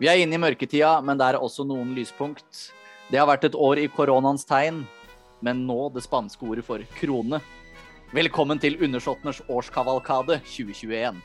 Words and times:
Vi 0.00 0.08
er 0.08 0.16
inne 0.16 0.32
i 0.32 0.40
mørketida, 0.40 0.94
men 1.04 1.18
det 1.20 1.26
er 1.28 1.36
også 1.36 1.60
noen 1.68 1.90
lyspunkt. 1.92 2.70
Det 3.12 3.18
har 3.20 3.26
vært 3.28 3.42
et 3.44 3.56
år 3.68 3.82
i 3.82 3.90
koronaens 3.92 4.46
tegn, 4.48 4.78
men 5.44 5.66
nå 5.68 5.90
det 5.92 6.00
spanske 6.06 6.40
ordet 6.40 6.64
for 6.64 6.80
krone. 6.96 7.42
Velkommen 8.16 8.56
til 8.62 8.80
Undersåttenes 8.80 9.42
årskavalkade 9.44 10.38
2021. 10.48 11.20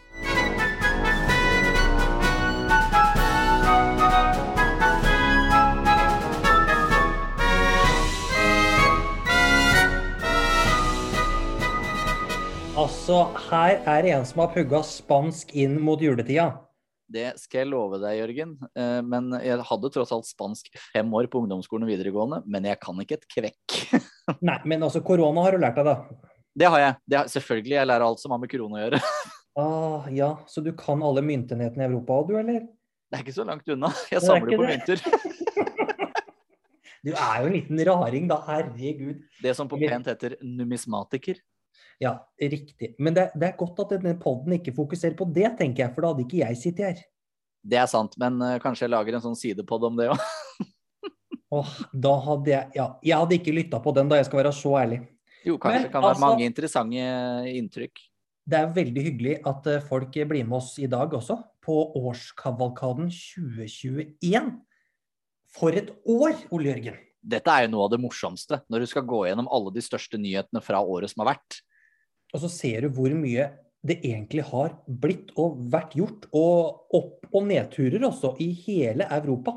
Altså, 12.76 13.24
her 13.48 13.80
er 13.88 14.04
det 14.04 14.16
en 14.20 14.28
som 14.28 14.44
har 14.44 14.52
pugga 14.52 14.84
spansk 14.84 15.56
inn 15.56 15.80
mot 15.80 16.04
juletida. 16.04 16.65
Det 17.06 17.26
skal 17.38 17.62
jeg 17.62 17.70
love 17.70 18.00
deg, 18.02 18.18
Jørgen. 18.18 18.56
Eh, 18.74 19.02
Men 19.06 19.30
jeg 19.38 19.62
hadde 19.70 19.92
tross 19.94 20.14
alt 20.16 20.28
spansk 20.30 20.72
fem 20.90 21.12
år 21.14 21.30
på 21.30 21.44
ungdomsskolen 21.44 21.86
og 21.86 21.92
videregående, 21.94 22.42
men 22.50 22.66
jeg 22.66 22.80
kan 22.82 23.02
ikke 23.04 23.20
et 23.20 23.28
kvekk. 23.30 23.76
Nei, 24.50 24.58
men 24.66 24.86
altså, 24.88 25.04
korona 25.06 25.44
har 25.46 25.56
du 25.56 25.62
lært 25.62 25.78
deg, 25.78 25.92
da. 25.92 26.32
Det 26.56 26.70
har 26.72 26.82
jeg. 26.82 26.96
Det 27.06 27.20
har, 27.20 27.30
selvfølgelig. 27.30 27.76
Jeg 27.78 27.90
lærer 27.92 28.06
alt 28.08 28.22
som 28.24 28.34
har 28.34 28.42
med 28.42 28.52
korona 28.52 28.80
å 28.80 28.86
gjøre. 28.88 29.02
Ah, 29.56 30.04
ja, 30.12 30.34
så 30.52 30.60
du 30.60 30.74
kan 30.76 31.00
alle 31.00 31.22
myntenhetene 31.24 31.86
i 31.86 31.88
Europa 31.88 32.18
òg, 32.20 32.28
du, 32.28 32.34
eller? 32.42 32.66
Det 33.08 33.16
er 33.16 33.22
ikke 33.24 33.36
så 33.38 33.46
langt 33.48 33.70
unna. 33.72 33.88
Jeg 34.12 34.18
er 34.20 34.26
samler 34.26 34.60
på 34.60 34.66
mynter. 34.68 35.00
Du 37.06 37.14
er 37.14 37.38
jo 37.40 37.48
en 37.48 37.54
liten 37.54 37.80
raring, 37.88 38.26
da. 38.28 38.42
Herregud. 38.50 39.22
Det 39.40 39.54
som 39.56 39.70
på 39.72 39.80
pent 39.80 40.10
heter 40.12 40.36
numismatiker. 40.44 41.40
Ja, 42.02 42.18
riktig. 42.42 42.94
Men 43.00 43.16
det, 43.16 43.30
det 43.40 43.50
er 43.50 43.60
godt 43.60 43.80
at 43.86 43.94
denne 43.96 44.16
poden 44.20 44.58
ikke 44.58 44.74
fokuserer 44.76 45.16
på 45.18 45.28
det, 45.32 45.48
tenker 45.60 45.86
jeg, 45.86 45.94
for 45.96 46.04
da 46.04 46.12
hadde 46.12 46.26
ikke 46.26 46.42
jeg 46.42 46.60
sittet 46.60 46.90
her. 46.90 47.04
Det 47.66 47.80
er 47.82 47.88
sant, 47.90 48.18
men 48.22 48.38
uh, 48.44 48.58
kanskje 48.62 48.86
jeg 48.86 48.94
lager 48.94 49.18
en 49.18 49.24
sånn 49.24 49.38
sidepod 49.40 49.88
om 49.88 49.96
det 49.98 50.10
òg. 50.14 50.26
Åh, 51.56 51.72
da 51.94 52.16
hadde 52.26 52.52
jeg 52.52 52.76
Ja, 52.76 52.88
jeg 53.06 53.22
hadde 53.22 53.38
ikke 53.38 53.54
lytta 53.56 53.80
på 53.82 53.94
den, 53.96 54.10
da, 54.12 54.20
jeg 54.20 54.28
skal 54.28 54.44
være 54.44 54.52
så 54.56 54.76
ærlig. 54.82 55.00
Jo, 55.46 55.56
kanskje 55.62 55.80
Men, 55.80 55.88
det 55.88 55.94
kan 55.94 56.04
være 56.04 56.18
altså- 56.18 56.28
mange 56.28 56.50
interessante 56.50 57.56
inntrykk. 57.56 58.04
Det 58.46 58.58
er 58.60 58.74
veldig 58.76 59.02
hyggelig 59.02 59.36
at 59.50 59.68
eh, 59.72 59.82
folk 59.82 60.12
blir 60.30 60.46
med 60.46 60.60
oss 60.60 60.76
i 60.78 60.86
dag 60.86 61.10
også, 61.18 61.40
på 61.66 61.76
årskavalkaden 61.98 63.08
2021. 63.10 64.52
For 65.56 65.74
et 65.74 65.90
år, 66.06 66.36
Ole 66.54 66.70
Jørgen. 66.70 67.00
Dette 67.26 67.50
er 67.50 67.66
jo 67.66 67.72
noe 67.74 67.88
av 67.88 67.96
det 67.96 68.02
morsomste, 68.04 68.60
når 68.70 68.84
du 68.84 68.90
skal 68.92 69.06
gå 69.10 69.24
gjennom 69.26 69.50
alle 69.50 69.74
de 69.74 69.82
største 69.82 70.20
nyhetene 70.22 70.62
fra 70.62 70.78
året 70.78 71.10
som 71.10 71.24
har 71.24 71.34
vært. 71.34 71.58
Og 72.36 72.42
så 72.44 72.52
ser 72.52 72.84
du 72.84 72.92
hvor 72.94 73.14
mye 73.16 73.48
det 73.86 74.00
egentlig 74.02 74.44
har 74.50 74.74
blitt 74.90 75.30
og 75.40 75.60
vært 75.72 75.94
gjort, 75.96 76.26
og 76.34 76.96
opp- 76.98 77.30
og 77.36 77.46
nedturer 77.46 78.02
også, 78.08 78.34
i 78.42 78.50
hele 78.66 79.06
Europa. 79.14 79.54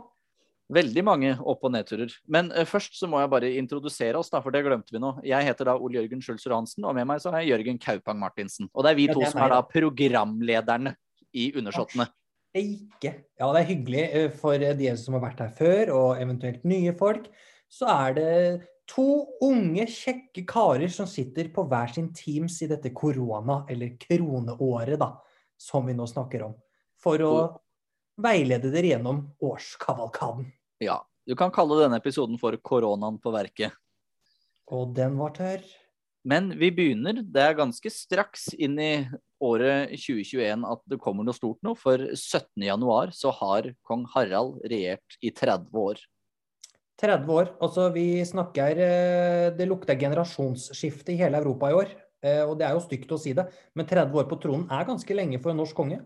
Veldig 0.68 1.02
mange 1.06 1.30
opp- 1.48 1.64
og 1.64 1.72
nedturer. 1.72 2.12
Men 2.28 2.50
eh, 2.52 2.66
først 2.68 2.98
så 3.00 3.08
må 3.08 3.22
jeg 3.22 3.30
bare 3.32 3.50
introdusere 3.56 4.20
oss, 4.20 4.28
da, 4.28 4.42
for 4.44 4.52
det 4.52 4.60
glemte 4.66 4.92
vi 4.92 5.00
nå. 5.00 5.14
Jeg 5.24 5.48
heter 5.48 5.70
da 5.70 5.78
Ole 5.80 6.02
Jørgen 6.02 6.20
Schulzer 6.20 6.52
Hansen, 6.52 6.84
og 6.84 6.92
med 6.98 7.08
meg 7.08 7.22
så 7.24 7.32
har 7.32 7.40
jeg 7.40 7.54
Jørgen 7.54 7.80
Kaupang 7.80 8.20
Martinsen. 8.20 8.68
Og 8.74 8.84
det 8.84 8.92
er 8.92 9.00
vi 9.00 9.08
Ja, 9.08 9.16
to 9.16 9.24
er 9.24 9.32
som 9.32 9.40
er 9.40 9.54
da 9.54 9.62
da. 9.62 9.68
programlederne 9.72 10.94
i 11.32 11.48
Undersåttene. 11.56 12.10
Ikke. 12.58 13.14
Ja, 13.40 13.48
det 13.54 13.62
er 13.62 13.70
hyggelig 13.72 14.04
eh, 14.12 14.28
for 14.44 14.60
de 14.60 14.92
som 15.00 15.16
har 15.16 15.24
vært 15.24 15.40
her 15.46 15.54
før, 15.56 15.94
og 15.96 16.20
eventuelt 16.20 16.68
nye 16.68 16.92
folk. 17.00 17.30
Så 17.72 17.88
er 17.88 18.12
det 18.20 18.32
to 18.88 19.06
unge, 19.44 19.84
kjekke 19.92 20.44
karer 20.48 20.90
som 20.92 21.08
sitter 21.08 21.50
på 21.54 21.64
hver 21.68 21.92
sin 21.94 22.10
Teams 22.16 22.60
i 22.64 22.68
dette 22.70 22.90
korona- 22.96 23.64
eller 23.70 23.96
kroneåret, 24.00 24.98
da, 24.98 25.12
som 25.56 25.86
vi 25.86 25.96
nå 25.96 26.06
snakker 26.08 26.46
om. 26.48 26.54
For 26.98 27.22
å 27.22 27.34
veilede 28.18 28.72
dere 28.72 28.94
gjennom 28.94 29.22
årskavalkaden. 29.44 30.48
Ja, 30.82 31.02
du 31.26 31.36
kan 31.38 31.52
kalle 31.54 31.82
denne 31.82 32.00
episoden 32.00 32.38
for 32.40 32.56
Koronaen 32.56 33.20
på 33.22 33.32
verket. 33.34 33.76
Og 34.72 34.94
den 34.96 35.16
var 35.20 35.34
tørr. 35.36 35.62
Men 36.28 36.50
vi 36.58 36.70
begynner, 36.74 37.22
det 37.22 37.40
er 37.40 37.56
ganske 37.56 37.90
straks 37.92 38.50
inn 38.58 38.76
i 38.82 38.92
året 39.40 39.94
2021 39.94 40.66
at 40.66 40.82
det 40.90 40.98
kommer 41.00 41.24
noe 41.24 41.36
stort 41.36 41.60
nå. 41.64 41.72
For 41.78 42.02
17. 42.10 42.66
januar 42.66 43.14
så 43.16 43.32
har 43.38 43.70
kong 43.86 44.04
Harald 44.12 44.58
regjert 44.66 45.18
i 45.22 45.30
30 45.30 45.70
år. 45.78 46.02
30 46.98 47.30
år. 47.30 47.50
Altså, 47.62 47.88
vi 47.94 48.24
snakker 48.26 48.80
eh, 48.82 49.46
Det 49.56 49.66
lukter 49.68 49.98
generasjonsskifte 49.98 51.14
i 51.14 51.18
hele 51.20 51.38
Europa 51.38 51.70
i 51.70 51.76
år. 51.78 51.92
Eh, 52.24 52.42
Og 52.42 52.56
det 52.58 52.66
er 52.66 52.74
jo 52.74 52.82
stygt 52.82 53.12
å 53.14 53.20
si 53.20 53.34
det, 53.38 53.46
men 53.74 53.86
30 53.86 54.16
år 54.18 54.26
på 54.30 54.40
tronen 54.42 54.66
er 54.70 54.88
ganske 54.88 55.14
lenge 55.14 55.38
for 55.42 55.54
en 55.54 55.60
norsk 55.62 55.76
konge. 55.78 56.00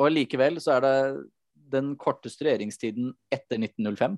Og 0.00 0.08
likevel 0.14 0.56
så 0.62 0.78
er 0.78 0.86
det 0.86 0.94
den 1.70 1.92
korteste 2.00 2.46
regjeringstiden 2.46 3.12
etter 3.30 3.60
1905. 3.60 4.16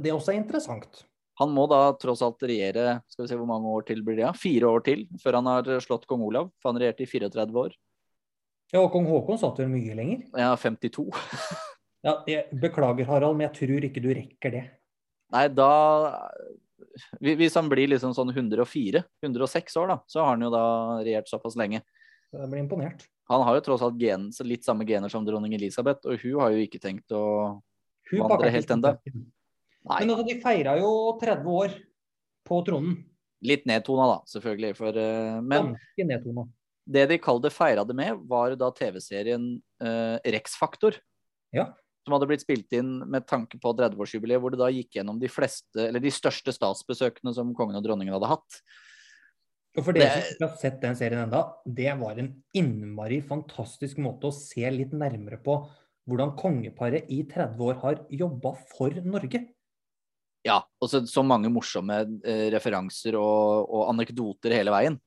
Det 0.00 0.12
også 0.12 0.32
er 0.32 0.40
interessant. 0.40 1.04
Han 1.36 1.52
må 1.52 1.66
da 1.68 1.92
tross 2.00 2.22
alt 2.24 2.40
regjere 2.48 3.02
skal 3.12 3.26
vi 3.26 3.28
se 3.28 3.36
hvor 3.36 3.48
mange 3.48 3.68
år 3.68 3.84
til 3.86 4.00
blir 4.02 4.16
det, 4.16 4.24
ja? 4.24 4.32
fire 4.32 4.70
år 4.72 4.82
til 4.86 5.04
før 5.20 5.36
han 5.42 5.50
har 5.52 5.68
slått 5.84 6.08
kong 6.08 6.24
Olav. 6.24 6.48
For 6.62 6.72
han 6.72 6.80
regjerte 6.80 7.04
i 7.04 7.10
34 7.10 7.60
år. 7.66 7.76
Ja, 8.72 8.80
og 8.80 8.90
kong 8.94 9.04
Haakon 9.06 9.38
satt 9.38 9.60
vel 9.60 9.68
mye 9.70 9.94
lenger. 9.94 10.24
Ja, 10.32 10.54
52. 10.56 11.10
Ja, 12.06 12.20
jeg 12.30 12.60
beklager, 12.62 13.06
Harald, 13.08 13.34
men 13.34 13.48
jeg 13.48 13.54
tror 13.56 13.84
ikke 13.88 14.02
du 14.04 14.12
rekker 14.14 14.52
det. 14.54 14.60
Nei, 15.34 15.46
da 15.50 15.70
Hvis 17.20 17.56
han 17.58 17.68
blir 17.68 17.90
liksom 17.90 18.14
sånn 18.16 18.30
104, 18.32 19.02
106 19.24 19.78
år, 19.80 19.90
da, 19.90 19.96
så 20.08 20.22
har 20.22 20.34
han 20.34 20.46
jo 20.46 20.52
da 20.54 20.64
regjert 21.02 21.28
såpass 21.28 21.56
lenge. 21.58 21.82
Jeg 22.32 22.50
blir 22.50 22.62
imponert. 22.62 23.04
Han 23.30 23.42
har 23.46 23.58
jo 23.58 23.64
tross 23.66 23.82
alt 23.84 23.98
gen, 24.00 24.28
litt 24.46 24.64
samme 24.66 24.86
gener 24.86 25.10
som 25.12 25.24
dronning 25.26 25.56
Elisabeth, 25.56 26.06
og 26.06 26.22
hun 26.22 26.38
har 26.42 26.54
jo 26.54 26.62
ikke 26.62 26.80
tenkt 26.82 27.12
å 27.14 27.24
Hun 28.12 28.22
vandre 28.22 28.52
helt 28.54 28.70
ennå. 28.70 28.94
Men 29.86 30.10
altså, 30.12 30.24
de 30.26 30.38
feira 30.42 30.76
jo 30.80 30.90
30 31.20 31.52
år 31.52 31.76
på 32.46 32.60
tronen. 32.66 32.96
litt 33.46 33.66
nedtona, 33.68 34.06
da, 34.14 34.18
selvfølgelig. 34.30 34.72
For, 34.78 34.96
eh, 34.98 35.40
men 35.42 35.74
det 36.86 37.04
de 37.10 37.18
kalte 37.22 37.50
feira 37.50 37.84
det 37.86 37.96
med, 37.98 38.22
var 38.30 38.54
da 38.58 38.70
TV-serien 38.74 39.56
eh, 39.82 40.32
Rex-Faktor. 40.36 40.98
Ja. 41.54 41.68
Som 42.06 42.14
hadde 42.14 42.28
blitt 42.30 42.44
spilt 42.44 42.70
inn 42.78 43.00
med 43.10 43.24
tanke 43.26 43.58
på 43.58 43.72
30-årsjubileet, 43.74 44.38
hvor 44.38 44.54
det 44.54 44.60
da 44.60 44.68
gikk 44.70 45.00
gjennom 45.00 45.18
de 45.18 45.30
fleste, 45.30 45.88
eller 45.88 45.98
de 46.02 46.12
største 46.14 46.54
statsbesøkene 46.54 47.32
som 47.34 47.50
kongen 47.58 47.80
og 47.80 47.82
dronningen 47.82 48.14
hadde 48.14 48.30
hatt. 48.30 48.60
Og 49.76 49.82
for 49.84 49.96
dere 49.96 50.20
som 50.22 50.36
ikke 50.36 50.46
har 50.46 50.60
sett 50.60 50.78
den 50.80 50.94
serien 50.96 51.24
enda, 51.26 51.42
det 51.66 51.90
var 51.98 52.20
en 52.22 52.30
innmari 52.56 53.18
fantastisk 53.26 53.98
måte 54.00 54.30
å 54.30 54.36
se 54.36 54.62
litt 54.70 54.94
nærmere 54.96 55.40
på 55.42 55.58
hvordan 56.06 56.32
kongeparet 56.38 57.10
i 57.12 57.24
30 57.26 57.66
år 57.66 57.82
har 57.82 57.98
jobba 58.22 58.54
for 58.70 58.94
Norge. 59.02 59.42
Ja, 60.46 60.60
og 60.78 60.90
så, 60.92 61.02
så 61.10 61.26
mange 61.26 61.50
morsomme 61.50 61.98
eh, 62.22 62.46
referanser 62.54 63.18
og, 63.18 63.66
og 63.66 63.90
anekdoter 63.90 64.54
hele 64.54 64.70
veien. 64.70 65.00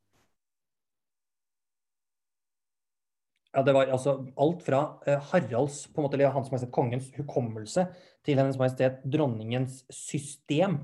Ja, 3.56 3.64
det 3.66 3.74
var 3.74 3.90
altså 3.90 4.14
alt 4.38 4.62
fra 4.62 4.80
eh, 5.10 5.22
Haralds, 5.32 5.82
på 5.90 6.02
en 6.02 6.06
måte, 6.06 6.18
eller 6.20 6.34
Hans 6.36 6.52
Majestet 6.52 6.74
Kongens 6.74 7.10
hukommelse, 7.16 7.88
til 8.26 8.38
Hennes 8.38 8.60
Majestet 8.62 9.00
Dronningens 9.10 9.82
system. 9.94 10.84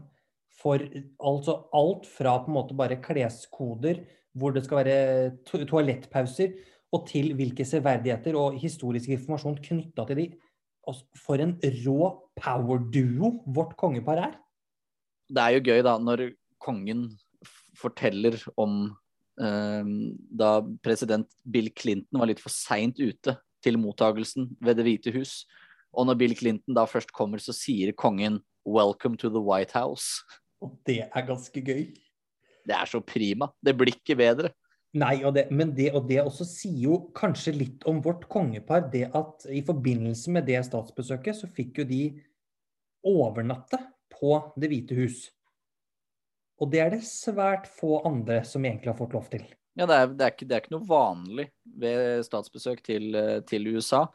For 0.55 0.81
altså 0.81 1.59
alt 1.75 2.07
fra 2.09 2.39
på 2.41 2.49
en 2.49 2.57
måte 2.57 2.77
bare 2.77 2.97
kleskoder, 3.03 4.01
hvor 4.35 4.55
det 4.55 4.65
skal 4.65 4.81
være 4.81 5.35
to 5.45 5.61
toalettpauser, 5.69 6.55
og 6.95 7.05
til 7.09 7.33
hvilke 7.37 7.65
severdigheter 7.67 8.37
og 8.39 8.57
historisk 8.61 9.11
informasjon 9.13 9.59
knytta 9.61 10.07
til 10.09 10.21
de. 10.21 10.25
Altså, 10.85 11.05
for 11.17 11.41
en 11.41 11.55
rå 11.85 12.09
power-duo 12.39 13.31
vårt 13.53 13.73
kongepar 13.77 14.21
er. 14.21 14.35
Det 15.29 15.41
er 15.41 15.55
jo 15.57 15.65
gøy 15.65 15.85
da, 15.85 15.97
når 16.01 16.29
kongen 16.61 17.07
forteller 17.77 18.37
om 18.61 18.95
da 19.35 20.51
president 20.83 21.27
Bill 21.43 21.67
Clinton 21.75 22.21
var 22.21 22.29
litt 22.29 22.39
for 22.39 22.53
seint 22.53 22.99
ute 23.01 23.35
til 23.65 23.79
mottagelsen 23.81 24.53
ved 24.63 24.77
Det 24.79 24.85
hvite 24.87 25.13
hus. 25.15 25.43
Og 25.95 26.07
når 26.07 26.19
Bill 26.19 26.35
Clinton 26.35 26.75
da 26.75 26.85
først 26.87 27.11
kommer, 27.15 27.39
så 27.39 27.55
sier 27.55 27.91
kongen 27.91 28.41
'Welcome 28.65 29.17
to 29.17 29.29
the 29.29 29.41
White 29.41 29.73
House'. 29.75 30.23
Og 30.61 30.77
det 30.85 31.03
er 31.03 31.27
ganske 31.27 31.61
gøy. 31.61 31.93
Det 32.65 32.73
er 32.73 32.85
så 32.85 32.99
prima. 32.99 33.51
Det 33.63 33.77
blir 33.77 33.93
ikke 33.93 34.15
bedre. 34.17 34.49
Nei, 34.95 35.23
og 35.27 35.33
det, 35.35 35.49
men 35.51 35.73
det, 35.75 35.91
og 35.93 36.07
det 36.07 36.21
også 36.23 36.45
sier 36.47 36.85
jo 36.87 36.99
kanskje 37.15 37.51
litt 37.51 37.83
om 37.85 37.99
vårt 38.01 38.29
kongepar. 38.31 38.87
Det 38.91 39.09
at 39.13 39.45
i 39.51 39.61
forbindelse 39.65 40.31
med 40.31 40.47
det 40.47 40.63
statsbesøket, 40.65 41.35
så 41.35 41.51
fikk 41.51 41.81
jo 41.83 41.85
de 41.89 42.01
overnatte 43.05 43.77
på 44.15 44.39
Det 44.55 44.71
hvite 44.71 44.95
hus. 44.95 45.25
Og 46.61 46.71
det 46.71 46.81
er 46.81 46.93
det 46.93 47.03
svært 47.07 47.67
få 47.67 47.99
andre 48.07 48.41
som 48.47 48.63
egentlig 48.63 48.93
har 48.93 48.99
fått 48.99 49.15
lov 49.17 49.27
til. 49.31 49.43
Ja, 49.75 49.87
det 49.89 49.95
er, 49.95 50.11
det 50.15 50.23
er, 50.23 50.33
ikke, 50.33 50.47
det 50.47 50.55
er 50.55 50.63
ikke 50.63 50.75
noe 50.77 50.87
vanlig 50.87 51.49
ved 51.83 52.23
statsbesøk 52.23 52.83
til, 52.85 53.09
eh, 53.19 53.39
til 53.47 53.67
USA. 53.75 54.05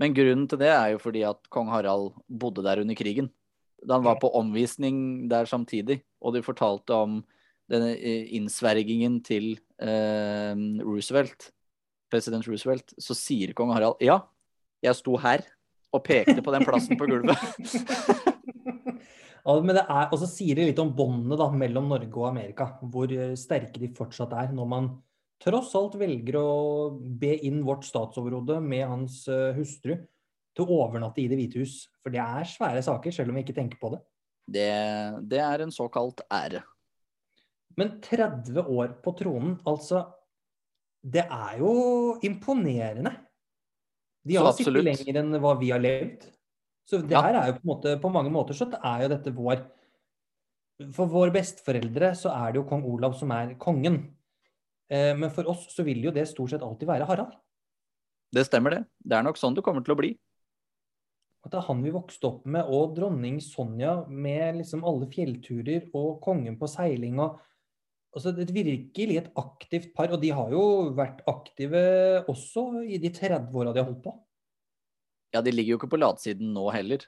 Men 0.00 0.16
grunnen 0.16 0.46
til 0.48 0.60
det 0.60 0.68
er 0.72 0.94
jo 0.94 1.00
fordi 1.00 1.22
at 1.28 1.48
kong 1.52 1.70
Harald 1.72 2.12
bodde 2.28 2.64
der 2.66 2.82
under 2.82 2.96
krigen. 2.96 3.30
Da 3.80 3.96
han 3.96 4.04
var 4.04 4.18
på 4.20 4.28
omvisning 4.36 5.28
der 5.30 5.48
samtidig, 5.48 6.02
og 6.20 6.36
de 6.36 6.44
fortalte 6.44 6.92
om 6.92 7.22
denne 7.70 7.94
eh, 7.96 8.28
innsvergingen 8.36 9.22
til 9.24 9.54
eh, 9.80 10.52
Roosevelt, 10.84 11.48
president 12.12 12.44
Roosevelt, 12.48 12.92
så 13.00 13.16
sier 13.16 13.54
kong 13.56 13.72
Harald 13.72 14.00
ja, 14.04 14.18
jeg 14.84 14.98
sto 14.98 15.16
her 15.20 15.46
og 15.96 16.04
pekte 16.04 16.42
på 16.44 16.52
den 16.54 16.66
plassen 16.68 17.00
på 17.00 17.08
gulvet. 17.08 17.40
Men 19.64 19.78
det 19.78 19.84
er, 19.84 20.08
og 20.10 20.18
så 20.20 20.28
sier 20.30 20.58
det 20.58 20.70
litt 20.70 20.82
om 20.82 20.92
båndene 20.96 21.48
mellom 21.58 21.88
Norge 21.90 22.14
og 22.14 22.28
Amerika. 22.30 22.72
Hvor 22.92 23.10
eh, 23.14 23.36
sterke 23.38 23.82
de 23.82 23.90
fortsatt 23.96 24.34
er. 24.36 24.52
Når 24.56 24.68
man 24.70 24.90
tross 25.40 25.72
alt 25.78 25.96
velger 26.00 26.36
å 26.40 26.50
be 26.94 27.34
inn 27.48 27.62
vårt 27.66 27.86
statsoverhode 27.88 28.60
med 28.64 28.86
hans 28.90 29.22
eh, 29.32 29.50
hustru 29.56 29.96
til 30.56 30.66
å 30.66 30.80
overnatte 30.84 31.22
i 31.22 31.28
Det 31.30 31.38
hvite 31.38 31.62
hus. 31.62 31.82
For 32.02 32.12
det 32.14 32.22
er 32.22 32.48
svære 32.48 32.82
saker, 32.84 33.14
selv 33.14 33.32
om 33.32 33.38
vi 33.38 33.46
ikke 33.46 33.56
tenker 33.56 33.80
på 33.80 33.94
det. 33.94 34.02
Det, 34.50 34.70
det 35.30 35.40
er 35.44 35.64
en 35.64 35.72
såkalt 35.74 36.24
ære. 36.26 36.62
Men 37.78 37.94
30 38.02 38.66
år 38.66 38.96
på 39.02 39.14
tronen, 39.18 39.54
altså 39.68 40.08
Det 41.00 41.22
er 41.22 41.60
jo 41.62 42.18
imponerende. 42.26 43.14
De 44.26 44.36
har 44.36 44.52
sittet 44.52 44.84
lenger 44.84 45.16
enn 45.22 45.38
hva 45.40 45.54
vi 45.56 45.70
har 45.72 45.80
levd. 45.80 46.26
Så 46.88 47.02
det 47.06 47.16
her 47.16 47.36
er 47.38 47.50
jo 47.50 47.58
på 47.60 47.68
måte 47.70 47.92
På 48.02 48.10
mange 48.12 48.32
måter 48.34 48.56
så 48.56 48.66
er 48.78 49.04
jo 49.04 49.10
dette 49.12 49.32
vår 49.36 49.60
For 50.96 51.10
våre 51.10 51.34
besteforeldre 51.34 52.14
så 52.18 52.32
er 52.32 52.50
det 52.50 52.60
jo 52.62 52.66
kong 52.70 52.86
Olav 52.88 53.14
som 53.18 53.30
er 53.36 53.54
kongen. 53.60 54.00
Eh, 54.90 55.12
Men 55.14 55.30
for 55.34 55.48
oss 55.52 55.68
så 55.74 55.84
vil 55.86 56.02
jo 56.08 56.14
det 56.14 56.26
stort 56.30 56.54
sett 56.54 56.64
alltid 56.64 56.88
være 56.88 57.06
Harald. 57.06 57.36
Det 58.32 58.46
stemmer, 58.46 58.70
det. 58.70 58.82
Det 59.02 59.16
er 59.18 59.26
nok 59.26 59.38
sånn 59.38 59.56
det 59.56 59.64
kommer 59.66 59.84
til 59.84 59.94
å 59.94 59.98
bli. 59.98 60.14
At 61.44 61.52
det 61.52 61.60
er 61.60 61.66
han 61.66 61.84
vi 61.84 61.92
vokste 61.92 62.28
opp 62.28 62.42
med, 62.46 62.68
og 62.68 62.94
dronning 62.96 63.38
Sonja 63.42 64.00
med 64.08 64.60
liksom 64.60 64.84
alle 64.86 65.08
fjellturer 65.10 65.88
og 65.96 66.20
kongen 66.24 66.58
på 66.60 66.68
seiling 66.70 67.20
og 67.22 67.38
Altså 68.10 68.32
det 68.34 68.48
er 68.48 68.56
virkelig 68.56 69.16
et 69.20 69.28
aktivt 69.38 69.92
par, 69.94 70.10
og 70.10 70.18
de 70.18 70.32
har 70.34 70.48
jo 70.50 70.62
vært 70.98 71.20
aktive 71.30 71.80
også 72.26 72.82
i 72.82 72.98
de 72.98 73.12
30 73.14 73.54
åra 73.54 73.70
de 73.70 73.78
har 73.78 73.86
holdt 73.86 74.02
på. 74.02 74.14
Ja, 75.34 75.42
de 75.44 75.54
ligger 75.54 75.74
jo 75.74 75.80
ikke 75.80 75.92
på 75.92 76.00
latsiden 76.00 76.52
nå 76.54 76.66
heller. 76.74 77.04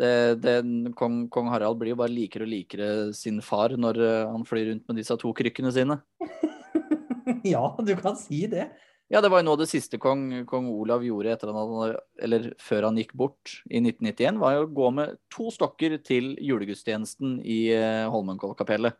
Det, 0.00 0.12
det, 0.40 0.54
kong, 0.96 1.26
kong 1.32 1.50
Harald 1.52 1.76
blir 1.80 1.92
jo 1.92 1.98
bare 2.00 2.12
likere 2.12 2.46
og 2.46 2.52
likere 2.52 2.86
sin 3.16 3.42
far 3.44 3.74
når 3.76 4.00
eh, 4.00 4.30
han 4.30 4.46
flyr 4.48 4.70
rundt 4.70 4.86
med 4.88 4.96
disse 5.02 5.16
to 5.20 5.34
krykkene 5.36 5.72
sine. 5.74 5.98
ja, 7.54 7.66
du 7.76 7.92
kan 8.00 8.16
si 8.16 8.46
det. 8.48 8.70
Ja, 9.12 9.20
det 9.20 9.28
var 9.28 9.42
jo 9.42 9.50
nå 9.50 9.58
det 9.60 9.68
siste 9.68 9.98
kong, 10.00 10.46
kong 10.48 10.70
Olav 10.72 11.02
gjorde 11.04 11.34
etter 11.34 11.50
han 11.52 11.96
eller 12.24 12.46
før 12.56 12.88
han 12.88 12.96
gikk 12.96 13.12
bort 13.20 13.58
i 13.68 13.82
1991, 13.82 14.38
var 14.40 14.54
jo 14.56 14.62
å 14.64 14.70
gå 14.80 14.88
med 14.96 15.18
to 15.34 15.50
stokker 15.52 15.98
til 16.00 16.32
julegudstjenesten 16.40 17.42
i 17.44 17.58
eh, 17.76 18.06
Holmenkollkapellet. 18.08 18.96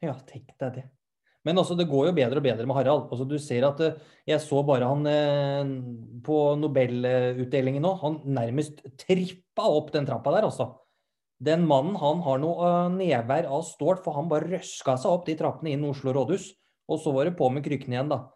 Ja, 0.00 0.16
tenk 0.24 0.54
deg 0.56 0.78
det. 0.78 0.86
Men 1.48 1.56
altså, 1.62 1.76
det 1.78 1.88
går 1.88 2.10
jo 2.10 2.16
bedre 2.18 2.42
og 2.42 2.44
bedre 2.44 2.66
med 2.68 2.76
Harald. 2.76 3.06
Altså, 3.08 3.24
du 3.24 3.38
ser 3.40 3.64
at 3.64 3.80
eh, 3.84 3.96
Jeg 4.28 4.42
så 4.44 4.60
bare 4.68 4.90
han 4.90 5.08
eh, 5.08 5.70
på 6.26 6.40
Nobelutdelingen 6.60 7.84
nå. 7.84 7.94
Han 8.02 8.20
nærmest 8.28 8.82
trippa 9.00 9.64
opp 9.72 9.88
den 9.94 10.08
trappa 10.08 10.34
der, 10.36 10.48
altså. 10.50 10.74
Den 11.40 11.64
mannen 11.70 11.96
han 11.96 12.20
har 12.26 12.40
noe 12.42 12.68
eh, 12.68 12.96
nedvær 12.98 13.48
av 13.48 13.64
stål, 13.64 14.02
for 14.04 14.18
han 14.18 14.28
bare 14.28 14.50
røska 14.58 14.98
seg 15.00 15.14
opp 15.14 15.24
de 15.28 15.38
trappene 15.40 15.72
inn 15.72 15.86
Oslo 15.88 16.12
rådhus. 16.12 16.50
Og 16.92 17.00
så 17.00 17.14
var 17.16 17.28
det 17.28 17.38
på 17.38 17.48
med 17.52 17.64
krykkene 17.64 17.96
igjen, 17.96 18.12
da. 18.12 18.26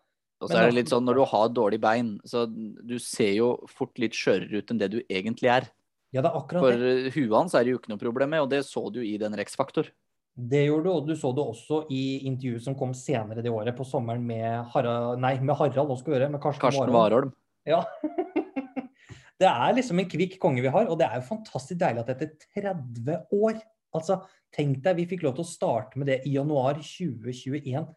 Og 0.43 0.50
så 0.50 0.59
er 0.59 0.73
det 0.73 0.81
litt 0.81 0.91
sånn 0.91 1.05
når 1.06 1.20
du 1.20 1.25
har 1.31 1.53
dårlig 1.55 1.79
bein, 1.82 2.17
så 2.26 2.49
du 2.50 2.97
ser 2.99 3.37
jo 3.37 3.53
fort 3.70 3.94
litt 4.03 4.17
skjørere 4.19 4.59
ut 4.59 4.73
enn 4.73 4.81
det 4.81 4.88
du 4.91 4.99
egentlig 5.05 5.53
er. 5.53 5.69
Ja, 6.12 6.20
det 6.20 6.32
er 6.32 6.38
akkurat 6.41 6.64
For 6.64 6.81
det. 6.82 7.12
huet 7.14 7.37
hans 7.37 7.55
er 7.55 7.64
det 7.64 7.73
jo 7.73 7.79
ikke 7.79 7.93
noe 7.93 8.00
problem 8.00 8.35
med, 8.35 8.43
og 8.43 8.50
det 8.50 8.64
så 8.67 8.82
du 8.93 8.99
i 9.05 9.14
den 9.20 9.37
Rex-faktor. 9.38 9.93
Det 10.32 10.62
gjorde 10.64 10.87
du, 10.87 10.93
og 10.94 11.08
du 11.08 11.12
så 11.19 11.31
det 11.37 11.44
også 11.44 11.82
i 11.93 12.25
intervjuet 12.29 12.64
som 12.64 12.76
kom 12.79 12.94
senere 12.96 13.44
det 13.44 13.52
året, 13.52 13.75
på 13.76 13.84
sommeren 13.84 14.23
med 14.25 14.70
Harald 14.73 15.20
Nei, 15.20 15.34
med 15.44 15.58
Harald, 15.58 15.93
høre, 16.06 16.31
med 16.32 16.40
Karsten, 16.40 16.64
Karsten. 16.64 16.94
Warholm. 16.94 17.34
Ja. 17.69 17.82
det 19.43 19.50
er 19.50 19.76
liksom 19.76 20.00
en 20.00 20.08
kvikk 20.08 20.38
konge 20.40 20.64
vi 20.64 20.73
har, 20.73 20.88
og 20.88 20.96
det 21.00 21.11
er 21.11 21.20
jo 21.20 21.29
fantastisk 21.29 21.82
deilig 21.82 22.05
at 22.06 22.14
etter 22.17 22.32
30 22.62 23.20
år 23.43 23.61
Altså, 23.93 24.23
tenk 24.56 24.79
deg, 24.81 24.96
vi 24.96 25.05
fikk 25.11 25.26
lov 25.26 25.34
til 25.37 25.44
å 25.44 25.50
starte 25.50 26.00
med 26.00 26.08
det 26.08 26.23
i 26.25 26.31
januar 26.38 26.78
2021 26.81 27.90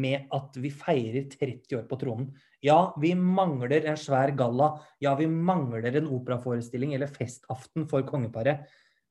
med 0.00 0.30
at 0.34 0.56
vi 0.58 0.70
feirer 0.74 1.26
30 1.30 1.76
år 1.78 1.84
på 1.90 1.98
tronen. 2.00 2.30
Ja, 2.64 2.94
vi 3.00 3.12
mangler 3.14 3.84
en 3.84 3.98
svær 4.00 4.32
galla. 4.36 4.72
Ja, 5.04 5.12
vi 5.18 5.28
mangler 5.28 5.84
en 6.00 6.08
operaforestilling 6.16 6.96
eller 6.96 7.12
festaften 7.12 7.84
for 7.90 8.06
kongeparet. 8.08 8.64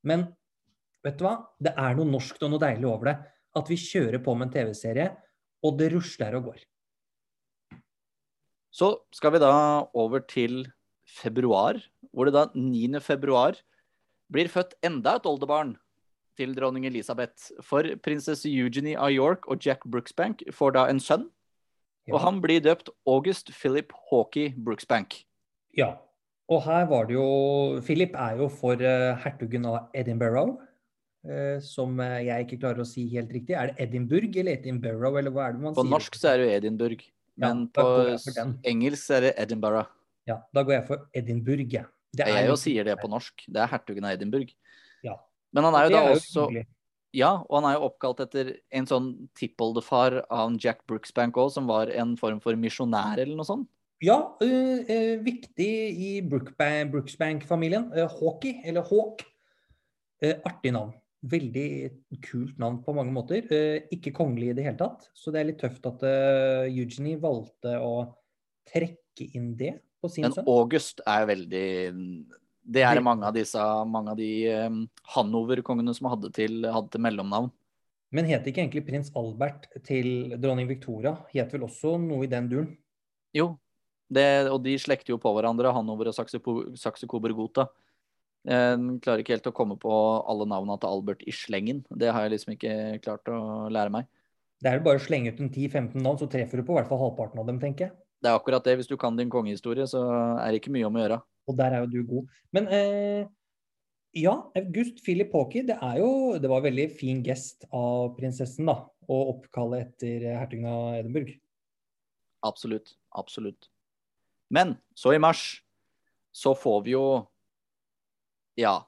Men 0.04 0.26
vet 1.06 1.18
du 1.20 1.26
hva? 1.26 1.36
Det 1.60 1.74
er 1.76 1.98
noe 1.98 2.10
norskt 2.10 2.44
og 2.46 2.54
noe 2.54 2.62
deilig 2.64 2.88
over 2.90 3.12
det. 3.12 3.18
At 3.60 3.70
vi 3.70 3.78
kjører 3.78 4.22
på 4.24 4.34
med 4.38 4.50
en 4.50 4.54
TV-serie, 4.56 5.10
og 5.64 5.78
det 5.80 5.92
rusler 5.94 6.40
og 6.40 6.50
går. 6.50 6.64
Så 8.74 8.90
skal 9.14 9.36
vi 9.36 9.44
da 9.44 9.54
over 9.94 10.24
til 10.26 10.64
februar, 11.06 11.78
hvor 12.12 12.26
det 12.26 12.34
da 12.34 12.48
9. 12.56 13.00
februar 13.06 13.60
blir 14.34 14.50
født 14.50 14.74
enda 14.82 15.20
et 15.20 15.28
oldebarn 15.30 15.76
til 16.40 16.56
dronning 16.58 16.88
Elisabeth. 16.90 17.52
For 17.62 17.86
prinsesse 18.02 18.50
Eugenie 18.50 18.98
av 18.98 19.14
York 19.14 19.46
og 19.48 19.62
Jack 19.62 19.86
Brooksbank 19.86 20.42
får 20.54 20.78
da 20.80 20.88
en 20.90 21.02
sønn. 21.04 21.28
Ja. 22.08 22.16
Og 22.16 22.24
han 22.26 22.42
blir 22.44 22.64
døpt 22.64 22.90
August 23.08 23.54
Philip 23.56 23.94
Hawkey 24.10 24.52
Brooksbank. 24.58 25.22
Ja. 25.78 25.94
Og 26.52 26.66
her 26.66 26.90
var 26.90 27.06
det 27.08 27.16
jo 27.16 27.28
Philip 27.86 28.16
er 28.20 28.42
jo 28.42 28.50
for 28.52 28.82
eh, 28.82 29.14
hertugen 29.24 29.70
av 29.70 29.94
Edinburgh. 29.96 30.58
Eh, 31.28 31.58
som 31.64 32.00
eh, 32.04 32.20
jeg 32.28 32.48
ikke 32.48 32.60
klarer 32.66 32.84
å 32.84 32.88
si 32.88 33.06
helt 33.14 33.34
riktig. 33.34 33.56
Er 33.58 33.72
det 33.72 33.88
Edinburgh 33.88 34.40
eller 34.42 34.60
Edinburgh, 34.60 35.20
eller 35.22 35.34
hva 35.34 35.48
er 35.48 35.58
det 35.58 35.66
man 35.66 35.76
På 35.78 35.86
sier? 35.86 35.94
norsk 35.96 36.20
så 36.20 36.32
er 36.34 36.40
det 36.40 36.48
jo 36.48 36.54
Edinburgh, 36.60 37.10
men 37.44 37.66
ja, 37.66 37.74
på 37.80 38.46
engelsk 38.70 39.18
er 39.18 39.28
det 39.28 39.34
Edinburgh. 39.46 39.90
Ja, 40.30 40.40
da 40.56 40.64
går 40.64 40.78
jeg 40.78 40.88
for 40.88 41.10
Edinburgh. 41.14 41.74
jeg. 41.80 41.90
Det 42.14 42.28
Jeg 42.30 42.48
jo 42.48 42.56
sier 42.60 42.86
det 42.86 42.96
på 43.02 43.10
norsk. 43.10 43.46
Det 43.50 43.60
er 43.60 43.72
hertugen 43.72 44.06
av 44.06 44.14
Edinburgh. 44.14 44.54
Ja. 45.04 45.18
Men 45.54 45.68
han 45.68 45.76
er 45.76 45.88
jo 45.88 45.94
da 45.94 46.00
da 46.00 46.10
jo 46.12 46.20
også 46.20 46.48
hyggelig. 46.48 46.68
Ja, 47.14 47.44
og 47.46 47.60
han 47.60 47.68
er 47.70 47.76
jo 47.78 47.88
oppkalt 47.92 48.24
etter 48.24 48.56
en 48.74 48.88
sånn 48.90 49.10
tippoldefar 49.38 50.24
av 50.34 50.56
Jack 50.62 50.82
Brooksbank 50.90 51.38
òg, 51.38 51.52
som 51.54 51.68
var 51.70 51.92
en 51.94 52.16
form 52.18 52.40
for 52.42 52.58
misjonær 52.58 53.22
eller 53.22 53.38
noe 53.38 53.46
sånt. 53.46 53.68
Ja, 54.04 54.18
øh, 54.42 54.82
øh, 54.82 55.22
viktig 55.24 55.70
i 55.94 56.10
Brooksbank-familien. 56.26 57.86
Uh, 57.94 58.10
Hawkey, 58.10 58.58
eller 58.66 58.82
Hawk. 58.90 59.22
Øh, 60.24 60.34
artig 60.44 60.74
navn. 60.74 60.92
Veldig 61.24 61.68
kult 62.26 62.58
navn 62.60 62.82
på 62.84 62.96
mange 62.98 63.14
måter. 63.16 63.46
Eh, 63.54 63.88
ikke 63.96 64.12
kongelig 64.16 64.52
i 64.52 64.58
det 64.58 64.66
hele 64.68 64.80
tatt, 64.80 65.08
så 65.16 65.32
det 65.32 65.40
er 65.40 65.50
litt 65.52 65.62
tøft 65.64 65.86
at 65.88 66.04
eh, 66.08 66.68
Eugenie 66.68 67.22
valgte 67.22 67.78
å 67.80 67.94
trekke 68.68 69.30
inn 69.38 69.54
det 69.60 69.78
på 70.04 70.12
sin 70.12 70.28
Men 70.28 70.36
sønn. 70.36 70.48
August 70.52 71.00
er 71.08 71.28
veldig 71.30 71.68
Det 72.64 72.84
er 72.84 73.02
mange 73.04 73.28
av 73.28 73.36
disse 73.36 73.64
mange 73.88 74.14
av 74.14 74.20
de 74.20 74.32
um, 74.68 74.84
Hanover-kongene 75.16 75.96
som 75.96 76.10
hadde 76.12 76.32
til, 76.36 76.64
hadde 76.68 76.92
til 76.92 77.04
mellomnavn. 77.04 77.52
Men 78.14 78.28
het 78.30 78.46
ikke 78.46 78.62
egentlig 78.62 78.86
prins 78.86 79.10
Albert 79.18 79.68
til 79.88 80.36
dronning 80.38 80.68
Victoria? 80.70 81.16
Het 81.34 81.56
vel 81.56 81.66
også 81.66 81.96
noe 82.02 82.28
i 82.28 82.32
den 82.32 82.50
duren? 82.52 82.70
Jo, 83.34 83.56
det, 84.14 84.28
og 84.52 84.60
de 84.66 84.76
slekter 84.78 85.16
jo 85.16 85.20
på 85.22 85.32
hverandre, 85.34 85.72
Hanover 85.74 86.12
og 86.12 86.18
Saxe-Coburg-Gotha. 86.18 87.66
Jeg 88.44 89.00
klarer 89.04 89.24
ikke 89.24 89.38
helt 89.38 89.48
å 89.48 89.56
komme 89.56 89.78
på 89.80 89.94
alle 90.28 90.48
navnene 90.52 90.76
til 90.82 90.92
Albert 90.92 91.22
i 91.24 91.32
slengen. 91.36 91.84
Det 91.88 92.12
har 92.12 92.26
jeg 92.26 92.34
liksom 92.36 92.56
ikke 92.58 92.74
klart 93.04 93.30
å 93.32 93.70
lære 93.72 93.94
meg. 93.94 94.10
Det 94.64 94.72
er 94.72 94.80
vel 94.80 94.86
bare 94.86 95.00
å 95.00 95.04
slenge 95.04 95.32
ut 95.32 95.40
en 95.44 95.52
10-15 95.52 96.00
navn, 96.04 96.18
så 96.20 96.28
treffer 96.32 96.60
du 96.60 96.68
på 96.68 96.76
i 96.76 96.78
hvert 96.80 96.90
fall 96.90 97.02
halvparten 97.02 97.40
av 97.40 97.48
dem, 97.48 97.60
tenker 97.60 97.88
jeg. 97.88 97.96
Det 98.24 98.32
er 98.32 98.40
akkurat 98.40 98.64
det. 98.64 98.78
Hvis 98.80 98.88
du 98.88 98.96
kan 99.00 99.16
din 99.20 99.32
kongehistorie, 99.32 99.88
så 99.90 100.02
er 100.40 100.52
det 100.52 100.62
ikke 100.62 100.72
mye 100.76 100.88
om 100.88 101.00
å 101.00 101.02
gjøre. 101.04 101.18
Og 101.52 101.58
der 101.60 101.76
er 101.76 101.84
jo 101.84 101.90
du 101.92 101.98
god. 102.08 102.38
Men 102.56 102.70
eh, 102.72 103.26
ja, 104.16 104.38
August 104.60 105.02
Philip 105.04 105.34
Hawkey, 105.36 105.66
det 105.68 105.76
er 105.82 106.00
jo 106.00 106.38
Det 106.40 106.52
var 106.52 106.62
en 106.62 106.68
veldig 106.70 106.88
fin 106.96 107.20
gest 107.26 107.68
av 107.72 108.14
prinsessen, 108.16 108.70
da. 108.72 108.78
Å 109.04 109.20
oppkalle 109.34 109.82
etter 109.84 110.24
eh, 110.24 110.40
hertugen 110.40 110.70
av 110.72 110.96
Edinburgh. 111.02 111.36
Absolutt. 112.48 112.96
Absolutt. 113.20 113.68
Men 114.54 114.78
så 114.96 115.12
i 115.16 115.20
mars 115.20 115.64
så 116.32 116.54
får 116.56 116.84
vi 116.88 116.96
jo 116.96 117.06
Ja, 118.60 118.84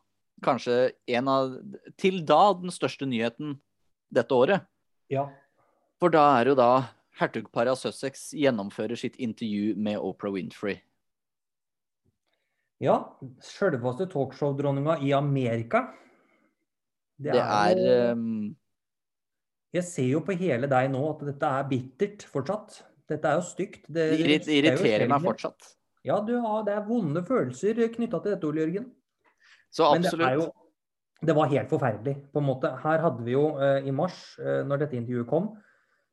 kanskje 0.45 0.91
en 1.09 1.27
av 1.31 1.55
Til 1.97 2.19
da 2.27 2.53
den 2.53 2.69
største 2.73 3.07
nyheten 3.09 3.55
dette 4.13 4.35
året. 4.35 4.65
Ja. 5.09 5.27
For 5.99 6.09
da 6.13 6.25
er 6.39 6.51
jo 6.51 6.55
da 6.59 6.69
hertugparet 7.19 7.71
av 7.73 7.79
Sussex 7.79 8.27
gjennomfører 8.35 8.97
sitt 8.99 9.15
intervju 9.23 9.75
med 9.79 9.97
Oprah 10.03 10.33
Winfrey. 10.35 10.81
ja 12.83 12.97
Sjølveste 13.41 14.07
talkshow-dronninga 14.11 14.97
i 15.01 15.13
Amerika. 15.15 15.85
Det 17.17 17.31
er 17.39 17.79
jo 17.79 18.11
um, 18.11 18.55
Jeg 19.73 19.83
ser 19.87 20.09
jo 20.11 20.19
på 20.27 20.35
hele 20.35 20.67
deg 20.67 20.91
nå 20.91 21.01
at 21.13 21.23
dette 21.29 21.47
er 21.59 21.69
bittert 21.71 22.25
fortsatt. 22.31 22.81
Dette 23.07 23.29
er 23.31 23.39
jo 23.39 23.45
stygt. 23.47 23.85
Det, 23.87 24.09
Det 24.11 24.19
irri- 24.19 24.37
det 24.43 24.51
er 24.51 24.59
irriterer 24.59 25.07
meg 25.11 25.23
fortsatt. 25.23 25.71
Ja, 26.05 26.19
du 26.21 26.35
har, 26.43 26.63
det 26.67 26.73
er 26.75 26.83
vonde 26.85 27.23
følelser 27.25 27.79
knytta 27.95 28.19
til 28.21 28.35
dette, 28.35 28.45
Ole 28.49 28.65
Jørgen. 28.65 28.91
Så 29.75 29.91
Men 29.91 30.05
det 30.05 30.33
jo 30.37 30.51
Det 31.25 31.33
var 31.35 31.49
helt 31.49 31.69
forferdelig, 31.71 32.15
på 32.33 32.41
en 32.41 32.45
måte. 32.45 32.69
Her 32.83 33.01
hadde 33.01 33.23
vi 33.25 33.33
jo 33.33 33.55
eh, 33.57 33.87
i 33.87 33.91
mars, 33.95 34.35
eh, 34.39 34.61
når 34.67 34.83
dette 34.83 34.97
intervjuet 34.99 35.27
kom, 35.29 35.47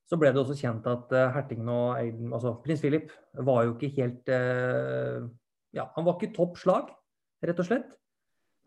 så 0.08 0.16
ble 0.16 0.30
det 0.32 0.40
også 0.40 0.56
kjent 0.56 0.86
at 0.88 1.10
Hertingen 1.10 1.34
hertugen 1.34 1.68
og 1.72 1.98
Aiden, 1.98 2.32
altså 2.32 2.54
prins 2.64 2.80
Philip 2.80 3.10
var 3.34 3.66
jo 3.66 3.74
ikke 3.74 3.90
helt 3.98 4.30
eh, 4.32 5.26
Ja, 5.76 5.88
han 5.96 6.06
var 6.06 6.16
ikke 6.16 6.32
topp 6.36 6.56
slag, 6.60 6.90
rett 7.44 7.60
og 7.60 7.68
slett. 7.68 7.92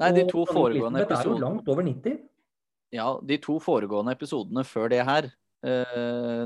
Nei, 0.01 0.11
de 0.15 0.25
to 0.27 0.43
og, 0.43 0.51
foregående 0.51 1.01
Elisabeth 1.01 1.21
er 1.23 1.31
jo 1.31 1.39
langt 1.39 1.69
over 1.71 1.85
90. 1.87 2.17
Ja, 2.95 3.07
de 3.23 3.37
to 3.41 3.57
foregående 3.63 4.15
episodene 4.15 4.63
før 4.67 4.91
det 4.91 5.01
her 5.07 5.29
eh, 5.65 6.43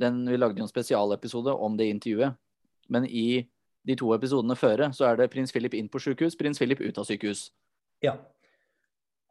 den, 0.00 0.22
Vi 0.30 0.38
lagde 0.38 0.62
jo 0.62 0.66
en 0.66 0.70
spesialepisode 0.70 1.54
om 1.54 1.76
det 1.78 1.90
intervjuet. 1.92 2.38
Men 2.88 3.06
i 3.06 3.44
de 3.84 3.96
to 4.00 4.10
episodene 4.16 4.56
føre 4.58 4.90
så 4.96 5.10
er 5.10 5.20
det 5.20 5.30
prins 5.32 5.52
Philip 5.52 5.76
inn 5.76 5.90
på 5.92 6.00
sykehus, 6.02 6.38
prins 6.40 6.60
Philip 6.60 6.80
ut 6.80 6.98
av 7.00 7.06
sykehus. 7.08 7.48
Ja. 8.04 8.16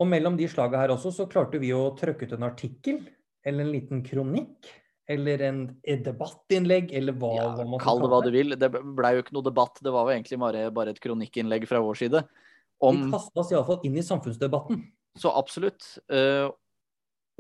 Og 0.02 0.10
mellom 0.10 0.38
de 0.38 0.48
slaga 0.50 0.82
her 0.82 0.94
også, 0.94 1.14
så 1.16 1.28
klarte 1.30 1.62
vi 1.62 1.74
å 1.76 1.92
trykke 1.98 2.28
ut 2.28 2.38
en 2.38 2.48
artikkel, 2.48 3.04
eller 3.46 3.66
en 3.66 3.74
liten 3.74 4.02
kronikk, 4.06 4.72
eller 5.10 5.42
en, 5.50 5.60
et 5.84 6.02
debattinnlegg, 6.06 6.94
eller 6.96 7.16
hva, 7.20 7.34
Ja, 7.38 7.50
hva 7.58 7.68
man 7.68 7.82
Kall 7.84 8.02
det 8.02 8.10
hva 8.14 8.22
du 8.24 8.32
vil. 8.34 8.56
Det 8.60 8.70
blei 8.72 9.14
jo 9.18 9.26
ikke 9.26 9.36
noe 9.36 9.46
debatt. 9.46 9.82
Det 9.84 9.92
var 9.94 10.08
jo 10.08 10.16
egentlig 10.16 10.40
bare, 10.40 10.64
bare 10.76 10.94
et 10.96 11.02
kronikkinnlegg 11.04 11.68
fra 11.70 11.82
vår 11.84 12.00
side. 12.06 12.24
Vi 12.24 12.90
Om 12.90 13.06
kasta 13.12 13.44
oss 13.44 13.52
iallfall 13.54 13.84
inn 13.88 13.98
i 14.00 14.06
samfunnsdebatten. 14.06 14.80
Så 15.20 15.32
absolutt. 15.34 15.86
eh, 16.12 16.48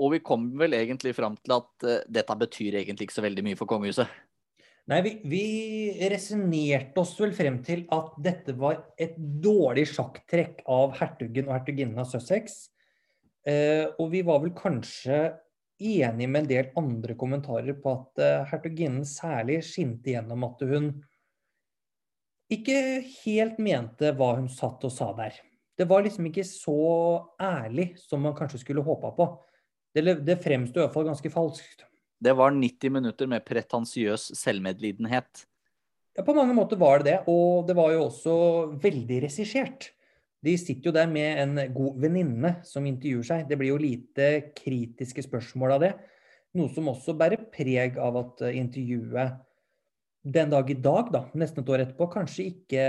og 0.01 0.13
vi 0.13 0.20
kom 0.25 0.46
vel 0.58 0.75
egentlig 0.77 1.13
fram 1.17 1.36
til 1.39 1.55
at 1.55 1.88
eh, 1.88 2.05
dette 2.10 2.36
betyr 2.38 2.79
egentlig 2.82 3.08
ikke 3.08 3.17
så 3.20 3.25
veldig 3.25 3.46
mye 3.46 3.60
for 3.60 3.70
kongehuset. 3.70 4.10
Nei, 4.92 5.00
vi, 5.00 5.12
vi 5.32 6.10
resonnerte 6.12 7.00
oss 7.00 7.13
vel 7.22 7.32
frem 7.36 7.62
til 7.63 7.86
at 7.96 8.18
dette 8.24 8.56
var 8.60 8.82
et 9.00 9.16
dårlig 9.16 9.86
sjakktrekk 9.94 10.60
av 10.68 10.98
hertugen 10.98 11.48
og 11.48 11.56
hertuginnen 11.56 12.02
av 12.04 12.10
Sussex. 12.12 12.66
Eh, 13.48 13.88
og 13.96 14.12
vi 14.12 14.24
var 14.28 14.42
vel 14.44 14.52
kanskje 14.58 15.22
enige 15.80 16.28
med 16.28 16.42
en 16.42 16.50
del 16.50 16.75
andre 16.80 17.16
kommentarer 17.20 17.80
på 17.80 17.94
at 17.96 18.24
eh, 18.24 18.44
hertuginnen 18.52 19.08
særlig 19.08 19.62
skinte 19.68 20.13
gjennom 20.18 20.44
at 20.50 20.66
hun 20.68 20.92
ikke 22.52 22.78
helt 23.24 23.63
mente 23.63 24.12
hva 24.20 24.34
hun 24.36 24.52
satt 24.52 24.84
og 24.84 24.92
sa 24.94 25.13
der. 25.16 25.40
Det 25.80 25.88
var 25.90 26.04
liksom 26.04 26.28
ikke 26.28 26.44
så 26.46 26.75
ærlig 27.42 27.94
som 28.04 28.22
man 28.28 28.36
kanskje 28.36 28.62
skulle 28.62 28.84
håpa 28.84 29.16
på. 29.16 29.32
Det, 29.96 30.20
det 30.28 30.42
fremsto 30.44 30.84
iallfall 30.84 31.08
ganske 31.08 31.32
falskt. 31.34 31.88
Det 32.24 32.36
var 32.39 32.53
90 32.56 32.94
minutter 32.94 33.27
med 33.27 33.44
pretensiøs 33.46 34.30
selvmedlidenhet. 34.39 35.44
Ja, 36.13 36.24
på 36.24 36.36
mange 36.38 36.53
måter 36.56 36.77
var 36.80 37.01
det 37.01 37.10
det, 37.10 37.18
og 37.32 37.65
det 37.68 37.75
var 37.75 37.92
jo 37.92 38.06
også 38.06 38.34
veldig 38.84 39.24
regissert. 39.25 39.89
De 40.44 40.53
sitter 40.60 40.89
jo 40.89 40.96
der 40.96 41.08
med 41.10 41.39
en 41.42 41.74
god 41.74 41.98
venninne 42.03 42.58
som 42.68 42.86
intervjuer 42.86 43.25
seg. 43.27 43.48
Det 43.50 43.58
blir 43.60 43.74
jo 43.74 43.82
lite 43.82 44.27
kritiske 44.56 45.24
spørsmål 45.25 45.75
av 45.77 45.84
det. 45.86 45.92
Noe 46.60 46.70
som 46.70 46.92
også 46.92 47.15
bærer 47.18 47.48
preg 47.51 47.98
av 47.98 48.20
at 48.20 48.44
intervjuet 48.51 49.39
den 50.24 50.51
dag 50.53 50.70
i 50.70 50.77
dag, 50.80 51.10
da, 51.12 51.25
nesten 51.36 51.63
et 51.63 51.72
år 51.74 51.84
etterpå, 51.84 52.08
kanskje 52.13 52.48
ikke 52.51 52.84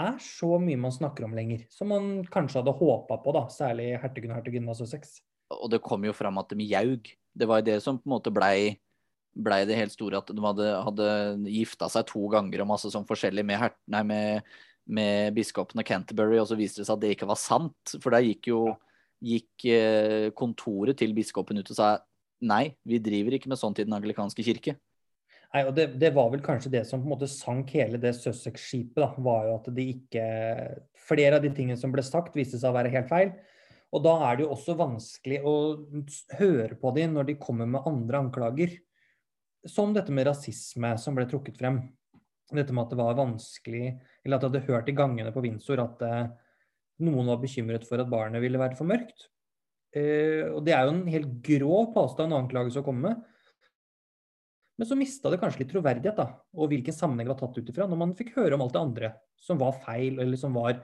er 0.00 0.18
så 0.24 0.58
mye 0.60 0.80
man 0.80 0.92
snakker 0.92 1.24
om 1.24 1.36
lenger. 1.36 1.64
Som 1.72 1.92
man 1.94 2.10
kanskje 2.32 2.60
hadde 2.60 2.76
håpa 2.76 3.20
på, 3.22 3.36
da, 3.36 3.46
særlig 3.52 3.94
hertugen 4.02 4.34
og 4.34 4.40
hertuginnen 4.40 4.72
av 4.72 4.76
Sussex. 4.80 5.20
Og 5.54 5.70
det 5.72 5.80
kom 5.84 6.04
jo 6.04 6.16
fram 6.16 6.40
at 6.42 6.52
de 6.56 6.66
jaug. 6.68 7.08
Det 7.32 7.48
var 7.48 7.62
det 7.64 7.78
som 7.84 7.98
på 7.98 8.08
en 8.08 8.16
måte 8.16 8.32
blei 8.34 8.78
blei 9.30 9.62
det 9.68 9.78
helt 9.78 9.94
store 9.94 10.18
at 10.18 10.30
de 10.32 10.42
hadde, 10.42 10.68
hadde 10.84 11.08
gifta 11.52 11.88
seg 11.92 12.08
to 12.08 12.24
ganger 12.32 12.64
og 12.64 12.70
masse 12.72 12.90
sånn 12.90 13.06
forskjellig 13.06 13.44
med, 13.46 13.60
her, 13.62 13.74
nei, 13.94 14.02
med, 14.06 14.52
med 14.90 15.34
biskopen 15.36 15.80
av 15.80 15.86
Canterbury, 15.86 16.40
og 16.42 16.48
så 16.50 16.58
viste 16.58 16.82
det 16.82 16.88
seg 16.88 16.96
at 16.96 17.04
det 17.04 17.12
ikke 17.14 17.28
var 17.30 17.38
sant. 17.40 17.94
For 18.02 18.14
der 18.14 18.26
gikk 18.26 18.50
jo 18.50 18.60
gikk 19.20 19.66
eh, 19.68 20.30
kontoret 20.36 20.98
til 21.00 21.12
biskopen 21.16 21.60
ut 21.60 21.70
og 21.70 21.76
sa 21.76 21.90
nei, 22.40 22.70
vi 22.88 23.00
driver 23.04 23.36
ikke 23.36 23.50
med 23.52 23.60
sånt 23.60 23.82
i 23.82 23.84
den 23.84 23.96
anglikanske 23.96 24.44
kirke. 24.44 24.78
Nei, 25.50 25.64
og 25.66 25.74
det, 25.74 25.90
det, 25.98 26.12
var 26.14 26.30
vel 26.32 26.42
kanskje 26.44 26.70
det 26.72 26.84
som 26.86 27.02
på 27.02 27.08
en 27.08 27.14
måte 27.16 27.28
sank 27.28 27.72
hele 27.74 27.98
det 28.00 28.14
Sussex-skipet, 28.16 29.00
da, 29.02 29.10
var 29.18 29.48
jo 29.48 29.56
at 29.58 29.70
de 29.74 29.86
ikke 29.96 30.24
Flere 31.10 31.40
av 31.40 31.42
de 31.42 31.50
tingene 31.50 31.74
som 31.74 31.90
ble 31.90 32.04
sagt, 32.06 32.36
viste 32.38 32.54
seg 32.60 32.70
å 32.70 32.76
være 32.76 32.92
helt 32.92 33.08
feil. 33.10 33.32
Og 33.90 34.04
da 34.04 34.12
er 34.28 34.38
det 34.38 34.44
jo 34.44 34.52
også 34.54 34.76
vanskelig 34.78 35.40
å 35.46 35.54
høre 36.38 36.76
på 36.78 36.92
dem 36.94 37.16
når 37.16 37.32
de 37.32 37.40
kommer 37.42 37.66
med 37.70 37.86
andre 37.88 38.20
anklager. 38.22 38.76
Som 39.66 39.94
dette 39.96 40.14
med 40.14 40.28
rasisme 40.28 40.92
som 41.00 41.16
ble 41.16 41.26
trukket 41.30 41.58
frem. 41.58 41.82
Dette 42.54 42.74
med 42.74 42.86
at 42.86 42.94
det 42.94 43.00
var 43.00 43.18
vanskelig, 43.18 43.90
eller 44.24 44.36
at 44.36 44.44
de 44.44 44.48
hadde 44.48 44.68
hørt 44.70 44.88
i 44.90 44.94
gangene 44.96 45.34
på 45.34 45.42
Windsor 45.44 45.82
at 45.82 46.00
eh, 46.06 46.30
noen 47.06 47.28
var 47.30 47.42
bekymret 47.42 47.84
for 47.86 48.02
at 48.02 48.10
barnet 48.10 48.42
ville 48.42 48.58
være 48.58 48.78
for 48.78 48.90
mørkt. 48.90 49.28
Eh, 49.94 50.46
og 50.48 50.62
det 50.66 50.74
er 50.74 50.86
jo 50.86 50.94
en 50.94 51.04
helt 51.10 51.36
grå 51.46 51.82
påstand 51.94 52.34
og 52.34 52.44
anklagelse 52.44 52.82
å 52.82 52.86
komme 52.86 53.10
med. 53.10 53.26
Men 54.80 54.88
så 54.88 54.96
mista 54.96 55.28
det 55.30 55.36
kanskje 55.42 55.64
litt 55.64 55.74
troverdighet, 55.74 56.16
da, 56.16 56.40
og 56.56 56.70
hvilken 56.72 56.94
sammenheng 56.96 57.28
det 57.28 57.34
var 57.34 57.42
tatt 57.42 57.58
ut 57.58 57.68
ifra, 57.68 57.86
når 57.90 57.98
man 58.00 58.14
fikk 58.16 58.32
høre 58.38 58.56
om 58.56 58.62
alt 58.64 58.72
det 58.72 58.80
andre 58.80 59.10
som 59.36 59.58
var 59.60 59.76
feil, 59.82 60.16
eller 60.22 60.40
som 60.40 60.56
var 60.56 60.78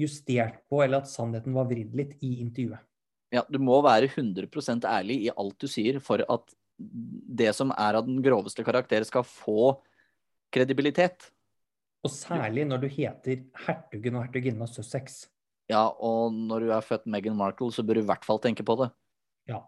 justert 0.00 0.62
på, 0.70 0.80
eller 0.84 1.02
at 1.02 1.10
sannheten 1.10 1.54
var 1.56 1.68
vridd 1.70 1.94
litt 1.96 2.16
i 2.26 2.38
intervjuet. 2.44 2.82
Ja, 3.30 3.44
du 3.46 3.60
må 3.62 3.76
være 3.84 4.08
100% 4.10 4.86
ærlig 4.90 5.20
i 5.28 5.30
alt 5.30 5.58
du 5.62 5.68
sier 5.70 6.00
for 6.02 6.24
at 6.26 6.56
det 6.80 7.52
som 7.54 7.70
er 7.76 7.98
av 7.98 8.06
den 8.06 8.22
groveste 8.24 8.64
karakter, 8.66 9.04
skal 9.06 9.26
få 9.26 9.76
kredibilitet. 10.54 11.28
Og 12.00 12.12
særlig 12.12 12.64
når 12.66 12.84
du 12.84 12.88
heter 12.90 13.44
hertugen 13.66 14.16
og 14.16 14.24
hertuginnen 14.24 14.64
av 14.64 14.72
Sussex. 14.72 15.22
Ja, 15.70 15.84
og 16.02 16.34
når 16.34 16.64
du 16.64 16.72
er 16.74 16.84
født 16.84 17.06
Meghan 17.10 17.36
Markle, 17.38 17.70
så 17.70 17.84
bør 17.86 18.00
du 18.00 18.02
i 18.02 18.08
hvert 18.08 18.24
fall 18.26 18.40
tenke 18.42 18.64
på 18.66 18.78
det. 18.80 18.88
Ja. 19.50 19.60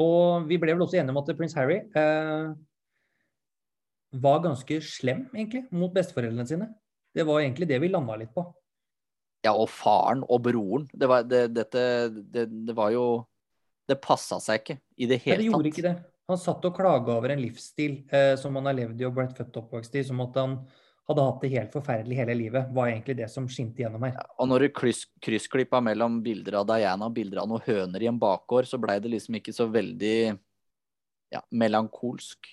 Og 0.00 0.46
vi 0.48 0.56
ble 0.62 0.72
vel 0.72 0.86
også 0.86 1.00
enige 1.00 1.12
om 1.12 1.20
at 1.20 1.32
prins 1.36 1.56
Harry 1.58 1.80
eh, 1.82 2.52
var 4.22 4.40
ganske 4.46 4.78
slem, 4.86 5.26
egentlig, 5.34 5.66
mot 5.74 5.92
besteforeldrene 5.92 6.48
sine. 6.48 6.70
Det 7.12 7.26
var 7.26 7.42
egentlig 7.42 7.68
det 7.68 7.80
vi 7.82 7.90
landa 7.90 8.16
litt 8.16 8.32
på. 8.32 8.46
Ja, 9.44 9.54
og 9.56 9.70
faren 9.72 10.22
og 10.28 10.42
broren. 10.44 10.86
Det 10.92 11.08
var, 11.08 11.24
det, 11.24 11.46
dette, 11.56 11.82
det, 12.10 12.44
det 12.68 12.74
var 12.76 12.90
jo 12.92 13.04
Det 13.88 13.96
passa 14.02 14.36
seg 14.42 14.60
ikke 14.60 14.76
i 15.00 15.08
det 15.10 15.16
hele 15.24 15.36
tatt. 15.36 15.40
Det 15.40 15.48
gjorde 15.48 15.70
ikke 15.72 15.86
det. 15.88 15.96
Han 16.30 16.38
satt 16.38 16.66
og 16.68 16.76
klaga 16.76 17.16
over 17.16 17.32
en 17.34 17.40
livsstil 17.42 18.04
eh, 18.14 18.36
som 18.38 18.54
han 18.54 18.68
har 18.70 18.76
levd 18.78 19.00
i 19.02 19.06
og 19.08 19.16
blitt 19.16 19.34
født 19.34 19.56
og 19.56 19.64
oppvokst 19.64 19.96
i, 19.98 20.04
som 20.06 20.20
at 20.22 20.36
han 20.38 20.60
hadde 21.10 21.24
hatt 21.26 21.40
det 21.42 21.50
helt 21.56 21.72
forferdelig 21.74 22.18
hele 22.20 22.36
livet, 22.38 22.68
var 22.74 22.90
egentlig 22.90 23.16
det 23.18 23.26
som 23.32 23.48
skinte 23.50 23.82
gjennom 23.82 24.04
her. 24.06 24.14
Ja, 24.14 24.28
og 24.38 24.46
når 24.52 24.64
du 24.64 24.68
kryss, 24.78 25.02
kryssklippa 25.24 25.80
mellom 25.82 26.20
bilder 26.22 26.60
av 26.60 26.68
Diana 26.70 27.08
og 27.08 27.16
bilder 27.16 27.42
av 27.42 27.50
noen 27.50 27.64
høner 27.66 28.04
i 28.04 28.10
en 28.10 28.20
bakgård, 28.20 28.68
så 28.70 28.78
blei 28.78 29.00
det 29.02 29.10
liksom 29.10 29.40
ikke 29.40 29.54
så 29.56 29.66
veldig 29.70 30.16
ja, 31.34 31.42
melankolsk. 31.50 32.52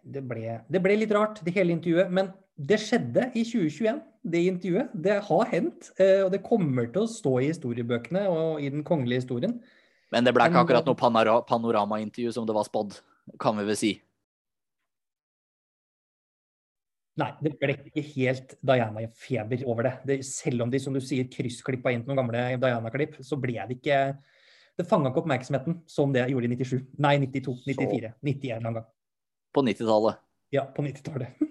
Det 0.00 0.22
ble, 0.24 0.60
det 0.70 0.82
ble, 0.82 1.00
litt 1.02 1.14
rart, 1.14 1.42
det 1.44 1.54
hele 1.56 1.74
intervjuet. 1.74 2.12
Men 2.14 2.30
det 2.60 2.76
skjedde 2.82 3.30
i 3.32 3.42
2021, 3.46 4.00
det 4.32 4.40
intervjuet. 4.44 4.92
Det 4.92 5.16
har 5.24 5.46
hendt. 5.48 5.90
Eh, 5.96 6.20
og 6.26 6.30
det 6.34 6.42
kommer 6.44 6.90
til 6.92 7.06
å 7.06 7.10
stå 7.10 7.34
i 7.40 7.48
historiebøkene 7.48 8.26
og 8.28 8.60
i 8.60 8.68
den 8.72 8.84
kongelige 8.86 9.22
historien. 9.22 9.56
Men 10.12 10.26
det 10.26 10.34
ble 10.36 10.48
ikke 10.50 10.64
akkurat 10.64 10.88
noe 10.88 10.98
panora 10.98 11.38
panoramaintervju 11.46 12.32
som 12.34 12.46
det 12.48 12.56
var 12.56 12.66
spådd, 12.66 12.98
kan 13.40 13.56
vi 13.60 13.66
vel 13.68 13.78
si. 13.78 13.92
Nei, 17.20 17.30
det 17.44 17.52
ble 17.60 17.74
ikke 17.76 18.04
helt 18.14 18.54
Diana-feber 18.64 19.64
over 19.68 19.86
det. 19.86 19.94
det. 20.08 20.18
Selv 20.26 20.64
om 20.64 20.72
de, 20.72 20.80
som 20.82 20.94
du 20.94 21.00
sier, 21.04 21.28
kryssklippa 21.32 21.92
inn 21.94 22.04
noen 22.08 22.20
gamle 22.22 22.44
Diana-klipp, 22.60 23.18
så 23.24 23.38
ble 23.40 23.58
det 23.60 23.80
ikke 23.80 24.02
Det 24.78 24.86
fanga 24.88 25.10
ikke 25.10 25.20
oppmerksomheten 25.20 25.74
som 25.90 26.12
det 26.14 26.22
gjorde 26.30 26.46
i 26.46 26.56
97. 26.56 26.76
Nei, 27.04 27.18
92, 27.20 27.56
94, 27.66 28.12
91 28.24 28.68
en 28.70 28.78
gang. 28.78 28.86
På 29.52 29.64
90-tallet. 29.66 30.22
Ja, 30.54 30.64
på 30.72 30.84
90-tallet. 30.86 31.36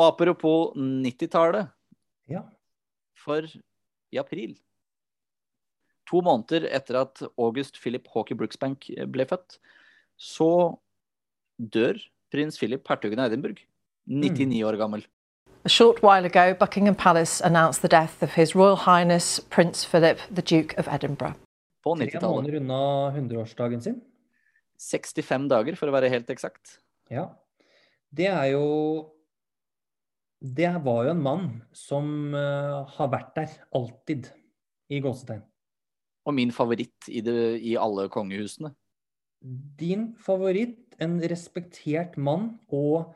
Og 0.00 0.06
apropos 0.06 0.72
90-tallet. 0.78 1.68
Ja. 2.32 2.46
For 3.20 3.44
i 3.44 4.18
april, 4.18 4.54
to 6.08 6.22
måneder 6.24 6.64
etter 6.72 7.02
at 7.02 7.20
August 7.36 7.76
Philip 7.82 8.08
Hawkey 8.14 8.38
Brooksbank 8.38 8.88
ble 9.12 9.26
født, 9.28 9.58
så 10.16 10.48
dør 11.60 12.00
prins 12.32 12.56
Philip, 12.58 12.82
hertugen 12.88 13.20
av 13.20 13.28
Edinburgh. 13.28 13.60
99 14.08 14.64
år 14.66 14.78
gammel. 14.80 15.04
A 15.68 15.68
short 15.68 16.00
while 16.02 16.24
ago, 16.24 16.54
Buckingham 16.56 16.96
Palace 16.96 17.44
announced 17.44 17.82
the 17.82 17.92
death 17.92 18.22
of 18.24 18.34
His 18.34 18.56
Royal 18.56 18.78
Highness 18.88 19.38
Prince 19.50 19.84
Philip, 19.84 20.18
the 20.32 20.42
Duke 20.42 20.74
of 20.80 20.88
Edinburgh. 20.88 21.36
På 21.84 21.94
90-tallet. 21.94 22.22
måneder 22.22 22.56
unna 22.56 23.10
100-årsdagen 23.12 23.80
sin. 23.80 24.00
65 24.80 25.48
dager, 25.52 25.76
for 25.76 25.92
å 25.92 25.92
være 25.92 26.08
helt 26.08 26.30
eksakt. 26.32 26.78
Ja. 27.12 27.28
Det 28.10 28.26
er 28.32 28.54
jo 28.54 28.64
Det 30.40 30.70
var 30.84 31.04
jo 31.04 31.12
en 31.12 31.22
mann 31.22 31.48
som 31.76 32.32
uh, 32.32 32.88
har 32.88 33.08
vært 33.12 33.34
der 33.36 33.56
alltid, 33.76 34.30
i 34.90 34.98
gåsetegn. 35.04 35.42
Og 36.26 36.34
min 36.34 36.50
favoritt 36.50 37.06
i, 37.12 37.20
det, 37.22 37.60
i 37.60 37.76
alle 37.78 38.08
kongehusene. 38.10 38.72
Din 39.78 40.10
favoritt, 40.20 40.96
en 41.00 41.18
respektert 41.28 42.16
mann 42.20 42.54
og 42.72 43.12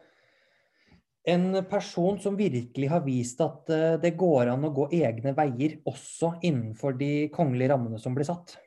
en 1.28 1.58
person 1.68 2.20
som 2.20 2.36
virkelig 2.36 2.90
har 2.92 3.02
vist 3.08 3.40
at 3.40 3.72
uh, 3.72 3.96
det 4.00 4.12
går 4.20 4.52
an 4.52 4.68
å 4.68 4.74
gå 4.76 4.90
egne 5.00 5.32
veier, 5.36 5.78
også 5.88 6.34
innenfor 6.44 6.98
de 7.00 7.30
kongelige 7.32 7.72
rammene 7.72 8.00
som 8.00 8.16
blir 8.16 8.28
satt. 8.28 8.58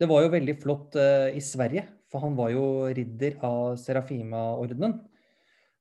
Det 0.00 0.10
var 0.10 0.24
jo 0.24 0.34
veldig 0.34 0.58
flott 0.58 0.98
uh, 0.98 1.30
i 1.30 1.42
Sverige, 1.44 1.86
for 2.10 2.26
han 2.26 2.34
var 2.34 2.50
jo 2.50 2.66
ridder 2.90 3.38
av 3.46 3.78
Serafima-ordenen. 3.78 4.98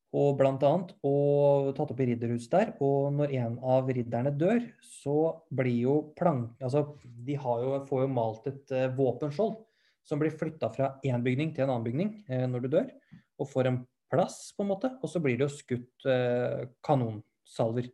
Og 0.10 0.40
blant 0.40 0.64
annet, 0.66 0.96
og 1.06 1.70
tatt 1.78 1.92
opp 1.94 2.00
i 2.02 2.08
ridderhuset 2.10 2.54
der. 2.54 2.72
Og 2.82 3.12
når 3.14 3.34
en 3.38 3.58
av 3.62 3.90
ridderne 3.94 4.34
dør, 4.34 4.64
så 4.82 5.18
blir 5.54 5.84
jo 5.84 5.98
plank... 6.18 6.56
Altså, 6.66 6.86
de 7.04 7.36
jo, 7.38 7.76
får 7.86 8.06
jo 8.06 8.10
malt 8.14 8.50
et 8.50 8.74
uh, 8.74 8.88
våpenskjold 8.98 9.60
som 10.10 10.22
blir 10.22 10.34
flytta 10.34 10.72
fra 10.74 10.96
én 11.06 11.22
bygning 11.22 11.54
til 11.54 11.68
en 11.68 11.76
annen 11.76 11.86
bygning 11.86 12.16
uh, 12.32 12.48
når 12.50 12.66
du 12.66 12.72
dør, 12.74 12.90
og 13.38 13.52
får 13.52 13.70
en 13.70 13.80
plass, 14.10 14.42
på 14.58 14.66
en 14.66 14.72
måte. 14.72 14.92
Og 14.98 15.14
så 15.14 15.22
blir 15.22 15.38
det 15.38 15.46
jo 15.46 15.60
skutt 15.60 16.10
uh, 16.10 16.66
kanonsalver. 16.86 17.92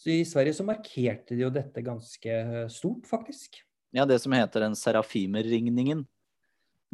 Så 0.00 0.14
i 0.14 0.22
Sverige 0.24 0.54
så 0.56 0.64
markerte 0.64 1.34
de 1.34 1.44
jo 1.44 1.50
dette 1.52 1.82
ganske 1.84 2.40
stort, 2.72 3.10
faktisk. 3.10 3.58
Ja, 3.90 4.06
det 4.06 4.22
som 4.22 4.32
heter 4.32 4.68
den 4.68 4.78
serafimerringningen. 4.78 6.06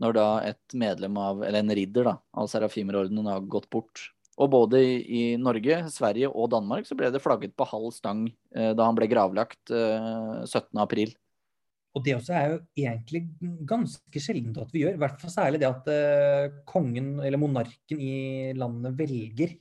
Når 0.01 0.17
da 0.17 0.29
et 0.49 0.75
medlem 0.77 1.17
av, 1.21 1.45
eller 1.45 1.63
en 1.63 1.73
ridder 1.77 2.09
da, 2.09 2.19
av 2.37 2.49
serafimerordenen 2.53 3.29
har 3.31 3.45
gått 3.49 3.69
bort. 3.73 4.11
Og 4.37 4.51
både 4.53 4.83
i 4.83 5.23
Norge, 5.41 5.79
Sverige 5.93 6.29
og 6.29 6.51
Danmark 6.53 6.89
så 6.89 6.97
ble 6.99 7.09
det 7.13 7.23
flagget 7.25 7.55
på 7.57 7.69
halv 7.71 7.89
stang 7.97 8.27
eh, 8.53 8.73
da 8.77 8.89
han 8.89 8.99
ble 8.99 9.09
gravlagt 9.09 9.73
eh, 9.73 10.43
17.4. 10.45 11.15
Og 11.97 12.03
det 12.05 12.13
også 12.19 12.35
er 12.37 12.51
jo 12.51 12.57
egentlig 12.77 13.23
ganske 13.69 14.21
sjeldent 14.21 14.59
at 14.61 14.75
vi 14.75 14.83
gjør. 14.83 14.99
I 14.99 15.01
hvert 15.01 15.23
fall 15.23 15.33
særlig 15.33 15.63
det 15.63 15.71
at 15.71 15.89
eh, 15.89 16.59
kongen 16.69 17.15
eller 17.25 17.41
monarken 17.41 18.03
i 18.03 18.53
landet 18.57 18.99
velger 18.99 19.55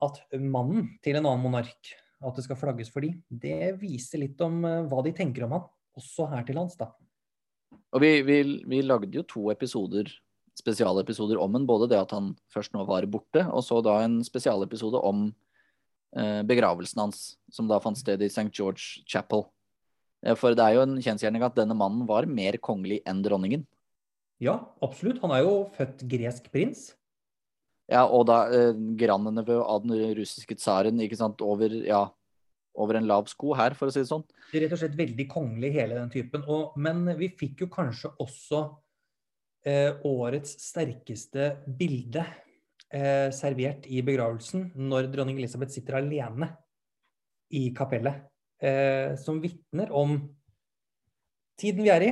at 0.00 0.22
mannen 0.40 0.94
til 1.04 1.18
en 1.18 1.26
annen 1.26 1.44
monark, 1.44 1.92
at 2.24 2.36
det 2.36 2.46
skal 2.46 2.56
flagges 2.56 2.88
for 2.92 3.04
dem. 3.04 3.20
Det 3.28 3.74
viser 3.80 4.24
litt 4.24 4.40
om 4.44 4.64
eh, 4.64 4.80
hva 4.88 5.04
de 5.04 5.12
tenker 5.16 5.44
om 5.44 5.58
han, 5.58 5.68
også 6.00 6.30
her 6.32 6.48
til 6.48 6.56
lands, 6.56 6.80
da. 6.80 6.88
Og 7.92 8.00
vi, 8.00 8.14
vi, 8.24 8.40
vi 8.70 8.80
lagde 8.86 9.12
jo 9.12 9.26
to 9.28 9.50
episoder 9.52 10.08
spesialepisoder 10.60 11.40
om 11.40 11.56
en. 11.58 11.66
Både 11.68 11.88
det 11.90 12.00
at 12.00 12.12
han 12.16 12.34
først 12.52 12.74
nå 12.76 12.84
var 12.88 13.08
borte, 13.10 13.46
og 13.48 13.64
så 13.66 13.80
da 13.84 14.00
en 14.04 14.20
spesialepisode 14.26 15.00
om 15.00 15.30
eh, 16.16 16.40
begravelsen 16.46 17.02
hans, 17.06 17.24
som 17.52 17.70
da 17.70 17.80
fant 17.82 17.98
sted 17.98 18.22
i 18.22 18.30
St. 18.30 18.50
George 18.52 19.02
Chapel. 19.08 19.46
Eh, 20.26 20.36
for 20.38 20.56
det 20.56 20.66
er 20.66 20.78
jo 20.78 20.86
en 20.86 21.00
kjensgjerning 21.00 21.44
at 21.46 21.58
denne 21.58 21.76
mannen 21.76 22.06
var 22.08 22.28
mer 22.28 22.60
kongelig 22.62 23.00
enn 23.08 23.24
dronningen. 23.24 23.66
Ja, 24.40 24.56
absolutt. 24.84 25.20
Han 25.24 25.34
er 25.36 25.44
jo 25.44 25.54
født 25.76 26.06
gresk 26.08 26.48
prins. 26.52 26.90
Ja, 27.90 28.06
og 28.06 28.28
da 28.30 28.44
eh, 28.54 28.72
grandnevø 29.00 29.58
av 29.64 29.84
den 29.84 30.14
russiske 30.16 30.56
tsaren, 30.56 31.00
ikke 31.02 31.18
sant, 31.18 31.42
over, 31.42 31.72
ja, 31.84 32.04
over 32.78 32.96
en 32.96 33.08
lav 33.10 33.26
sko 33.30 33.52
her, 33.58 33.74
for 33.76 33.90
å 33.90 33.94
si 33.94 34.04
det 34.04 34.10
sånn. 34.12 34.24
Det 34.50 34.60
er 34.60 34.66
rett 34.66 34.76
og 34.76 34.82
slett 34.84 34.98
veldig 34.98 35.26
kongelig, 35.30 35.72
hele 35.74 35.98
den 35.98 36.12
typen. 36.12 36.46
Og, 36.46 36.76
men 36.80 37.02
vi 37.18 37.32
fikk 37.40 37.66
jo 37.66 37.70
kanskje 37.72 38.12
også 38.22 38.62
eh, 39.66 39.92
årets 40.06 40.56
sterkeste 40.62 41.50
bilde 41.78 42.24
eh, 42.92 43.28
servert 43.34 43.86
i 43.90 44.02
begravelsen 44.06 44.70
når 44.78 45.10
dronning 45.12 45.38
Elisabeth 45.40 45.74
sitter 45.74 46.00
alene 46.00 46.50
i 47.56 47.70
kapellet, 47.74 48.26
eh, 48.62 49.16
som 49.18 49.40
vitner 49.42 49.90
om 49.96 50.18
tiden 51.60 51.84
vi 51.84 51.92
er 51.92 52.06
i, 52.06 52.10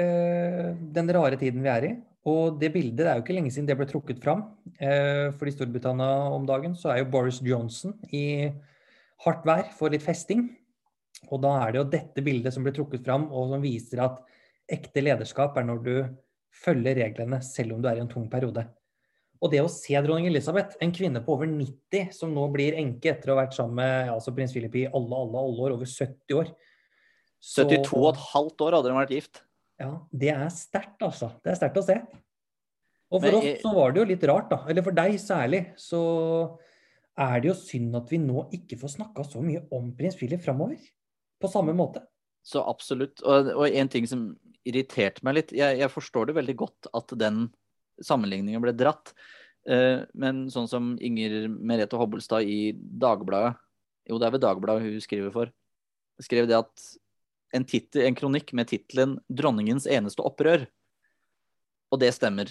eh, 0.00 0.70
den 0.74 1.12
rare 1.14 1.38
tiden 1.40 1.62
vi 1.62 1.72
er 1.72 1.88
i. 1.90 1.96
Og 2.28 2.58
det 2.60 2.72
bildet 2.74 2.98
det 2.98 3.06
er 3.08 3.18
jo 3.18 3.24
ikke 3.24 3.36
lenge 3.36 3.52
siden 3.54 3.68
det 3.68 3.76
ble 3.78 3.86
trukket 3.88 4.20
fram. 4.20 4.42
Eh, 4.80 5.30
for 5.38 5.48
i 5.48 5.54
Storbritannia 5.54 6.32
om 6.34 6.46
dagen 6.48 6.74
så 6.76 6.92
er 6.92 7.02
jo 7.02 7.10
Boris 7.12 7.40
Johnson 7.40 7.94
i 8.12 8.50
hardt 9.24 9.46
vær 9.46 9.70
for 9.76 9.92
litt 9.94 10.04
festing. 10.04 10.48
Og 11.30 11.40
da 11.42 11.54
er 11.62 11.72
det 11.72 11.80
jo 11.80 11.90
dette 11.90 12.24
bildet 12.24 12.54
som 12.54 12.66
blir 12.66 12.74
trukket 12.76 13.04
fram, 13.06 13.28
og 13.32 13.54
som 13.54 13.62
viser 13.62 14.02
at 14.04 14.20
ekte 14.68 15.02
lederskap 15.02 15.56
er 15.56 15.64
når 15.64 15.84
du 15.84 15.94
følge 16.64 16.96
reglene 16.98 17.40
selv 17.44 17.76
om 17.76 17.82
du 17.82 17.88
er 17.90 17.98
i 17.98 18.04
en 18.04 18.10
tung 18.10 18.28
periode. 18.30 18.64
Og 19.38 19.52
det 19.52 19.60
å 19.62 19.70
se 19.70 19.94
dronning 20.02 20.26
Elisabeth, 20.26 20.74
en 20.82 20.92
kvinne 20.94 21.22
på 21.22 21.36
over 21.36 21.46
90 21.50 22.10
som 22.16 22.32
nå 22.34 22.48
blir 22.54 22.78
enke 22.80 23.12
etter 23.12 23.30
å 23.30 23.36
ha 23.36 23.44
vært 23.44 23.54
sammen 23.54 23.78
med 23.78 24.10
altså 24.10 24.34
prins 24.34 24.54
Philip 24.54 24.74
i 24.80 24.88
alle, 24.88 25.20
alle, 25.20 25.44
alle 25.44 25.68
år, 25.68 25.76
over 25.78 25.86
70 25.86 26.40
år 26.40 26.50
så, 27.38 27.62
72,5 27.62 28.64
år 28.66 28.74
hadde 28.74 28.90
hun 28.90 28.98
vært 28.98 29.14
gift. 29.14 29.42
Ja, 29.78 29.92
det 30.10 30.32
er 30.32 30.48
sterkt, 30.50 30.98
altså. 31.06 31.30
Det 31.44 31.52
er 31.52 31.60
sterkt 31.60 31.78
å 31.78 31.84
se. 31.86 32.00
Og 33.08 33.22
for 33.22 33.28
Men, 33.30 33.36
oss 33.38 33.62
så 33.62 33.72
var 33.76 33.94
det 33.94 34.02
jo 34.02 34.08
litt 34.10 34.26
rart, 34.28 34.48
da. 34.50 34.58
Eller 34.68 34.84
for 34.84 34.96
deg 34.96 35.14
særlig. 35.22 35.62
Så 35.78 36.00
er 37.18 37.38
det 37.40 37.52
jo 37.52 37.56
synd 37.56 37.94
at 37.98 38.10
vi 38.10 38.18
nå 38.22 38.48
ikke 38.58 38.78
får 38.80 38.96
snakka 38.98 39.24
så 39.26 39.42
mye 39.44 39.62
om 39.74 39.92
prins 39.96 40.18
Philip 40.18 40.42
framover. 40.42 40.82
På 41.38 41.50
samme 41.50 41.74
måte. 41.78 42.02
Så 42.42 42.62
absolutt. 42.66 43.22
Og, 43.22 43.52
og 43.54 43.66
en 43.70 43.90
ting 43.92 44.06
som 44.10 44.32
irriterte 44.66 45.24
meg 45.26 45.38
litt 45.38 45.52
jeg, 45.56 45.78
jeg, 45.80 45.90
forstår 45.92 46.28
det 46.28 46.38
veldig 46.38 46.56
godt 46.58 46.88
at 46.96 47.14
den 47.20 47.46
sammenligningen 48.04 48.62
ble 48.62 48.74
dratt. 48.76 49.12
Eh, 49.68 50.04
men 50.18 50.46
sånn 50.52 50.68
som 50.70 50.92
Inger 51.04 51.48
Merete 51.50 51.98
Hobbelstad 51.98 52.46
i 52.48 52.72
Dagbladet 52.76 53.56
Jo, 54.08 54.16
det 54.20 54.28
er 54.28 54.34
ved 54.36 54.44
Dagbladet 54.44 54.86
hun 54.86 55.02
skriver 55.04 55.34
for. 55.34 55.52
Skrev 56.22 56.48
det 56.50 56.58
at 56.58 56.86
en, 57.56 57.64
titel, 57.68 58.04
en 58.04 58.16
kronikk 58.16 58.52
med 58.56 58.68
tittelen 58.70 59.18
'Dronningens 59.28 59.88
eneste 59.88 60.24
opprør'. 60.24 60.66
Og 61.92 62.00
det 62.00 62.12
stemmer. 62.16 62.50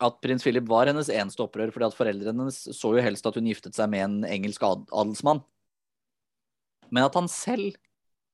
At 0.00 0.18
prins 0.24 0.44
Philip 0.44 0.66
var 0.68 0.88
hennes 0.88 1.08
eneste 1.12 1.44
opprør, 1.44 1.72
fordi 1.72 1.88
at 1.88 1.96
foreldrene 1.96 2.44
hennes 2.44 2.60
så 2.76 2.92
jo 2.96 3.04
helst 3.04 3.26
at 3.28 3.36
hun 3.36 3.48
giftet 3.48 3.76
seg 3.76 3.88
med 3.92 4.04
en 4.04 4.18
engelsk 4.28 4.64
adelsmann. 4.64 5.42
Men 6.90 7.06
at 7.06 7.16
han 7.16 7.28
selv 7.30 7.76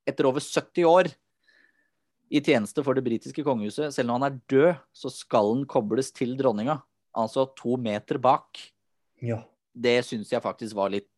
etter 0.07 0.27
over 0.29 0.43
70 0.43 0.87
år 0.87 1.11
i 2.29 2.41
tjeneste 2.43 2.83
for 2.83 2.97
det 2.97 3.05
britiske 3.05 3.43
kongehuset, 3.45 3.93
selv 3.95 4.09
når 4.09 4.19
han 4.19 4.27
er 4.27 4.39
død, 4.51 4.81
så 4.95 5.11
skal 5.13 5.53
han 5.53 5.67
kobles 5.69 6.11
til 6.15 6.35
dronninga. 6.39 6.79
Altså 7.17 7.47
to 7.57 7.77
meter 7.81 8.19
bak. 8.21 8.59
Ja. 9.23 9.41
Det 9.73 9.99
syns 10.05 10.31
jeg 10.33 10.43
faktisk 10.43 10.75
var 10.77 10.89
litt 10.93 11.09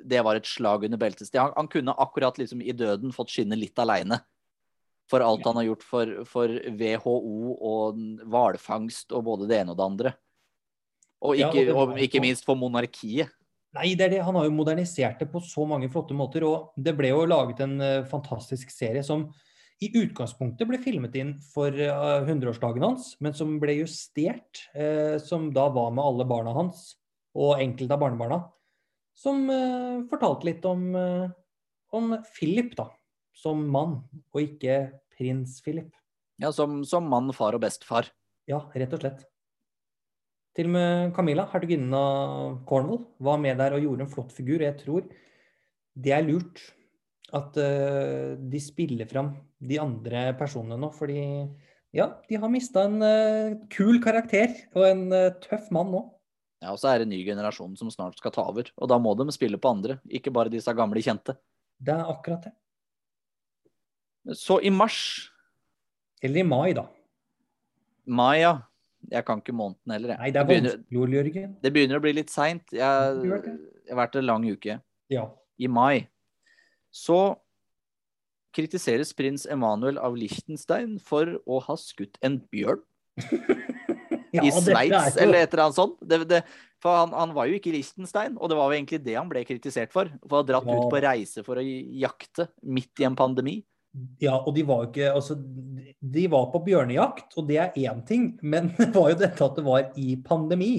Det 0.00 0.20
var 0.24 0.38
et 0.38 0.48
slag 0.48 0.84
under 0.88 1.00
beltestedet. 1.00 1.42
Han, 1.42 1.54
han, 1.56 1.68
kunne 1.68 1.94
akkurat 2.00 2.38
liksom 2.40 2.62
i 2.62 2.72
døden 2.72 3.12
fått 3.12 3.32
skinne 3.34 3.58
litt 3.58 3.78
aleine. 3.78 4.20
For 5.10 5.22
alt 5.24 5.42
ja. 5.42 5.50
han 5.50 5.60
har 5.60 5.68
gjort 5.68 5.84
for, 5.84 6.12
for, 6.28 6.54
WHO 6.78 7.16
og 7.54 8.00
hvalfangst 8.30 9.12
og 9.16 9.26
både 9.26 9.48
det 9.50 9.60
ene 9.60 9.74
og 9.74 9.78
det 9.80 9.86
andre. 9.86 10.14
Og 11.20 11.36
ikke, 11.36 11.66
ja, 11.66 11.74
og, 11.76 11.98
ikke 12.00 12.22
minst 12.22 12.46
for 12.48 12.56
monarkiet. 12.56 13.28
Nei, 13.76 13.92
det 13.94 14.06
er 14.06 14.14
det. 14.16 14.22
Han 14.26 14.34
har 14.38 14.48
jo 14.48 14.54
modernisert 14.54 15.20
det 15.20 15.28
på 15.30 15.42
så 15.44 15.66
mange 15.68 15.90
flotte 15.92 16.16
måter. 16.16 16.46
Og 16.46 16.72
det 16.80 16.94
ble 16.98 17.12
jo 17.12 17.26
laget 17.28 17.60
en 17.62 17.76
uh, 17.78 18.06
fantastisk 18.08 18.72
serie 18.72 19.02
som 19.06 19.28
i 19.80 19.88
utgangspunktet 19.96 20.68
ble 20.68 20.78
filmet 20.82 21.14
inn 21.16 21.34
for 21.54 21.72
hundreårsdagen 21.72 22.28
100-årsdagen 22.28 22.84
hans, 22.84 23.14
men 23.24 23.36
som 23.36 23.54
ble 23.62 23.78
justert, 23.78 24.64
uh, 24.76 25.16
som 25.22 25.48
da 25.56 25.68
var 25.72 25.94
med 25.96 26.04
alle 26.04 26.26
barna 26.28 26.54
hans 26.56 26.90
og 27.36 27.62
enkelte 27.62 27.96
av 27.96 28.02
barnebarna. 28.02 28.42
Som 29.20 29.44
fortalte 30.08 30.46
litt 30.48 30.64
om, 30.64 30.94
om 31.92 32.12
Philip, 32.32 32.70
da. 32.78 32.86
Som 33.36 33.66
mann, 33.68 33.98
og 34.32 34.40
ikke 34.40 34.78
prins 35.12 35.58
Philip. 35.60 35.90
Ja, 36.40 36.48
som, 36.56 36.80
som 36.88 37.04
mann, 37.12 37.28
far 37.36 37.54
og 37.58 37.60
bestefar. 37.60 38.08
Ja, 38.48 38.62
rett 38.72 38.96
og 38.96 39.02
slett. 39.02 39.26
Til 40.56 40.66
og 40.66 40.74
med 40.74 41.12
Camilla, 41.14 41.44
hertuginnen 41.52 41.94
av 41.94 42.56
Cornwall, 42.66 43.04
var 43.22 43.38
med 43.42 43.60
der 43.60 43.76
og 43.76 43.84
gjorde 43.84 44.06
en 44.06 44.10
flott 44.10 44.32
figur. 44.34 44.64
Jeg 44.64 44.78
tror 44.80 45.04
det 46.00 46.14
er 46.16 46.26
lurt 46.26 46.62
at 47.36 47.58
uh, 47.60 48.36
de 48.38 48.60
spiller 48.62 49.08
fram 49.10 49.32
de 49.60 49.78
andre 49.80 50.30
personene 50.38 50.78
nå, 50.80 50.90
fordi 50.96 51.20
ja, 51.96 52.06
de 52.28 52.38
har 52.38 52.52
mista 52.52 52.86
en 52.86 53.00
uh, 53.02 53.58
kul 53.72 54.00
karakter 54.02 54.52
og 54.76 54.86
en 54.86 55.04
uh, 55.12 55.28
tøff 55.42 55.70
mann 55.74 55.92
nå. 55.94 56.04
Ja, 56.60 56.74
og 56.74 56.80
så 56.80 56.90
er 56.90 57.00
det 57.00 57.08
en 57.08 57.14
ny 57.14 57.22
generasjon 57.24 57.76
som 57.78 57.90
snart 57.92 58.18
skal 58.20 58.34
ta 58.34 58.44
over, 58.50 58.68
og 58.76 58.90
da 58.92 58.98
må 59.00 59.14
de 59.16 59.30
spille 59.32 59.60
på 59.60 59.72
andre, 59.72 59.96
ikke 60.12 60.32
bare 60.34 60.52
disse 60.52 60.72
gamle 60.76 61.00
kjente. 61.04 61.38
Det 61.80 61.94
er 61.94 62.10
akkurat 62.12 62.50
det. 62.50 62.54
Så 64.36 64.58
i 64.60 64.70
mars 64.70 65.30
Eller 66.20 66.42
i 66.42 66.44
mai, 66.44 66.74
da. 66.76 66.84
Mai, 68.04 68.42
ja. 68.42 68.58
Jeg 69.08 69.24
kan 69.24 69.40
ikke 69.40 69.54
måneden 69.56 69.94
heller. 69.94 70.10
Jeg. 70.12 70.20
Nei, 70.20 70.30
det 70.34 70.40
er 70.40 70.48
vanskelig, 70.50 71.14
Jørgen. 71.16 71.52
Det 71.64 71.70
begynner 71.72 71.96
å 71.96 72.02
bli 72.04 72.12
litt 72.18 72.32
seint. 72.32 72.66
Jeg, 72.76 73.14
jeg, 73.24 73.54
har 73.88 74.00
vært 74.02 74.18
en 74.20 74.26
lang 74.28 74.44
uke. 74.44 74.76
Ja. 75.08 75.22
I 75.56 75.70
mai. 75.72 76.04
Så 76.90 77.20
kritiseres 78.54 79.12
prins 79.14 79.46
Emanuel 79.46 79.98
av 80.02 80.16
Liechtenstein 80.18 80.98
for 81.02 81.38
å 81.46 81.60
ha 81.66 81.76
skutt 81.78 82.18
en 82.26 82.40
bjørn. 82.50 82.82
ja, 84.34 84.42
I 84.42 84.50
Sveits, 84.54 85.16
eller 85.20 85.44
et 85.44 85.54
eller 85.54 85.66
annet 85.68 85.78
sånt. 85.78 85.98
Det, 86.02 86.22
det, 86.30 86.42
for 86.82 87.02
han, 87.02 87.14
han, 87.16 87.34
var 87.36 87.50
jo 87.50 87.58
ikke 87.58 87.70
i 87.70 87.76
Liechtenstein, 87.78 88.36
og 88.38 88.50
det 88.50 88.58
var 88.58 88.70
jo 88.70 88.78
egentlig 88.78 89.02
det 89.06 89.18
han 89.18 89.30
ble 89.30 89.44
kritisert 89.46 89.94
for. 89.94 90.10
For 90.26 90.38
å 90.38 90.42
ha 90.42 90.48
dratt 90.50 90.70
ja. 90.70 90.78
ut 90.78 90.92
på 90.92 91.02
reise 91.04 91.44
for 91.46 91.60
å 91.60 91.64
jakte 91.64 92.50
midt 92.66 93.02
i 93.02 93.08
en 93.08 93.18
pandemi. 93.18 93.60
Ja, 94.22 94.36
og 94.38 94.54
de 94.54 94.62
var 94.62 94.84
jo 94.84 94.90
ikke 94.92 95.08
Altså, 95.10 95.34
de 95.34 96.22
var 96.30 96.44
på 96.52 96.60
bjørnejakt, 96.62 97.32
og 97.40 97.48
det 97.48 97.58
er 97.58 97.78
én 97.88 98.02
ting, 98.06 98.32
men 98.42 98.72
det 98.78 98.92
var 98.94 99.12
jo 99.12 99.20
dette 99.22 99.46
at 99.46 99.58
det 99.58 99.66
var 99.66 99.88
i 99.98 100.14
pandemi. 100.26 100.74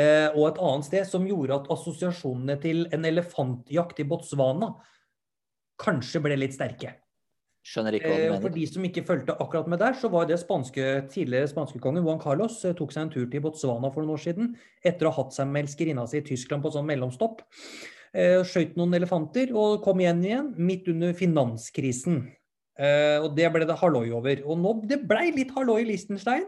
Eh, 0.00 0.28
og 0.32 0.46
et 0.48 0.62
annet 0.64 0.88
sted 0.88 1.08
som 1.08 1.26
gjorde 1.28 1.58
at 1.58 1.68
assosiasjonene 1.74 2.56
til 2.62 2.86
en 2.96 3.04
elefantjakt 3.04 4.00
i 4.00 4.08
Botswana 4.08 4.72
kanskje 5.82 6.22
ble 6.24 6.38
litt 6.38 6.54
sterke. 6.56 6.96
Skjønner 7.62 7.94
ikke 7.94 8.10
hva 8.10 8.16
du 8.16 8.22
Eh, 8.24 8.30
mener. 8.32 8.42
For 8.42 8.54
de 8.56 8.66
som 8.66 8.84
ikke 8.86 9.04
fulgte 9.06 9.36
akkurat 9.38 9.68
med 9.70 9.78
der, 9.78 9.94
så 9.94 10.10
var 10.10 10.26
det 10.26 10.40
spanske, 10.40 11.08
tidligere 11.12 11.46
spanskekongen 11.46 12.02
Juan 12.02 12.18
Carlos 12.18 12.64
eh, 12.64 12.74
tok 12.74 12.90
seg 12.90 13.04
en 13.04 13.10
tur 13.10 13.26
til 13.30 13.42
Botswana 13.44 13.90
for 13.94 14.02
noen 14.02 14.16
år 14.16 14.22
siden 14.24 14.56
etter 14.82 15.06
å 15.06 15.12
ha 15.12 15.22
hatt 15.22 15.36
seg 15.36 15.46
med 15.46 15.68
elskerinna 15.68 16.06
si 16.10 16.18
i 16.18 16.26
Tyskland 16.26 16.64
på 16.64 16.72
sånn 16.74 16.88
mellomstopp. 16.88 17.44
Eh, 18.12 18.42
Skjøt 18.42 18.74
noen 18.76 18.98
elefanter 18.98 19.54
og 19.54 19.82
kom 19.84 20.02
igjen 20.02 20.24
igjen 20.26 20.48
midt 20.58 20.90
under 20.90 21.14
finanskrisen. 21.14 22.24
Og 22.82 23.36
det 23.36 23.46
ble 23.52 23.66
det 23.68 23.76
halloi 23.78 24.08
over. 24.16 24.40
Og 24.48 24.56
nå 24.58 24.70
det 24.88 24.96
blei 25.06 25.26
litt 25.30 25.52
halloi 25.54 25.82
i 25.82 25.84
Liechtenstein 25.90 26.46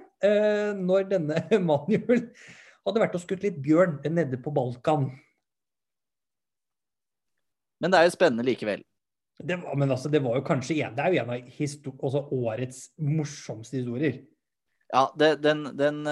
når 0.81 1.05
denne 1.13 1.37
Manuel 1.69 2.25
hadde 2.25 3.03
vært 3.03 3.15
og 3.15 3.23
skutt 3.23 3.45
litt 3.45 3.61
bjørn 3.63 4.01
nede 4.09 4.41
på 4.43 4.51
Balkan. 4.51 5.11
Men 7.79 7.93
det 7.93 8.01
er 8.01 8.09
jo 8.09 8.17
spennende 8.17 8.49
likevel. 8.49 8.83
Det 9.43 9.57
var, 9.59 9.75
men 9.77 9.91
altså, 9.91 10.11
det 10.13 10.23
var 10.23 10.39
jo 10.39 10.45
kanskje 10.47 10.79
en, 10.85 10.95
det 10.95 11.03
er 11.03 11.15
jo 11.15 11.23
en 11.25 11.33
av 11.35 11.49
altså 12.07 12.23
årets 12.37 12.85
morsomste 13.03 13.81
historier. 13.81 14.23
Ja, 14.95 15.09
det, 15.19 15.31
den, 15.43 15.65
den, 15.75 16.05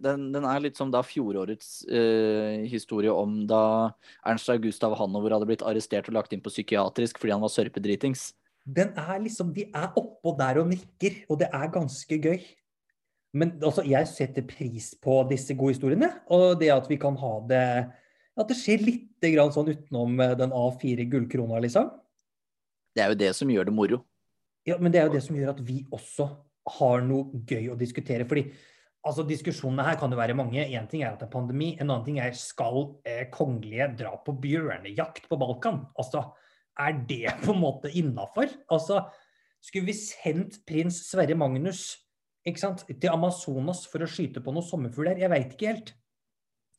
den, 0.00 0.22
den 0.32 0.46
er 0.48 0.62
litt 0.64 0.78
som 0.78 0.88
da 0.92 1.02
fjorårets 1.04 1.82
eh, 1.92 2.62
historie 2.70 3.12
om 3.12 3.42
da 3.50 3.90
Ernst 4.24 4.48
Augustav 4.48 4.94
Hanover 4.96 5.34
hadde 5.34 5.48
blitt 5.50 5.64
arrestert 5.66 6.08
og 6.08 6.16
lagt 6.16 6.32
inn 6.32 6.40
på 6.40 6.52
psykiatrisk 6.52 7.20
fordi 7.20 7.34
han 7.34 7.44
var 7.44 7.52
sørpedritings. 7.52 8.30
Den 8.64 8.94
er 8.96 9.20
liksom, 9.20 9.52
De 9.52 9.66
er 9.68 9.92
oppå 9.98 10.32
der 10.38 10.62
og 10.62 10.70
nikker, 10.70 11.24
og 11.28 11.40
det 11.42 11.50
er 11.52 11.74
ganske 11.74 12.16
gøy. 12.16 12.40
Men 13.36 13.58
altså, 13.60 13.84
jeg 13.86 14.08
setter 14.10 14.46
pris 14.48 14.92
på 15.02 15.20
disse 15.30 15.54
gode 15.58 15.76
historiene, 15.76 16.10
og 16.32 16.56
det 16.62 16.72
at 16.74 16.88
vi 16.90 16.98
kan 16.98 17.18
ha 17.20 17.34
det 17.46 17.64
At 18.40 18.48
det 18.48 18.56
skjer 18.56 18.82
litt 18.82 19.26
grann 19.34 19.52
sånn 19.52 19.68
utenom 19.68 20.16
eh, 20.22 20.36
den 20.38 20.54
A4 20.56 21.04
gullkrona, 21.12 21.60
liksom. 21.60 21.90
Det 22.96 23.04
er 23.04 23.12
jo 23.12 23.18
det 23.20 23.30
som 23.38 23.50
gjør 23.52 23.68
det 23.68 23.74
moro. 23.74 24.00
Ja, 24.68 24.76
Men 24.78 24.92
det 24.92 25.00
er 25.00 25.08
jo 25.08 25.14
det 25.14 25.24
som 25.24 25.38
gjør 25.38 25.54
at 25.54 25.62
vi 25.64 25.82
også 25.94 26.28
har 26.76 27.06
noe 27.06 27.40
gøy 27.48 27.70
å 27.72 27.78
diskutere. 27.78 28.26
fordi 28.28 28.50
altså 29.06 29.24
Diskusjonene 29.26 29.86
her 29.86 29.98
kan 30.00 30.12
jo 30.12 30.18
være 30.18 30.36
mange. 30.36 30.60
Én 30.60 30.88
ting 30.90 31.02
er 31.02 31.14
at 31.14 31.22
det 31.22 31.28
er 31.28 31.32
pandemi, 31.32 31.72
en 31.78 31.88
annen 31.88 32.04
ting 32.04 32.20
er 32.20 32.36
skal 32.36 33.00
eh, 33.04 33.26
kongelige 33.32 33.88
dra 34.02 34.14
på 34.24 34.36
bjørnejakt 34.42 35.28
på 35.30 35.40
Balkan? 35.40 35.86
Altså, 35.96 36.30
Er 36.78 36.92
det 37.08 37.34
på 37.44 37.52
en 37.52 37.60
måte 37.60 37.90
innafor? 37.92 38.48
Altså, 38.70 39.04
skulle 39.60 39.90
vi 39.90 39.96
sendt 39.96 40.62
prins 40.66 41.02
Sverre 41.10 41.36
Magnus 41.36 41.98
ikke 42.46 42.60
sant, 42.62 42.86
til 42.88 43.12
Amazonas 43.12 43.84
for 43.90 44.00
å 44.00 44.08
skyte 44.08 44.40
på 44.40 44.52
noen 44.54 44.64
sommerfugler? 44.64 45.18
Jeg 45.20 45.28
veit 45.32 45.52
ikke 45.52 45.72
helt. 45.74 45.92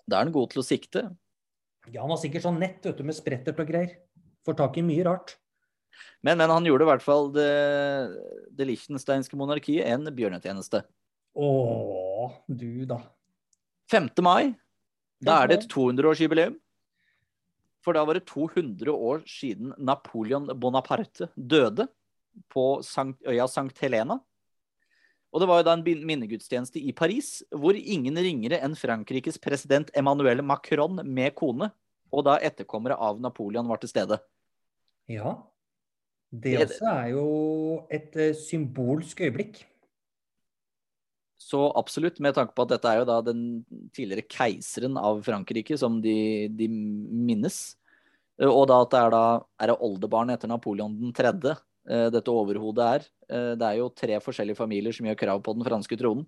Da 0.07 0.17
er 0.17 0.25
han 0.25 0.33
god 0.33 0.53
til 0.53 0.63
å 0.63 0.65
sikte. 0.65 1.03
Ja, 1.89 2.01
Han 2.01 2.13
har 2.13 2.21
sikkert 2.21 2.45
sånn 2.45 2.59
nett 2.61 2.85
vet 2.85 2.97
du, 2.97 3.05
med 3.05 3.17
sprettert 3.17 3.59
og 3.61 3.69
greier. 3.69 3.93
Får 4.45 4.57
tak 4.57 4.77
i 4.77 4.85
mye 4.85 5.05
rart. 5.05 5.35
Men, 6.21 6.37
men 6.39 6.49
han 6.53 6.65
gjorde 6.67 6.85
i 6.85 6.89
hvert 6.91 7.05
fall 7.05 7.31
det, 7.35 7.51
det 8.55 8.67
lichtensteinske 8.69 9.37
monarkiet 9.39 9.87
en 9.89 10.09
bjørnetjeneste. 10.15 10.83
Å, 11.35 11.49
du 12.47 12.85
da. 12.89 13.01
5. 13.91 14.11
mai, 14.23 14.53
da 15.23 15.41
er 15.41 15.51
det 15.51 15.61
et 15.61 15.71
200-årsjubileum. 15.71 16.57
For 17.81 17.97
da 17.97 18.03
var 18.05 18.17
det 18.17 18.27
200 18.29 18.93
år 18.93 19.23
siden 19.29 19.71
Napoleon 19.81 20.51
Bonaparte 20.61 21.31
døde 21.35 21.87
på 22.51 22.65
øya 23.27 23.47
Sankt 23.49 23.81
Helena. 23.81 24.19
Og 25.31 25.41
det 25.41 25.47
var 25.47 25.61
jo 25.61 25.65
da 25.65 25.73
en 25.77 26.05
minnegudstjeneste 26.07 26.81
i 26.83 26.91
Paris, 26.95 27.39
hvor 27.55 27.77
ingen 27.77 28.19
ringere 28.19 28.59
enn 28.61 28.75
Frankrikes 28.75 29.39
president 29.41 29.91
Emmanuel 29.97 30.43
Macron 30.43 30.99
med 31.07 31.33
kone, 31.39 31.71
og 32.11 32.25
da 32.27 32.35
etterkommere 32.43 32.97
av 32.99 33.21
Napoleon 33.23 33.69
var 33.71 33.79
til 33.79 33.91
stede. 33.93 34.19
Ja. 35.11 35.37
Det 36.31 36.53
også 36.63 36.87
er 36.87 37.09
jo 37.11 37.25
et 37.91 38.15
eh, 38.15 38.35
symbolsk 38.37 39.19
øyeblikk. 39.19 39.65
Så 41.41 41.65
absolutt, 41.75 42.21
med 42.23 42.37
tanke 42.37 42.55
på 42.55 42.63
at 42.63 42.71
dette 42.71 42.87
er 42.87 43.01
jo 43.01 43.07
da 43.09 43.17
den 43.25 43.41
tidligere 43.91 44.23
keiseren 44.31 44.95
av 44.95 45.19
Frankrike 45.25 45.75
som 45.77 45.99
de, 46.03 46.47
de 46.55 46.69
minnes. 46.71 47.59
Eh, 48.39 48.47
Og 48.47 48.63
da 48.71 48.79
at 48.85 48.93
det 48.93 49.01
er 49.01 49.11
da 49.11 49.25
er 49.59 49.73
det 49.73 49.81
oldebarnet 49.83 50.39
etter 50.39 50.53
Napoleon 50.53 50.95
den 51.01 51.11
tredje 51.17 51.57
eh, 51.89 52.07
dette 52.13 52.31
overhodet 52.31 52.87
er. 52.87 53.11
Det 53.31 53.63
er 53.63 53.77
jo 53.79 53.91
tre 53.95 54.17
forskjellige 54.19 54.59
familier 54.59 54.91
som 54.95 55.05
gjør 55.07 55.19
krav 55.19 55.43
på 55.43 55.53
den 55.55 55.63
franske 55.63 55.95
tronen. 55.99 56.25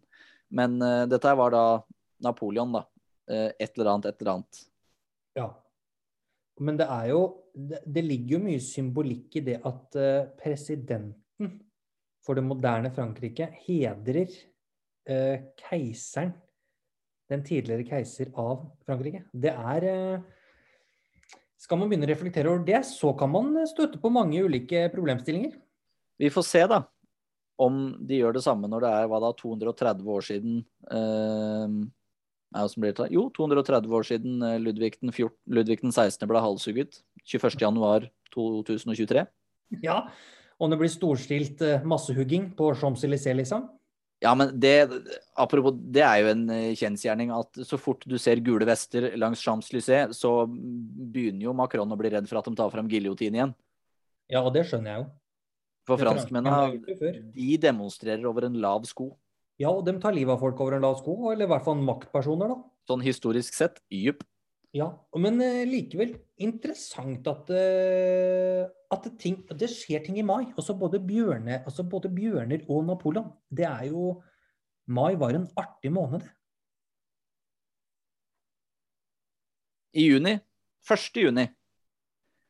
Men 0.47 0.77
dette 1.11 1.31
var 1.35 1.51
da 1.51 1.63
Napoleon, 2.23 2.71
da. 2.71 2.85
Et 3.27 3.73
eller 3.75 3.89
annet, 3.91 4.05
et 4.07 4.21
eller 4.21 4.37
annet. 4.37 4.59
Ja. 5.35 5.49
Men 6.61 6.77
det 6.77 6.85
er 6.89 7.09
jo 7.13 7.21
Det, 7.53 8.01
ligger 8.01 8.39
jo 8.39 8.45
mye 8.47 8.61
symbolikk 8.61 9.35
i 9.37 9.43
det 9.45 9.59
at 9.61 9.95
eh, 10.01 10.25
presidenten 10.41 11.51
for 12.23 12.33
det 12.33 12.43
moderne 12.45 12.89
Frankrike 12.95 13.49
hedrer 13.65 14.31
eh, 15.05 15.43
keiseren, 15.59 16.31
den 17.29 17.43
tidligere 17.45 17.85
keiser 17.87 18.31
av 18.39 18.63
Frankrike. 18.87 19.25
Det 19.29 19.51
er 19.53 19.87
eh, 19.89 20.23
Skal 21.61 21.79
man 21.79 21.91
begynne 21.91 22.07
å 22.07 22.11
reflektere 22.11 22.49
over 22.49 22.65
det, 22.67 22.81
så 22.89 23.13
kan 23.15 23.31
man 23.31 23.53
støte 23.69 24.01
på 24.01 24.11
mange 24.11 24.41
ulike 24.43 24.87
problemstillinger. 24.91 25.53
Vi 26.19 26.31
får 26.33 26.47
se, 26.47 26.63
da. 26.67 26.81
Om 27.61 27.83
de 28.01 28.17
gjør 28.17 28.33
det 28.35 28.43
samme 28.43 28.67
når 28.67 28.83
det 28.83 28.91
er 28.97 29.11
hva 29.11 29.19
da, 29.21 29.29
230 29.37 30.09
år 30.15 30.25
siden 30.25 30.57
eh, 30.89 31.77
det 32.53 32.73
som 32.73 32.83
blir? 32.83 32.99
Jo, 33.13 33.27
230 33.33 33.95
år 33.97 34.05
siden 34.07 34.43
eh, 34.45 34.59
Ludvig 34.61 34.95
den, 34.99 35.11
14, 35.11 35.33
Ludvig 35.57 35.81
den 35.81 35.93
16. 35.95 36.27
ble 36.29 36.41
halshugget. 36.43 36.99
21. 37.25 37.57
januar 37.61 38.09
2023. 38.35 39.25
Ja, 39.81 39.97
om 40.61 40.69
det 40.69 40.77
blir 40.81 40.91
storstilt 40.91 41.63
eh, 41.65 41.85
massehugging 41.87 42.51
på 42.57 42.73
Champs-Élysées, 42.77 43.37
liksom. 43.41 43.65
Ja, 44.23 44.31
men 44.39 44.53
det 44.55 44.87
Apropos, 45.35 45.75
det 45.75 46.03
er 46.05 46.21
jo 46.21 46.29
en 46.31 46.45
eh, 46.53 46.75
kjensgjerning 46.79 47.33
at 47.35 47.63
så 47.67 47.79
fort 47.81 48.05
du 48.07 48.15
ser 48.21 48.43
gule 48.45 48.67
vester 48.69 49.09
langs 49.19 49.41
Champs-Élysées, 49.43 50.13
så 50.15 50.45
begynner 50.47 51.49
jo 51.49 51.57
Macron 51.57 51.91
å 51.91 51.99
bli 51.99 52.13
redd 52.13 52.29
for 52.29 52.39
at 52.39 52.47
de 52.47 52.55
tar 52.59 52.71
fram 52.71 52.91
giljotin 52.91 53.35
igjen. 53.39 53.57
Ja, 54.31 54.45
og 54.45 54.53
det 54.55 54.67
skjønner 54.69 54.93
jeg 54.93 55.03
jo. 55.03 55.11
For 55.83 55.99
franskmennene 55.99 56.79
de 57.35 57.57
demonstrerer 57.59 58.23
over 58.29 58.47
en 58.47 58.55
lav 58.63 58.85
sko. 58.87 59.09
Ja, 59.61 59.69
og 59.69 59.83
de 59.85 59.93
tar 60.01 60.15
livet 60.15 60.33
av 60.33 60.41
folk 60.41 60.59
over 60.63 60.77
en 60.77 60.85
lav 60.85 60.97
sko, 60.99 61.15
eller 61.31 61.45
i 61.45 61.51
hvert 61.51 61.65
fall 61.65 61.81
maktpersoner, 61.85 62.53
da. 62.53 62.61
Sånn 62.89 63.03
historisk 63.05 63.55
sett, 63.55 63.77
jupp. 63.93 64.23
Ja, 64.73 64.87
men 65.21 65.37
eh, 65.45 65.61
likevel 65.69 66.15
interessant 66.41 67.27
at, 67.29 67.49
eh, 67.53 68.63
at 68.89 69.03
det, 69.05 69.11
ting, 69.21 69.35
at 69.45 69.59
det 69.61 69.69
skjer 69.69 70.01
ting 70.01 70.17
i 70.17 70.25
mai. 70.25 70.47
Også 70.57 70.73
både, 70.77 70.97
bjørne, 71.05 71.59
altså 71.61 71.85
både 71.85 72.09
bjørner 72.09 72.65
og 72.65 72.87
Napoleon. 72.87 73.29
Det 73.53 73.67
er 73.69 73.91
jo 73.91 74.21
Mai 74.83 75.13
var 75.15 75.31
en 75.37 75.45
artig 75.55 75.93
måned. 75.95 76.25
det. 76.25 76.31
I 79.93 80.09
juni, 80.09 80.33
1. 80.89 81.21
juni, 81.21 81.45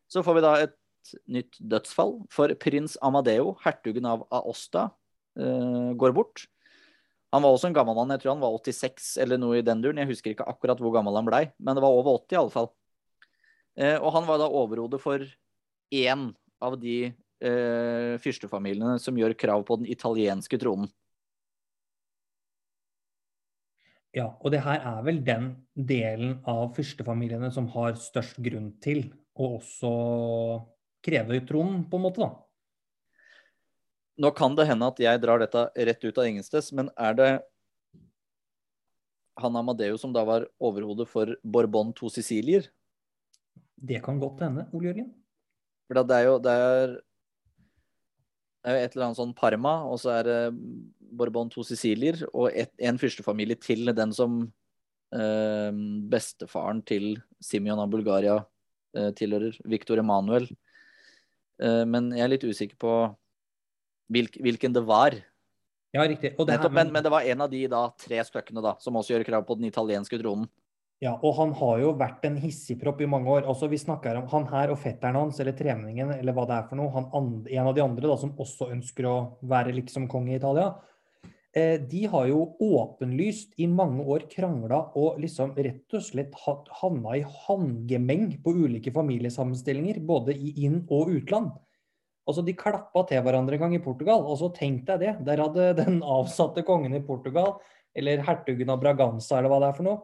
så 0.09 0.23
får 0.23 0.37
vi 0.39 0.41
da 0.41 0.53
et 0.63 1.11
nytt 1.27 1.59
dødsfall. 1.59 2.15
For 2.31 2.55
prins 2.57 2.95
Amadeo, 3.03 3.57
hertugen 3.61 4.07
av 4.09 4.23
Aosta, 4.31 4.87
eh, 5.37 5.91
går 5.93 6.15
bort. 6.15 6.47
Han 7.33 7.41
var 7.41 7.55
også 7.55 7.71
en 7.71 7.75
gammel 7.75 7.97
mann. 7.97 8.13
Jeg 8.13 8.21
tror 8.21 8.35
han 8.35 8.43
var 8.43 8.55
86 8.61 9.17
eller 9.23 9.39
noe 9.41 9.57
i 9.57 9.65
den 9.65 9.81
duren. 9.81 9.99
Jeg 10.03 10.11
husker 10.11 10.33
ikke 10.35 10.45
akkurat 10.49 10.81
hvor 10.81 10.93
gammel 10.93 11.17
han 11.17 11.27
blei, 11.27 11.47
men 11.57 11.73
det 11.73 11.81
var 11.81 11.95
over 11.95 12.19
80 12.21 12.35
i 12.35 12.41
alle 12.43 12.53
fall. 12.53 12.69
Eh, 13.73 13.97
og 13.97 14.11
han 14.13 14.27
var 14.27 14.41
da 14.41 14.49
overhode 14.53 14.99
for 15.01 15.23
én 15.93 16.27
av 16.63 16.75
de 16.81 16.97
eh, 17.09 18.13
fyrstefamiliene 18.21 18.99
som 19.01 19.17
gjør 19.17 19.33
krav 19.39 19.65
på 19.65 19.79
den 19.81 19.89
italienske 19.89 20.59
tronen. 20.61 20.91
Ja, 24.13 24.27
og 24.45 24.53
det 24.53 24.61
her 24.61 24.83
er 24.85 25.01
vel 25.07 25.23
den 25.25 25.49
delen 25.73 26.35
av 26.45 26.75
fyrstefamiliene 26.77 27.49
som 27.53 27.65
har 27.73 27.97
størst 27.97 28.37
grunn 28.45 28.75
til 28.83 29.07
å 29.33 29.55
også 29.57 29.93
kreve 31.03 31.41
tronen, 31.49 31.81
på 31.89 31.97
en 31.97 32.05
måte, 32.05 32.21
da. 32.21 32.29
Nå 34.21 34.29
kan 34.37 34.53
det 34.57 34.67
hende 34.69 34.89
at 34.91 34.99
jeg 35.01 35.21
drar 35.23 35.41
dette 35.41 35.65
rett 35.73 36.05
ut 36.05 36.19
av 36.21 36.27
ingensteds, 36.29 36.69
men 36.77 36.91
er 36.97 37.17
det 37.17 37.31
han 39.41 39.57
Amadeo 39.57 39.97
som 39.97 40.13
da 40.13 40.21
var 40.27 40.45
overhode 40.61 41.07
for 41.09 41.33
Bourbon 41.41 41.93
to 41.97 42.11
Sicilier? 42.13 42.67
Det 43.73 44.03
kan 44.05 44.19
godt 44.21 44.43
hende, 44.45 44.67
Ole 44.71 44.91
Jørgen. 44.91 45.09
For 45.89 45.97
det 45.97 46.17
er 46.19 46.27
jo 46.27 46.35
det 46.41 46.53
er, 46.53 46.93
det 48.63 48.69
er 48.69 48.77
jo 48.77 48.83
et 48.83 48.95
eller 48.95 49.07
annet 49.07 49.19
sånn 49.19 49.33
Parma, 49.37 49.73
og 49.89 49.97
så 50.01 50.13
er 50.19 50.29
det 50.29 50.39
Bourbon 51.13 51.49
to 51.53 51.65
Sicilier, 51.65 52.21
og 52.31 52.51
et, 52.53 52.71
en 52.77 53.01
fyrstefamilie 53.01 53.57
til 53.61 53.89
den 53.97 54.13
som 54.15 54.43
eh, 55.13 55.71
bestefaren 56.13 56.83
til 56.85 57.17
Simeon 57.43 57.81
av 57.81 57.91
Bulgaria 57.93 58.37
eh, 58.95 59.09
tilhører, 59.17 59.57
Victor 59.65 60.01
Emanuel. 60.01 60.47
Eh, 61.61 61.83
men 61.89 62.13
jeg 62.13 62.25
er 62.25 62.33
litt 62.35 62.47
usikker 62.47 62.79
på 62.81 62.95
hvilken 64.09 64.75
det 64.75 64.83
var. 64.87 65.15
Ja, 65.93 66.07
riktig. 66.09 66.33
Det 66.33 66.49
Nettopp, 66.49 66.73
men, 66.73 66.91
men 66.91 67.05
det 67.05 67.11
var 67.13 67.21
en 67.21 67.45
av 67.45 67.49
de 67.51 67.63
da, 67.69 67.85
tre 68.01 68.21
stykkene 68.25 68.63
da, 68.65 68.75
som 68.81 68.95
også 68.97 69.13
gjør 69.13 69.27
krav 69.27 69.43
på 69.45 69.59
den 69.59 69.69
italienske 69.69 70.17
tronen. 70.17 70.49
Ja, 71.03 71.17
og 71.19 71.35
han 71.35 71.51
har 71.59 71.81
jo 71.81 71.91
vært 71.99 72.23
en 72.27 72.37
hissigpropp 72.39 73.01
i 73.03 73.09
mange 73.09 73.27
år. 73.27 73.43
Altså, 73.49 73.67
vi 73.67 73.79
snakker 73.81 74.15
om 74.21 74.29
han 74.31 74.47
her 74.53 74.71
og 74.71 74.79
fetteren 74.79 75.17
hans, 75.19 75.41
eller 75.43 75.55
tremenningen, 75.57 76.13
eller 76.15 76.35
hva 76.35 76.45
det 76.47 76.55
er 76.55 76.69
for 76.69 76.79
noe. 76.79 76.93
Han 76.95 77.09
and, 77.19 77.49
en 77.51 77.69
av 77.69 77.75
de 77.75 77.83
andre 77.83 78.07
da, 78.07 78.15
som 78.21 78.31
også 78.39 78.69
ønsker 78.71 79.09
å 79.09 79.17
være 79.51 79.75
liksom 79.75 80.07
konge 80.11 80.31
i 80.31 80.39
Italia. 80.39 80.71
Eh, 81.53 81.75
de 81.91 82.05
har 82.09 82.29
jo 82.31 82.45
åpenlyst 82.63 83.59
i 83.61 83.67
mange 83.69 84.05
år 84.09 84.25
krangla 84.31 84.79
og 84.97 85.19
liksom 85.21 85.51
rett 85.53 85.93
og 85.93 86.01
slett 86.01 86.39
havna 86.79 87.19
i 87.19 87.25
handgemeng 87.43 88.39
på 88.41 88.55
ulike 88.63 88.93
familiesammenstillinger, 88.95 89.99
både 90.07 90.33
i 90.33 90.55
inn- 90.65 90.85
og 90.87 91.11
utland. 91.19 91.51
Altså, 92.27 92.43
De 92.45 92.55
klappa 92.55 93.03
til 93.09 93.21
hverandre 93.23 93.57
en 93.57 93.65
gang 93.65 93.75
i 93.75 93.83
Portugal. 93.83 94.23
og 94.23 94.37
så 94.39 94.51
tenk 94.55 94.85
deg 94.87 94.99
det. 95.03 95.13
Der 95.27 95.43
hadde 95.43 95.73
den 95.83 96.01
avsatte 96.03 96.63
kongen 96.63 96.95
i 96.95 97.03
Portugal, 97.03 97.57
eller 97.95 98.23
hertugen 98.25 98.71
av 98.73 98.81
Braganza, 98.81 99.37
eller 99.37 99.51
hva 99.51 99.61
det 99.61 99.69
er 99.69 99.77
for 99.77 99.89
noe, 99.89 100.01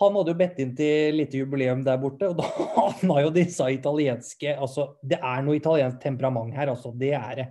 han 0.00 0.16
hadde 0.18 0.32
jo 0.32 0.38
bedt 0.38 0.56
inn 0.58 0.72
til 0.74 1.20
lite 1.20 1.38
jubileum 1.38 1.84
der 1.86 2.00
borte, 2.02 2.32
og 2.32 2.38
da 2.40 2.48
havna 2.74 3.20
jo 3.22 3.34
disse 3.34 3.66
italienske 3.76 4.56
Altså, 4.56 4.88
det 5.02 5.20
er 5.20 5.44
noe 5.46 5.58
italiensk 5.60 6.00
temperament 6.02 6.54
her, 6.56 6.72
altså. 6.74 6.90
Det 6.98 7.12
er 7.14 7.36
det. 7.40 7.46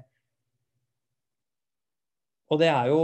Og 2.51 2.59
det 2.59 2.69
er 2.69 2.91
jo 2.91 3.03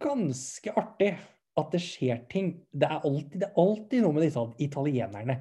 ganske 0.00 0.74
artig 0.76 1.14
at 1.58 1.72
det 1.72 1.80
skjer 1.82 2.20
ting. 2.30 2.52
Det 2.70 2.86
er 2.88 3.00
alltid, 3.00 3.40
det 3.40 3.48
er 3.48 3.60
alltid 3.62 4.04
noe 4.04 4.16
med 4.16 4.26
disse 4.26 4.44
italienerne. 4.62 5.38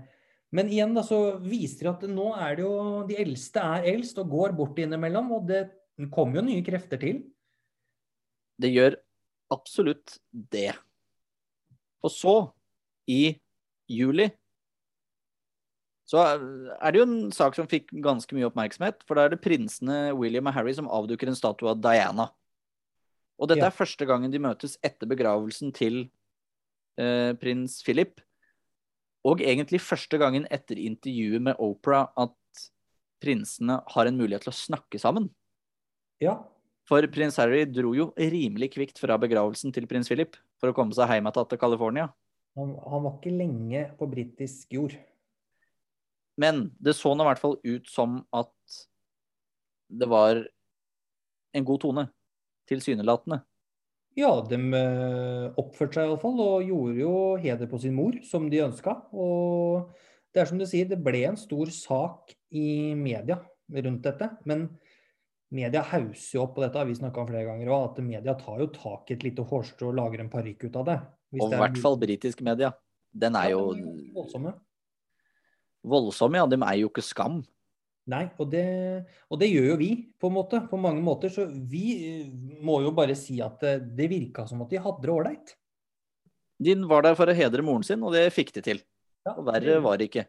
Men 0.54 0.70
igjen 0.70 0.94
da, 0.94 1.02
så 1.06 1.40
viser 1.42 1.88
det 1.88 1.94
at 1.94 2.04
nå 2.14 2.28
er 2.38 2.58
det 2.60 2.66
jo 2.66 2.74
De 3.10 3.18
eldste 3.24 3.62
er 3.76 3.88
eldst 3.94 4.20
og 4.22 4.30
går 4.30 4.54
bort 4.58 4.78
innimellom, 4.80 5.32
og 5.34 5.48
det 5.50 5.66
kommer 6.14 6.40
jo 6.40 6.48
nye 6.48 6.66
krefter 6.66 7.02
til. 7.02 7.24
Det 8.62 8.70
gjør 8.70 8.98
absolutt 9.54 10.18
det. 10.32 10.72
Og 12.04 12.12
så 12.14 12.36
i 13.10 13.36
juli, 13.90 14.30
så 16.10 16.22
er 16.22 16.94
det 16.94 17.00
jo 17.00 17.06
en 17.08 17.32
sak 17.34 17.56
som 17.58 17.68
fikk 17.70 17.94
ganske 18.04 18.36
mye 18.36 18.46
oppmerksomhet. 18.50 19.02
For 19.08 19.18
da 19.18 19.26
er 19.26 19.34
det 19.34 19.42
prinsene 19.44 20.12
William 20.18 20.50
og 20.52 20.56
Harry 20.58 20.76
som 20.76 20.90
avduker 20.92 21.32
en 21.32 21.38
statue 21.38 21.72
av 21.72 21.80
Diana. 21.82 22.28
Og 23.42 23.50
dette 23.50 23.64
ja. 23.64 23.72
er 23.72 23.76
første 23.76 24.06
gangen 24.08 24.32
de 24.32 24.42
møtes 24.44 24.76
etter 24.86 25.10
begravelsen 25.10 25.74
til 25.76 26.04
eh, 27.02 27.32
prins 27.40 27.80
Philip. 27.86 28.22
Og 29.24 29.44
egentlig 29.44 29.80
første 29.84 30.20
gangen 30.20 30.48
etter 30.52 30.80
intervjuet 30.80 31.44
med 31.44 31.60
Opera 31.64 32.06
at 32.20 32.36
prinsene 33.24 33.80
har 33.94 34.10
en 34.10 34.18
mulighet 34.20 34.44
til 34.44 34.52
å 34.52 34.58
snakke 34.58 35.00
sammen. 35.00 35.30
Ja. 36.24 36.42
For 36.88 37.06
prins 37.12 37.40
Harry 37.40 37.64
dro 37.70 37.94
jo 37.96 38.10
rimelig 38.20 38.74
kvikt 38.74 39.00
fra 39.00 39.16
begravelsen 39.20 39.72
til 39.76 39.88
prins 39.88 40.12
Philip 40.12 40.36
for 40.60 40.72
å 40.72 40.76
komme 40.76 40.96
seg 40.96 41.08
hjem 41.08 41.30
igjen 41.32 41.50
til 41.54 41.62
California. 41.62 42.10
Han, 42.60 42.76
han 42.84 43.06
var 43.06 43.16
ikke 43.18 43.34
lenge 43.34 43.86
på 43.98 44.10
britisk 44.12 44.76
jord. 44.76 44.98
Men 46.40 46.68
det 46.82 46.96
så 46.98 47.14
nå 47.14 47.24
i 47.24 47.30
hvert 47.30 47.42
fall 47.42 47.56
ut 47.64 47.88
som 47.90 48.20
at 48.36 48.52
det 49.94 50.10
var 50.10 50.44
en 51.54 51.66
god 51.66 51.82
tone. 51.84 52.06
Tilsynelatende. 52.70 53.42
Ja, 54.18 54.30
de 54.46 54.58
eh, 54.78 55.46
oppførte 55.58 55.98
seg 55.98 56.10
iallfall 56.10 56.42
og 56.44 56.68
gjorde 56.68 57.00
jo 57.00 57.14
heder 57.42 57.70
på 57.70 57.80
sin 57.82 57.96
mor, 57.98 58.18
som 58.28 58.46
de 58.52 58.62
ønska. 58.62 58.94
Og 59.10 59.90
det 60.34 60.44
er 60.44 60.50
som 60.50 60.60
du 60.62 60.68
sier, 60.70 60.90
det 60.90 61.02
ble 61.02 61.24
en 61.30 61.40
stor 61.40 61.72
sak 61.74 62.36
i 62.54 62.94
media 62.98 63.40
rundt 63.74 64.06
dette. 64.06 64.30
Men 64.50 64.68
media 65.54 65.82
hauser 65.90 66.38
jo 66.38 66.46
opp 66.46 66.56
på 66.58 66.66
dette, 66.66 66.86
vi 66.90 66.98
snakka 66.98 67.24
om 67.24 67.30
flere 67.30 67.48
ganger 67.50 67.74
òg, 67.74 67.88
at 67.90 68.06
media 68.06 68.38
tar 68.38 68.62
jo 68.62 68.70
tak 68.74 69.10
i 69.10 69.18
et 69.18 69.26
lite 69.26 69.46
hårstrå 69.50 69.90
og 69.90 69.98
lager 69.98 70.22
en 70.22 70.32
parykk 70.34 70.68
ut 70.68 70.80
av 70.84 70.88
det. 70.92 71.00
Og 71.40 71.50
i 71.50 71.62
hvert 71.64 71.82
fall 71.82 71.98
britisk 72.02 72.46
media. 72.46 72.74
Den 73.14 73.38
er 73.38 73.52
jo 73.54 73.66
voldsomme. 74.14 74.54
Voldsomme, 75.84 76.40
ja. 76.40 76.46
De 76.50 76.58
er 76.62 76.78
jo 76.82 76.90
ikke 76.90 77.06
skam. 77.06 77.42
Nei, 78.12 78.26
og 78.36 78.50
det, 78.52 78.64
og 79.32 79.40
det, 79.40 79.48
gjør 79.48 79.70
jo 79.72 79.76
vi, 79.80 79.90
på 80.20 80.28
en 80.28 80.36
måte. 80.36 80.60
På 80.68 80.80
mange 80.82 81.04
måter. 81.04 81.32
Så 81.32 81.46
vi 81.48 81.84
eh, 82.10 82.32
må 82.64 82.82
jo 82.84 82.92
bare 82.96 83.16
si 83.16 83.38
at 83.44 83.62
det, 83.64 83.78
det 83.96 84.10
virka 84.12 84.44
som 84.50 84.64
at 84.66 84.74
de 84.74 84.82
hadde 84.84 85.06
det 85.06 85.14
ålreit. 85.14 85.54
De 86.64 86.76
var 86.88 87.06
der 87.06 87.16
for 87.20 87.32
å 87.32 87.36
hedre 87.36 87.64
moren 87.66 87.86
sin, 87.88 88.04
og 88.04 88.16
det 88.16 88.28
fikk 88.36 88.52
de 88.58 88.64
til. 88.66 88.84
Ja, 89.24 89.38
og 89.38 89.48
verre 89.48 89.80
var 89.84 90.00
det 90.00 90.10
ikke. 90.10 90.28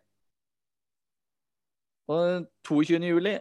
Og 2.12 2.46
22. 2.68 3.00
juli 3.08 3.34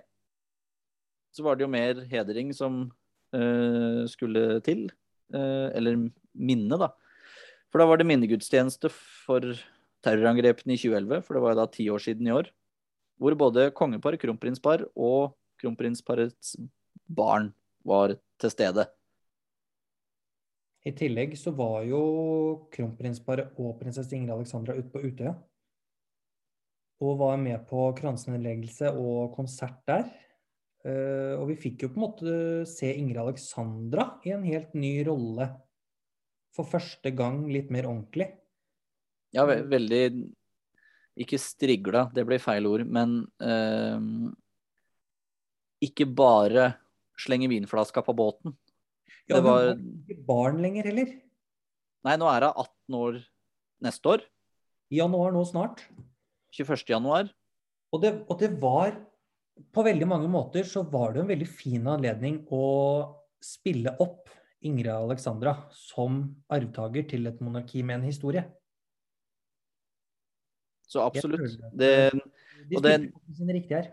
så 1.34 1.46
var 1.46 1.58
det 1.58 1.66
jo 1.66 1.74
mer 1.74 2.02
hedring 2.10 2.52
som 2.56 2.84
uh, 3.36 4.02
skulle 4.10 4.60
til. 4.66 4.88
Uh, 5.34 5.70
eller 5.74 5.98
minne, 6.34 6.78
da. 6.78 6.92
For 7.74 7.82
da 7.82 7.88
var 7.90 8.02
det 8.02 8.08
minnegudstjeneste 8.10 8.90
for 8.94 9.56
terrorangrepene 10.06 10.76
i 10.76 10.82
2011, 10.82 11.24
for 11.26 11.38
det 11.38 11.42
var 11.44 11.56
jo 11.56 11.62
da 11.62 11.70
ti 11.74 11.88
år 11.90 12.04
siden 12.04 12.30
i 12.30 12.36
år. 12.36 12.52
Hvor 13.24 13.38
både 13.40 13.70
kongepar, 13.72 14.18
kronprinspar 14.20 14.84
og 15.00 15.38
kronprinsparets 15.62 16.58
barn 17.08 17.54
var 17.88 18.18
til 18.42 18.52
stede. 18.52 18.84
I 20.84 20.92
tillegg 20.92 21.38
så 21.40 21.54
var 21.56 21.86
jo 21.88 22.02
kronprinsparet 22.74 23.56
og 23.56 23.78
prinsesse 23.80 24.12
Ingrid 24.18 24.36
Alexandra 24.36 24.76
ute 24.76 24.92
på 24.92 25.06
Utøya. 25.06 25.32
Og 27.04 27.16
var 27.22 27.40
med 27.40 27.64
på 27.70 27.86
kransenedleggelse 27.96 28.92
og 28.92 29.32
konsert 29.38 29.80
der. 29.88 30.10
Eh, 30.84 31.40
og 31.40 31.48
vi 31.54 31.60
fikk 31.64 31.86
jo 31.86 31.94
på 31.94 32.00
en 32.00 32.04
måte 32.04 32.36
se 32.68 32.92
Ingrid 32.92 33.22
Alexandra 33.24 34.10
i 34.28 34.36
en 34.36 34.44
helt 34.44 34.76
ny 34.76 34.98
rolle 35.08 35.48
for 36.54 36.68
første 36.68 37.16
gang 37.16 37.46
litt 37.48 37.72
mer 37.72 37.88
ordentlig. 37.88 38.28
Ja, 39.34 39.48
veldig 39.48 40.04
Ikke 41.20 41.38
strigla, 41.38 42.08
det 42.14 42.24
blir 42.26 42.42
feil 42.42 42.66
ord, 42.66 42.86
men 42.90 43.20
eh, 43.44 44.00
ikke 45.86 46.08
bare 46.10 46.72
slenge 47.20 47.50
vinflaska 47.52 48.02
på 48.06 48.16
båten. 48.18 48.56
Ja, 49.30 49.38
det 49.38 49.44
var 49.46 49.70
ikke 49.76 50.18
barn 50.28 50.60
lenger 50.64 50.90
heller. 50.90 51.14
Nei, 52.04 52.16
nå 52.20 52.28
er 52.28 52.50
hun 52.50 52.66
18 52.66 52.98
år 53.00 53.20
neste 53.86 54.12
år. 54.16 54.26
Januar 54.94 55.32
nå 55.36 55.44
snart. 55.48 55.86
21. 56.54 56.84
januar. 56.92 57.30
Og 57.94 58.02
det, 58.04 58.14
og 58.30 58.40
det 58.42 58.54
var 58.62 58.96
På 59.74 59.84
veldig 59.86 60.08
mange 60.10 60.26
måter 60.34 60.66
så 60.66 60.82
var 60.82 61.12
det 61.14 61.20
en 61.22 61.28
veldig 61.30 61.46
fin 61.46 61.84
anledning 61.86 62.40
å 62.50 62.62
spille 63.38 63.92
opp 64.02 64.32
Ingrid 64.66 64.90
Alexandra 64.90 65.54
som 65.78 66.24
arvtaker 66.50 67.06
til 67.12 67.30
et 67.30 67.38
monarki 67.44 67.84
med 67.86 68.00
en 68.00 68.08
historie. 68.08 68.42
Så 70.88 71.04
absolutt. 71.04 71.56
Det, 71.74 72.12
de 72.70 72.78
og, 72.78 72.84
det, 72.84 73.84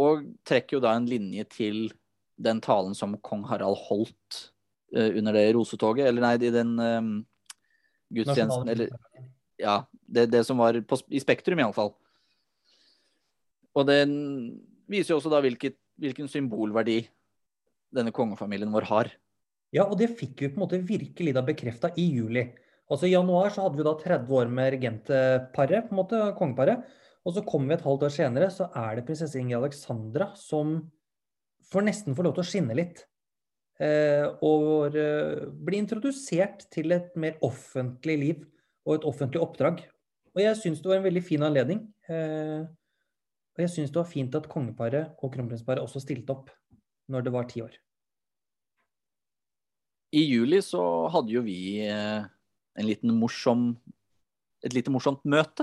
og 0.00 0.26
trekker 0.46 0.76
jo 0.76 0.82
da 0.84 0.92
en 0.96 1.08
linje 1.08 1.46
til 1.52 1.86
den 2.36 2.60
talen 2.64 2.94
som 2.96 3.16
kong 3.24 3.46
Harald 3.48 3.78
holdt 3.86 4.40
uh, 4.96 5.10
under 5.16 5.36
det 5.36 5.46
rosetoget, 5.56 6.08
eller 6.10 6.26
nei, 6.26 6.34
i 6.36 6.52
den 6.52 6.74
um, 6.76 7.12
gudstjenesten 8.12 8.72
eller, 8.74 8.92
Ja, 9.56 9.80
det, 10.04 10.28
det 10.34 10.44
som 10.44 10.60
var 10.60 10.76
på, 10.84 10.98
i 11.08 11.20
Spektrum, 11.22 11.60
iallfall. 11.62 11.94
Og 13.76 13.86
den 13.88 14.10
viser 14.88 15.14
jo 15.14 15.20
også 15.20 15.32
da 15.32 15.40
hvilket, 15.44 15.78
hvilken 16.00 16.28
symbolverdi 16.28 17.00
denne 17.96 18.12
kongefamilien 18.12 18.72
vår 18.72 18.88
har. 18.90 19.10
Ja, 19.74 19.86
og 19.86 19.96
det 20.00 20.12
fikk 20.16 20.42
vi 20.42 20.50
på 20.52 20.60
en 20.60 20.64
måte 20.64 20.80
virkelig 20.84 21.34
da 21.36 21.42
bekrefta 21.44 21.90
i 21.98 22.06
juli. 22.14 22.46
Altså 22.86 23.08
I 23.08 23.16
januar 23.16 23.50
så 23.50 23.64
hadde 23.64 23.80
vi 23.80 23.86
da 23.86 23.96
30 23.98 24.36
år 24.38 24.50
med 24.52 24.70
regentparet, 24.76 25.88
på 25.88 25.94
en 25.94 25.98
måte, 25.98 26.20
kongeparet. 26.38 26.84
Og 27.26 27.34
så 27.34 27.42
kommer 27.46 27.72
vi 27.72 27.78
et 27.80 27.86
halvt 27.86 28.06
år 28.06 28.12
senere, 28.14 28.50
så 28.54 28.68
er 28.78 28.96
det 28.96 29.06
prinsesse 29.08 29.38
Ingrid 29.40 29.58
Alexandra 29.58 30.30
som 30.38 30.78
får 31.66 31.86
nesten 31.88 32.14
få 32.14 32.22
lov 32.22 32.36
til 32.36 32.44
å 32.44 32.46
skinne 32.46 32.76
litt. 32.78 33.02
Eh, 33.82 34.22
og 34.46 34.94
eh, 34.96 35.48
bli 35.66 35.80
introdusert 35.82 36.68
til 36.72 36.94
et 36.94 37.10
mer 37.18 37.34
offentlig 37.44 38.16
liv 38.22 38.44
og 38.86 39.00
et 39.00 39.08
offentlig 39.10 39.42
oppdrag. 39.42 39.82
Og 40.36 40.44
jeg 40.44 40.60
syns 40.60 40.84
det 40.84 40.92
var 40.92 41.00
en 41.00 41.08
veldig 41.08 41.24
fin 41.26 41.42
anledning. 41.48 41.82
Eh, 42.06 42.62
og 43.56 43.64
jeg 43.64 43.74
syns 43.74 43.90
det 43.90 43.98
var 43.98 44.12
fint 44.12 44.38
at 44.38 44.46
kongeparet 44.52 45.18
og 45.18 45.34
kronprinsparet 45.34 45.82
også 45.82 46.04
stilte 46.04 46.38
opp 46.38 46.54
når 47.10 47.26
det 47.26 47.34
var 47.34 47.50
ti 47.50 47.64
år 47.64 47.74
i 50.16 50.22
juli 50.24 50.60
så 50.62 50.82
hadde 51.12 51.34
jo 51.34 51.42
vi 51.46 51.58
eh, 51.84 52.24
en 52.76 52.86
liten 52.86 53.14
morsom 53.14 53.76
Et 54.64 54.72
lite 54.72 54.90
morsomt 54.90 55.20
møte. 55.24 55.62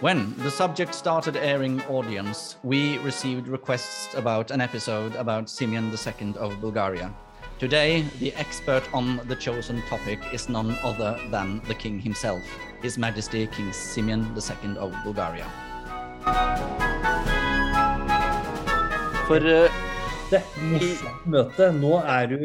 When 0.00 0.32
the 0.38 0.50
subject 0.50 0.94
started 0.94 1.36
airing 1.36 1.82
audience, 1.82 2.56
we 2.62 2.98
received 2.98 3.46
requests 3.46 4.14
about 4.14 4.50
an 4.50 4.60
episode 4.60 5.14
about 5.16 5.50
Simeon 5.50 5.92
II 5.92 6.34
of 6.38 6.60
Bulgaria. 6.60 7.12
Today, 7.58 8.04
the 8.20 8.32
expert 8.34 8.84
on 8.94 9.18
the 9.26 9.34
chosen 9.34 9.82
topic 9.88 10.20
is 10.32 10.48
none 10.48 10.76
other 10.84 11.18
than 11.32 11.60
the 11.66 11.74
king 11.74 11.98
himself. 11.98 12.42
His 12.82 12.96
Majesty 12.96 13.48
King 13.48 13.72
Simeon 13.72 14.22
II 14.36 14.78
of 14.78 14.94
Bulgaria. 15.02 15.44
For 19.26 19.42
uh, 19.42 19.66
Det 20.30 20.38
morsomt 20.70 21.24
møte. 21.26 21.66
Nå 21.74 21.90
er 21.98 22.28
du, 22.30 22.36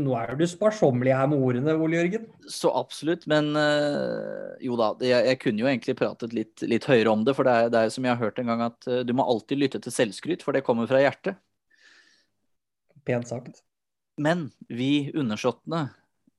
nå 0.00 0.14
er 0.16 0.32
du 0.40 0.46
sparsommelig 0.48 1.12
her 1.18 1.28
med 1.28 1.42
ordene, 1.44 1.74
Ole 1.76 1.98
Jørgen. 1.98 2.24
Så 2.48 2.72
absolutt, 2.72 3.26
men 3.28 3.50
uh, 3.52 4.54
jo 4.64 4.78
da. 4.80 4.94
Jeg, 5.04 5.26
jeg, 5.34 5.40
kunne 5.42 5.60
jo 5.60 5.68
egentlig 5.68 5.96
pratet 6.00 6.32
litt, 6.32 6.64
litt 6.64 6.88
høyere 6.88 7.12
om 7.12 7.26
det. 7.28 7.34
For 7.36 7.44
det 7.44 7.58
er, 7.58 7.68
det 7.74 7.82
er, 7.82 7.92
som 7.92 8.08
jeg 8.08 8.16
har 8.16 8.24
hørt 8.24 8.40
en 8.40 8.54
gang, 8.54 8.64
at 8.70 8.88
uh, 8.88 9.02
du 9.04 9.12
må 9.12 9.28
alltid 9.28 9.60
lytte 9.60 9.82
til 9.84 9.92
selvskryt, 9.92 10.46
for 10.46 10.56
det 10.56 10.64
kommer 10.64 10.88
fra 10.88 11.04
hjertet. 11.04 11.36
Pent 13.04 13.28
sagt. 13.28 13.60
Men 14.20 14.50
vi 14.68 15.10
undersåttene, 15.16 15.86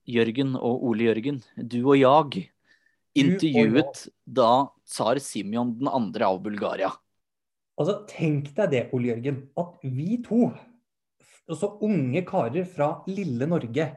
Jørgen 0.06 0.58
og 0.60 0.84
Ole 0.86 1.08
Jørgen, 1.08 1.40
du 1.56 1.80
og 1.82 1.98
jeg, 1.98 2.50
intervjuet 3.18 4.08
da 4.26 4.68
tsar 4.86 5.20
Simeon 5.24 5.74
2. 5.80 6.22
av 6.28 6.40
Bulgaria. 6.44 6.92
Altså, 7.80 8.04
Tenk 8.10 8.52
deg 8.54 8.70
det, 8.74 8.84
Ole 8.94 9.14
Jørgen, 9.14 9.40
at 9.58 9.82
vi 9.82 10.20
to 10.26 10.52
altså 11.50 11.74
unge 11.84 12.22
karer 12.28 12.68
fra 12.70 12.92
lille 13.10 13.48
Norge. 13.50 13.90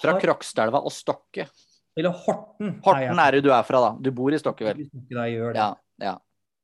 Fra 0.00 0.16
Krokstadelva 0.18 0.80
og 0.80 0.94
Stokke. 0.94 1.46
Eller 1.98 2.14
Horten. 2.24 2.78
Horten 2.84 3.20
er 3.20 3.36
det 3.36 3.42
du 3.44 3.50
er 3.52 3.66
fra, 3.68 3.82
da. 3.84 3.90
Du 4.00 4.08
bor 4.16 4.32
i 4.32 4.40
Stokke, 4.40 4.64
vel? 4.64 4.86
Jeg 5.12 5.34
gjør 5.36 5.52
det. 5.52 5.60
Ja, 5.60 5.68
ja. 6.00 6.16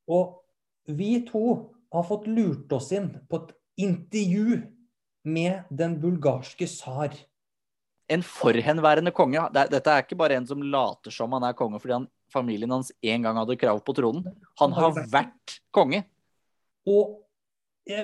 Og 0.09 0.41
vi 0.89 1.19
to 1.29 1.45
har 1.93 2.05
fått 2.09 2.27
lurt 2.33 2.73
oss 2.73 2.89
inn 2.97 3.11
på 3.29 3.43
et 3.43 3.53
intervju 3.85 4.63
med 5.29 5.69
den 5.71 5.97
bulgarske 6.01 6.69
tsar. 6.69 7.15
En 8.09 8.25
forhenværende 8.25 9.13
konge. 9.13 9.43
Dette 9.53 9.93
er 9.93 10.05
ikke 10.05 10.19
bare 10.19 10.39
en 10.39 10.49
som 10.49 10.63
later 10.65 11.13
som 11.13 11.35
han 11.37 11.45
er 11.49 11.57
konge 11.57 11.81
fordi 11.83 11.99
han, 11.99 12.09
familien 12.33 12.73
hans 12.73 12.91
en 13.05 13.25
gang 13.25 13.41
hadde 13.41 13.59
krav 13.61 13.81
på 13.85 13.95
tronen. 13.97 14.27
Han 14.61 14.77
har 14.77 14.97
vært 15.13 15.59
konge. 15.75 16.03
Og 16.89 17.19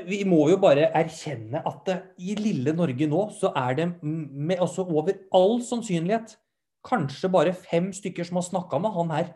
vi 0.09 0.23
må 0.29 0.47
jo 0.49 0.57
bare 0.61 0.89
erkjenne 0.97 1.61
at 1.69 1.91
i 2.17 2.37
lille 2.39 2.73
Norge 2.77 3.09
nå, 3.09 3.27
så 3.37 3.51
er 3.57 3.77
det 3.81 3.89
med, 4.01 4.57
altså 4.57 4.85
over 4.87 5.19
all 5.37 5.59
sannsynlighet 5.65 6.39
kanskje 6.85 7.31
bare 7.33 7.53
fem 7.57 7.91
stykker 7.97 8.25
som 8.29 8.41
har 8.41 8.47
snakka 8.49 8.81
med 8.81 8.95
han 8.97 9.13
her. 9.13 9.33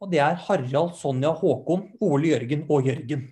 Og 0.00 0.10
det 0.12 0.20
er 0.24 0.40
Harald, 0.46 0.96
Sonja, 0.98 1.32
Håkon, 1.36 1.90
Ole 2.04 2.32
Jørgen 2.32 2.64
og 2.68 2.88
Jørgen. 2.88 3.28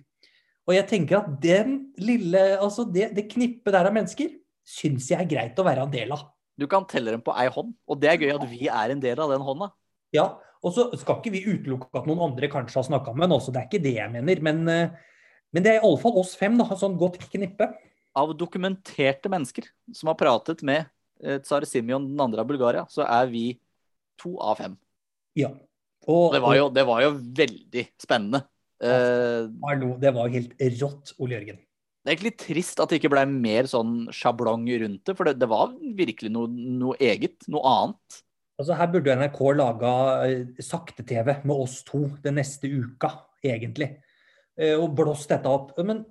Og 0.69 0.75
jeg 0.77 0.87
tenker 0.89 1.19
at 1.19 1.29
den 1.43 1.75
lille, 1.99 2.41
altså 2.55 2.85
det, 2.87 3.09
det 3.17 3.27
knippet 3.31 3.73
der 3.75 3.89
av 3.89 3.95
mennesker 3.95 4.31
syns 4.63 5.09
jeg 5.11 5.19
er 5.19 5.29
greit 5.29 5.59
å 5.59 5.65
være 5.67 5.83
en 5.83 5.93
del 5.93 6.13
av. 6.15 6.29
Du 6.59 6.67
kan 6.71 6.85
telle 6.87 7.11
dem 7.11 7.23
på 7.25 7.33
ei 7.35 7.49
hånd, 7.51 7.73
og 7.89 7.99
det 7.99 8.11
er 8.11 8.21
gøy 8.21 8.35
at 8.35 8.45
vi 8.47 8.67
er 8.71 8.93
en 8.93 9.01
del 9.03 9.19
av 9.19 9.33
den 9.33 9.43
hånda. 9.43 9.71
Ja, 10.15 10.27
og 10.63 10.75
så 10.75 10.85
skal 10.95 11.19
ikke 11.19 11.33
vi 11.33 11.41
utelukke 11.49 11.89
at 11.97 12.05
noen 12.07 12.21
andre 12.29 12.47
kanskje 12.51 12.79
har 12.79 12.87
snakka 12.87 13.15
med 13.17 13.25
den 13.25 13.35
også, 13.35 13.51
det 13.51 13.63
er 13.63 13.67
ikke 13.71 13.83
det 13.83 13.95
jeg 13.97 14.13
mener. 14.13 14.43
Men 14.45 14.61
uh, 14.69 15.01
men 15.53 15.61
det 15.61 15.69
er 15.69 15.79
i 15.79 15.85
alle 15.85 16.01
fall 16.01 16.15
oss 16.17 16.33
fem, 16.37 16.55
da, 16.57 16.65
sånn 16.77 16.97
godt 16.97 17.19
knippe. 17.29 17.69
Av 18.17 18.31
dokumenterte 18.37 19.29
mennesker 19.31 19.67
som 19.93 20.09
har 20.09 20.17
pratet 20.17 20.63
med 20.65 20.87
eh, 21.21 21.39
tsar 21.45 21.65
Simeon 21.69 22.07
den 22.09 22.21
andre 22.21 22.41
av 22.41 22.49
Bulgaria, 22.49 22.87
så 22.89 23.05
er 23.05 23.29
vi 23.29 23.45
to 24.21 24.33
av 24.41 24.57
fem. 24.61 24.75
Ja. 25.37 25.51
Og, 26.09 26.33
det, 26.33 26.41
var 26.43 26.57
jo, 26.57 26.65
det, 26.73 26.83
var 26.89 27.03
jo, 27.05 27.13
veldig 27.37 27.85
spennende. 28.01 28.43
Uh, 28.83 29.95
det 30.01 30.11
var 30.15 30.33
helt 30.33 30.57
rått, 30.81 31.13
Ole 31.23 31.39
Jørgen. 31.39 31.61
Det 32.03 32.11
er 32.11 32.17
egentlig 32.17 32.35
trist 32.41 32.81
at 32.83 32.91
det 32.91 32.99
ikke 32.99 33.13
ble 33.13 33.23
mer 33.31 33.67
sånn 33.71 34.09
sjablong 34.11 34.65
rundt 34.81 35.05
det, 35.07 35.15
for 35.15 35.29
det, 35.29 35.37
det 35.39 35.47
var 35.47 35.71
virkelig 35.95 36.33
noe, 36.35 36.49
noe, 36.51 36.97
eget, 36.99 37.45
noe 37.47 37.63
annet. 37.63 38.17
Altså 38.59 38.75
Her 38.77 38.89
burde 38.91 39.15
NRK 39.17 39.39
laga 39.55 39.93
eh, 40.27 40.49
sakte-TV 40.61 41.31
med 41.47 41.55
oss 41.55 41.79
to 41.87 42.05
den 42.25 42.35
neste 42.37 42.67
uka, 42.67 43.13
egentlig. 43.43 43.87
Eh, 44.59 44.75
og 44.75 44.91
blåst 44.97 45.31
dette 45.31 45.49
opp. 45.49 45.71
Men 45.79 46.03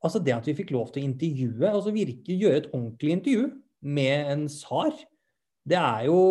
altså 0.00 0.22
det 0.22 0.36
at 0.36 0.46
vi 0.48 0.56
fikk 0.62 0.72
lov 0.76 0.92
til 0.92 1.02
å 1.02 1.10
intervjue, 1.10 1.66
altså 1.68 1.92
virke, 1.94 2.38
gjøre 2.38 2.62
et 2.62 2.70
ordentlig 2.72 3.16
intervju 3.18 3.50
med 3.82 4.32
en 4.36 4.46
tsar, 4.50 4.94
det 5.68 5.78
er 5.78 6.06
jo 6.10 6.22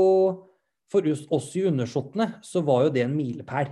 For 0.91 1.06
oss 1.08 1.54
i 1.56 1.62
undersåttene 1.69 2.25
så 2.43 2.60
var 2.67 2.82
jo 2.84 2.89
det 2.91 3.06
en 3.06 3.13
milepæl. 3.15 3.69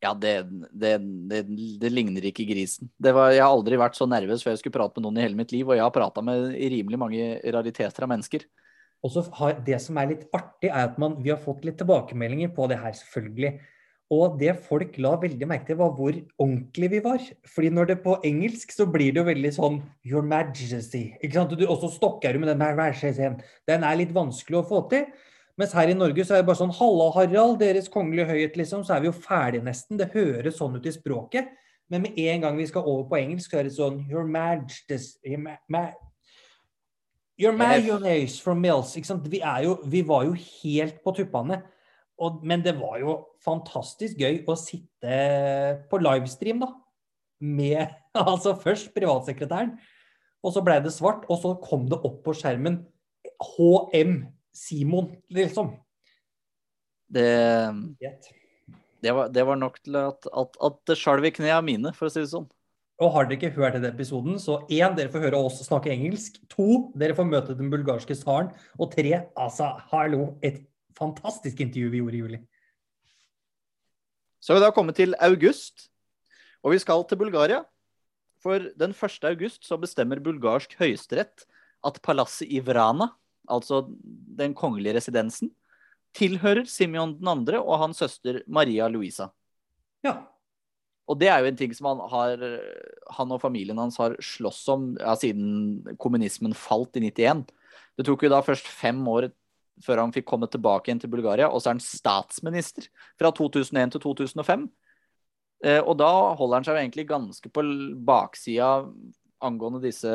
Ja, 0.00 0.14
det, 0.16 0.34
det, 0.72 0.94
det, 1.28 1.42
det, 1.80 1.90
ligner 1.92 2.24
ikke 2.24 2.46
grisen. 2.48 2.88
Var, 3.04 3.34
jeg 3.36 3.42
har 3.44 3.52
aldri 3.52 3.76
vært 3.80 3.98
så 3.98 4.06
nervøs 4.08 4.44
før 4.44 4.54
jeg 4.54 4.62
skulle 4.62 4.78
prate 4.78 4.96
med 4.96 5.04
noen 5.04 5.20
i 5.20 5.26
hele 5.26 5.36
mitt 5.36 5.52
liv, 5.52 5.68
og 5.68 5.76
jeg 5.76 5.84
har 5.84 5.92
prata 5.92 6.24
med 6.24 6.54
rimelig 6.56 7.00
mange 7.00 7.26
rariteter 7.44 8.06
av 8.06 8.12
mennesker. 8.14 8.46
Og 9.04 9.12
så 9.12 9.24
har, 9.36 9.58
Det 9.66 9.76
som 9.80 9.98
er 10.00 10.14
litt 10.14 10.24
artig, 10.36 10.70
er 10.70 10.88
at 10.88 10.96
man, 11.00 11.18
vi 11.20 11.32
har 11.32 11.40
fått 11.40 11.66
litt 11.68 11.78
tilbakemeldinger 11.80 12.52
på 12.56 12.68
det 12.72 12.80
her, 12.80 12.96
selvfølgelig. 12.96 13.52
Og 14.10 14.40
det 14.40 14.56
folk 14.66 14.96
la 14.98 15.12
veldig 15.22 15.46
merke 15.46 15.68
til, 15.68 15.78
var 15.78 15.92
hvor 15.94 16.16
ordentlig 16.42 16.88
vi 16.96 17.00
var. 17.04 17.22
Fordi 17.46 17.68
når 17.70 17.86
det 17.86 17.94
er 17.94 18.04
på 18.08 18.16
engelsk 18.26 18.72
så 18.74 18.88
blir 18.90 19.14
det 19.14 19.22
jo 19.22 19.28
veldig 19.28 19.52
sånn 19.54 19.76
Your 20.08 20.24
Majesty. 20.26 21.12
ikke 21.20 21.36
sant? 21.36 21.54
Og 21.62 21.76
så 21.84 21.92
stokker 21.94 22.34
du 22.34 22.42
med 22.42 22.50
den 22.50 22.64
Majesty. 22.80 23.28
Den 23.70 23.86
er 23.86 24.00
litt 24.00 24.16
vanskelig 24.16 24.64
å 24.64 24.66
få 24.66 24.82
til. 24.90 25.06
Mens 25.60 25.74
her 25.76 25.90
i 25.92 25.96
Norge 25.96 26.24
så 26.24 26.38
er 26.38 26.40
det 26.40 26.48
bare 26.48 26.56
sånn 26.56 26.72
Halla, 26.78 27.10
Harald, 27.12 27.58
Deres 27.60 27.90
kongelige 27.92 28.30
høyhet, 28.30 28.54
liksom. 28.56 28.84
Så 28.86 28.94
er 28.96 29.02
vi 29.04 29.10
jo 29.10 29.16
ferdig 29.16 29.60
nesten. 29.66 29.98
Det 30.00 30.08
høres 30.14 30.56
sånn 30.56 30.78
ut 30.78 30.86
i 30.88 30.94
språket. 30.94 31.50
Men 31.92 32.06
med 32.06 32.16
en 32.22 32.46
gang 32.46 32.56
vi 32.56 32.68
skal 32.70 32.86
over 32.86 33.08
på 33.10 33.18
engelsk, 33.18 33.50
så 33.50 33.60
er 33.60 33.68
det 33.68 33.74
sånn 33.74 33.98
Your 34.08 34.24
Majesties 34.24 35.18
Your, 35.26 35.42
ma 35.68 35.90
Your 37.40 37.52
Mayonnaise 37.56 38.40
from 38.40 38.62
Mills. 38.62 38.94
Ikke 38.96 39.10
sant? 39.10 39.28
Vi, 39.28 39.42
er 39.44 39.66
jo, 39.66 39.76
vi 39.84 40.00
var 40.06 40.24
jo 40.30 40.32
helt 40.38 41.02
på 41.04 41.14
tuppene. 41.18 41.60
Og, 42.20 42.40
men 42.44 42.64
det 42.64 42.76
var 42.78 42.98
jo 43.00 43.18
fantastisk 43.44 44.20
gøy 44.20 44.42
å 44.48 44.56
sitte 44.60 45.20
på 45.90 46.00
livestream, 46.00 46.64
da. 46.64 46.72
Med 47.40 47.88
altså 48.16 48.56
først 48.60 48.94
privatsekretæren, 48.96 49.76
og 50.40 50.52
så 50.56 50.64
ble 50.64 50.78
det 50.84 50.92
svart, 50.92 51.26
og 51.28 51.40
så 51.40 51.54
kom 51.60 51.84
det 51.88 52.00
opp 52.00 52.22
på 52.24 52.36
skjermen 52.36 52.82
HM 53.40 54.22
Simon, 54.56 55.12
liksom. 55.30 55.74
Det, 57.10 57.26
det, 59.02 59.12
var, 59.12 59.28
det 59.34 59.44
var, 59.46 59.58
nok 59.58 59.80
til 59.82 59.98
at, 59.98 60.26
at, 60.30 60.58
at 60.62 60.80
det 60.86 60.96
skjalv 60.98 61.26
i 61.26 61.32
knærne 61.34 61.66
mine, 61.66 61.92
for 61.96 62.06
å 62.06 62.12
si 62.12 62.22
det 62.22 62.30
sånn. 62.32 62.48
Og 63.00 63.14
har 63.14 63.26
dere 63.26 63.38
ikke 63.38 63.54
hørt 63.56 63.78
denne 63.78 63.90
episoden, 63.94 64.36
så 64.42 64.58
én, 64.68 64.92
dere 64.96 65.10
får 65.12 65.24
høre 65.24 65.40
oss 65.48 65.62
snakke 65.64 65.92
engelsk. 65.92 66.36
To, 66.52 66.90
dere 67.00 67.16
får 67.16 67.28
møte 67.30 67.56
den 67.56 67.70
bulgarske 67.72 68.14
tsaren. 68.18 68.50
Og 68.76 68.92
tre, 68.92 69.14
altså, 69.40 69.70
hallo, 69.90 70.34
et 70.44 70.60
fantastisk 70.98 71.62
intervju 71.64 71.94
vi 71.94 72.02
gjorde 72.02 72.18
i 72.18 72.20
juli. 72.20 72.40
Så 74.40 74.52
har 74.52 74.60
vi 74.60 74.66
da 74.66 74.74
kommet 74.76 74.98
til 75.00 75.16
august, 75.20 75.88
og 76.60 76.74
vi 76.74 76.80
skal 76.82 77.06
til 77.08 77.20
Bulgaria. 77.20 77.62
For 78.40 78.68
den 78.80 78.92
1. 78.92 79.24
august 79.28 79.66
så 79.68 79.76
bestemmer 79.80 80.20
bulgarsk 80.24 80.76
høyesterett 80.80 81.44
at 81.84 82.00
palasset 82.04 82.48
i 82.52 82.60
Vrana, 82.64 83.10
altså 83.50 83.84
den 84.40 84.54
kongelige 84.56 84.96
residensen, 84.98 85.52
tilhører 86.16 86.66
Simeon 86.66 87.14
2. 87.20 87.60
og 87.60 87.78
hans 87.84 88.00
søster 88.02 88.40
Maria 88.50 88.88
Luisa. 88.90 89.30
Ja. 90.06 90.16
Og 91.10 91.18
det 91.18 91.28
er 91.30 91.42
jo 91.42 91.50
en 91.50 91.58
ting 91.58 91.74
som 91.74 91.90
han, 91.90 92.02
har, 92.10 92.42
han 93.16 93.34
og 93.34 93.42
familien 93.42 93.78
hans 93.78 93.98
har 93.98 94.14
slåss 94.22 94.62
om 94.70 94.90
ja, 95.00 95.16
siden 95.18 95.96
kommunismen 95.98 96.54
falt 96.54 96.98
i 96.98 97.02
91. 97.08 97.44
Det 97.98 98.06
tok 98.06 98.24
jo 98.24 98.32
da 98.32 98.42
først 98.46 98.68
fem 98.70 99.00
år 99.10 99.30
før 99.84 100.02
han 100.04 100.12
fikk 100.14 100.28
komme 100.28 100.48
tilbake 100.50 100.88
igjen 100.88 101.00
til 101.02 101.10
Bulgaria. 101.12 101.48
Og 101.50 101.62
så 101.62 101.70
er 101.70 101.78
han 101.78 101.82
statsminister 101.82 102.86
fra 103.18 103.32
2001 103.34 103.96
til 103.96 104.04
2005. 104.04 104.68
Eh, 105.66 105.80
og 105.80 105.96
da 106.00 106.10
holder 106.38 106.60
han 106.60 106.68
seg 106.68 106.76
jo 106.76 106.84
egentlig 106.84 107.08
ganske 107.10 107.52
på 107.52 107.64
baksida 108.06 108.70
angående 109.44 109.82
disse, 109.84 110.12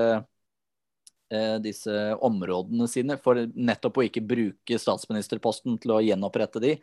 disse 1.63 1.91
områdene 2.23 2.85
sine, 2.85 3.15
for 3.17 3.39
nettopp 3.57 3.97
å 3.97 4.03
ikke 4.05 4.21
bruke 4.21 4.77
statsministerposten 4.77 5.79
til 5.81 5.95
å 5.95 6.02
gjenopprette 6.06 6.62
de. 6.62 6.75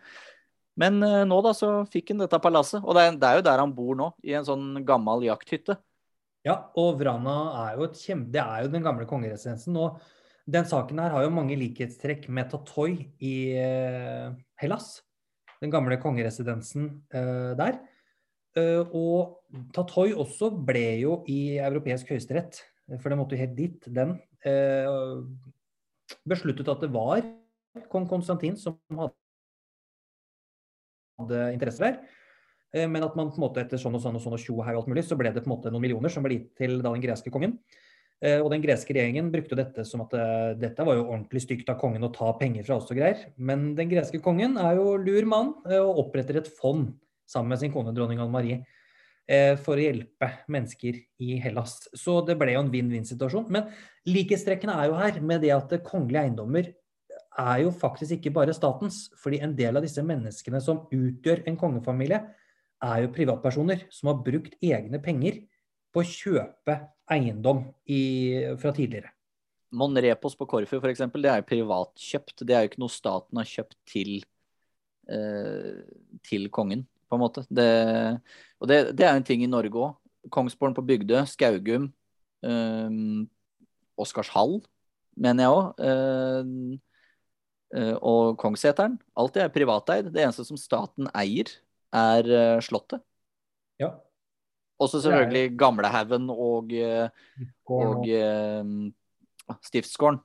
Men 0.80 1.02
eh, 1.04 1.22
nå 1.28 1.38
da 1.44 1.52
så 1.56 1.70
fikk 1.92 2.14
han 2.14 2.24
dette 2.24 2.40
palasset, 2.42 2.80
og 2.80 2.96
det 2.96 3.04
er, 3.28 3.38
jo 3.38 3.44
der 3.44 3.60
han 3.60 3.74
bor 3.76 3.96
nå, 3.98 4.12
i 4.24 4.36
en 4.38 4.46
sånn 4.46 4.82
gammel 4.88 5.26
jakthytte. 5.28 5.76
Ja, 6.46 6.56
og 6.78 6.96
Vrana 6.98 7.36
er 7.66 7.78
jo 7.78 7.86
et 7.86 8.00
kjempe... 8.00 8.32
Det 8.34 8.42
er 8.42 8.64
jo 8.64 8.72
den 8.72 8.84
gamle 8.84 9.06
kongeresidensen. 9.08 9.76
og 9.78 10.00
den 10.50 10.66
saken 10.66 10.98
her 10.98 11.12
har 11.14 11.22
jo 11.22 11.34
mange 11.34 11.54
likhetstrekk 11.54 12.26
med 12.32 12.48
Tatoi 12.50 13.12
i 13.22 13.34
eh, 13.54 14.32
Hellas. 14.58 14.96
Den 15.62 15.70
gamle 15.70 15.94
kongeresidensen 16.02 16.88
uh, 17.14 17.54
der. 17.54 17.76
Uh, 18.58 18.82
og 18.90 19.68
Tatoi 19.76 20.08
også 20.10 20.48
ble 20.66 20.82
jo 20.98 21.20
i 21.30 21.60
europeisk 21.62 22.10
høyesterett, 22.10 22.58
for 22.96 23.06
det 23.12 23.18
måtte 23.20 23.38
jo 23.38 23.44
helt 23.44 23.54
dit, 23.54 23.86
den. 23.86 24.16
Uh, 24.43 25.22
besluttet 26.28 26.68
at 26.68 26.82
det 26.82 26.90
var 26.93 27.22
kong 27.93 28.09
Konstantin 28.11 28.57
som 28.59 28.76
hadde, 28.99 29.14
interesse 31.55 31.80
der. 31.84 32.01
Men 32.88 33.05
at 33.05 33.14
man 33.16 33.30
på 33.30 33.38
en 33.38 33.45
måte 33.45 33.62
etter 33.62 33.80
sånn 33.80 33.95
og 33.97 34.03
sånn 34.03 34.16
og 34.16 34.22
sånn 34.24 34.34
og 34.34 34.40
tjo 34.40 34.57
her 34.64 34.74
og 34.74 34.82
alt 34.82 34.90
mulig, 34.90 35.05
så 35.05 35.16
ble 35.16 35.30
det 35.32 35.43
på 35.45 35.49
en 35.51 35.55
måte 35.55 35.70
noen 35.72 35.84
millioner 35.84 36.12
som 36.12 36.24
ble 36.24 36.38
gitt 36.38 36.51
til 36.59 36.78
da 36.80 36.90
den 36.90 37.05
greske 37.05 37.30
kongen. 37.32 37.59
Eh, 38.22 38.38
og 38.38 38.53
den 38.53 38.62
greske 38.62 38.95
regjeringen 38.95 39.32
brukte 39.32 39.59
dette 39.59 39.82
som 39.86 40.05
at 40.05 40.12
eh, 40.14 40.53
dette 40.61 40.84
var 40.86 40.95
jo 40.95 41.09
ordentlig 41.09 41.43
stygt 41.43 41.72
av 41.72 41.80
kongen 41.80 42.07
å 42.07 42.12
ta 42.14 42.28
penger 42.38 42.62
fra 42.68 42.76
oss 42.78 42.90
og 42.93 43.01
greier. 43.01 43.24
Men 43.34 43.72
den 43.78 43.90
greske 43.90 44.20
kongen 44.22 44.55
er 44.62 44.76
jo 44.78 44.95
lur 45.03 45.26
mann 45.26 45.51
eh, 45.66 45.80
og 45.80 46.05
oppretter 46.05 46.38
et 46.38 46.51
fond 46.61 46.93
sammen 47.26 47.51
med 47.51 47.62
sin 47.62 47.74
kone 47.74 47.95
dronning 47.97 48.22
Anne 48.22 48.30
Marie 48.30 48.61
eh, 48.61 48.78
for 49.62 49.78
å 49.78 49.82
hjelpe 49.84 50.26
mennesker 50.50 50.96
i 51.22 51.36
Hellas. 51.40 51.76
Så 51.94 52.18
det 52.26 52.34
ble 52.40 52.56
jo 52.56 52.64
en 52.64 52.72
vinn-vinn-situasjon. 52.72 53.46
Men 53.54 53.68
likhetstrekkene 54.10 54.74
er 54.74 54.90
jo 54.90 54.96
her 54.98 55.20
med 55.22 55.44
det 55.44 55.52
at 55.54 55.72
kongelige 55.86 56.26
eiendommer 56.26 56.72
er 57.38 57.62
jo 57.64 57.70
faktisk 57.72 58.18
ikke 58.18 58.34
bare 58.34 58.54
statens. 58.56 59.10
fordi 59.16 59.40
en 59.40 59.54
del 59.56 59.76
av 59.76 59.82
disse 59.82 60.02
menneskene 60.02 60.60
som 60.60 60.86
utgjør 60.90 61.44
en 61.46 61.56
kongefamilie, 61.56 62.20
er 62.82 63.02
jo 63.04 63.12
privatpersoner 63.14 63.86
som 63.94 64.10
har 64.10 64.22
brukt 64.26 64.56
egne 64.60 64.98
penger 65.02 65.44
på 65.92 66.02
å 66.02 66.08
kjøpe 66.08 66.78
eiendom 67.12 67.66
i, 67.86 68.02
fra 68.58 68.72
tidligere. 68.74 69.12
Monrepos 69.72 70.34
på 70.36 70.48
Korfu 70.50 70.80
f.eks., 70.80 71.04
det 71.14 71.30
er 71.30 71.40
jo 71.40 71.48
privatkjøpt. 71.48 72.42
Det 72.44 72.56
er 72.56 72.64
jo 72.64 72.72
ikke 72.72 72.82
noe 72.82 72.92
staten 72.92 73.40
har 73.40 73.48
kjøpt 73.48 73.76
til, 73.88 74.10
eh, 75.08 75.78
til 76.26 76.50
kongen, 76.52 76.84
på 77.12 77.18
en 77.18 77.24
måte. 77.26 77.44
Det, 77.52 77.68
og 78.56 78.70
det, 78.70 78.78
det 78.96 79.04
er 79.04 79.18
en 79.18 79.26
ting 79.26 79.44
i 79.44 79.50
Norge 79.50 79.76
òg. 79.76 79.98
Kongsborn 80.32 80.72
på 80.72 80.84
Bygdø, 80.86 81.18
Skaugum, 81.28 81.90
eh, 82.46 82.94
Oscarshall, 84.00 84.60
mener 85.20 85.44
jeg 85.44 85.58
òg. 85.58 85.82
Eh, 85.88 86.54
eh, 87.76 87.96
og 88.00 88.38
Kongsseteren. 88.40 88.96
Alt 89.18 89.36
det 89.36 89.44
er 89.44 89.52
privateid. 89.52 90.08
Det 90.14 90.24
eneste 90.24 90.46
som 90.48 90.60
staten 90.60 91.10
eier, 91.12 91.52
er 91.92 92.32
eh, 92.32 92.62
Slottet. 92.64 93.04
Ja. 93.82 93.92
Også 94.80 95.02
selvfølgelig 95.04 95.52
Gamlehaugen 95.60 96.30
og, 96.32 96.72
eh, 96.72 97.12
og 97.68 98.08
eh, 98.08 98.72
Stiftsgården. 99.68 100.22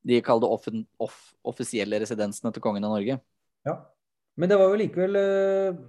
De 0.00 0.18
kaller 0.24 0.48
det 0.48 0.84
off, 0.98 1.16
offisielle 1.44 2.00
residensene 2.00 2.50
til 2.56 2.64
kongen 2.64 2.84
av 2.88 2.96
Norge. 2.96 3.20
Ja. 3.68 3.76
Men 4.38 4.50
det 4.50 4.58
var 4.60 4.70
jo 4.70 4.78
likevel 4.80 5.18
eh, 5.20 5.80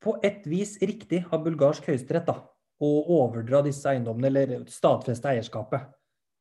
på 0.00 0.16
et 0.24 0.46
vis 0.48 0.76
riktig 0.82 1.24
av 1.30 1.42
bulgarsk 1.44 1.90
høyesterett 1.90 2.30
da, 2.30 2.38
å 2.80 2.90
overdra 3.20 3.60
disse 3.66 3.90
eiendommene, 3.90 4.30
eller 4.30 4.64
stadfeste 4.72 5.32
eierskapet, 5.34 5.90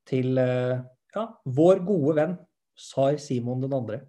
til 0.09 0.39
eh, 0.39 0.79
ja, 1.15 1.25
vår 1.43 1.83
gode 1.87 2.15
venn 2.21 2.37
tsar 2.79 3.19
Simon 3.21 3.65
2. 3.67 3.99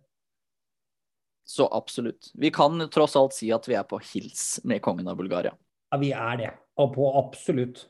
Så 1.51 1.67
absolutt. 1.75 2.31
Vi 2.35 2.53
kan 2.55 2.79
tross 2.95 3.17
alt 3.19 3.35
si 3.35 3.51
at 3.53 3.67
vi 3.67 3.75
er 3.75 3.87
på 3.89 3.99
hils 4.13 4.61
med 4.63 4.83
kongen 4.85 5.09
av 5.11 5.19
Bulgaria. 5.19 5.57
Ja, 5.91 5.99
vi 5.99 6.13
er 6.15 6.37
det. 6.39 6.53
Og 6.79 6.95
på 6.95 7.09
absolutt. 7.19 7.89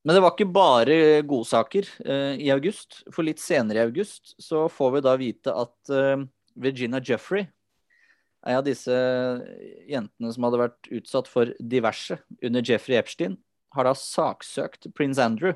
Men 0.00 0.16
det 0.16 0.22
var 0.24 0.32
ikke 0.32 0.48
bare 0.48 0.96
godsaker 1.28 1.88
eh, 2.06 2.40
i 2.40 2.48
august. 2.54 3.02
For 3.12 3.26
litt 3.26 3.42
senere 3.42 3.82
i 3.82 3.88
august 3.90 4.32
så 4.40 4.64
får 4.72 4.94
vi 4.94 5.02
da 5.04 5.16
vite 5.20 5.52
at 5.52 5.92
eh, 5.92 6.22
Virginia 6.56 7.02
Jeffrey, 7.04 7.44
ei 8.48 8.56
av 8.56 8.64
disse 8.64 8.94
jentene 9.90 10.32
som 10.32 10.46
hadde 10.46 10.62
vært 10.62 10.90
utsatt 11.00 11.28
for 11.28 11.52
diverse 11.60 12.16
under 12.44 12.64
Jeffrey 12.64 12.96
Epstein, 13.00 13.36
har 13.76 13.86
da 13.86 13.94
saksøkt 13.96 14.88
prins 14.96 15.20
Andrew 15.22 15.54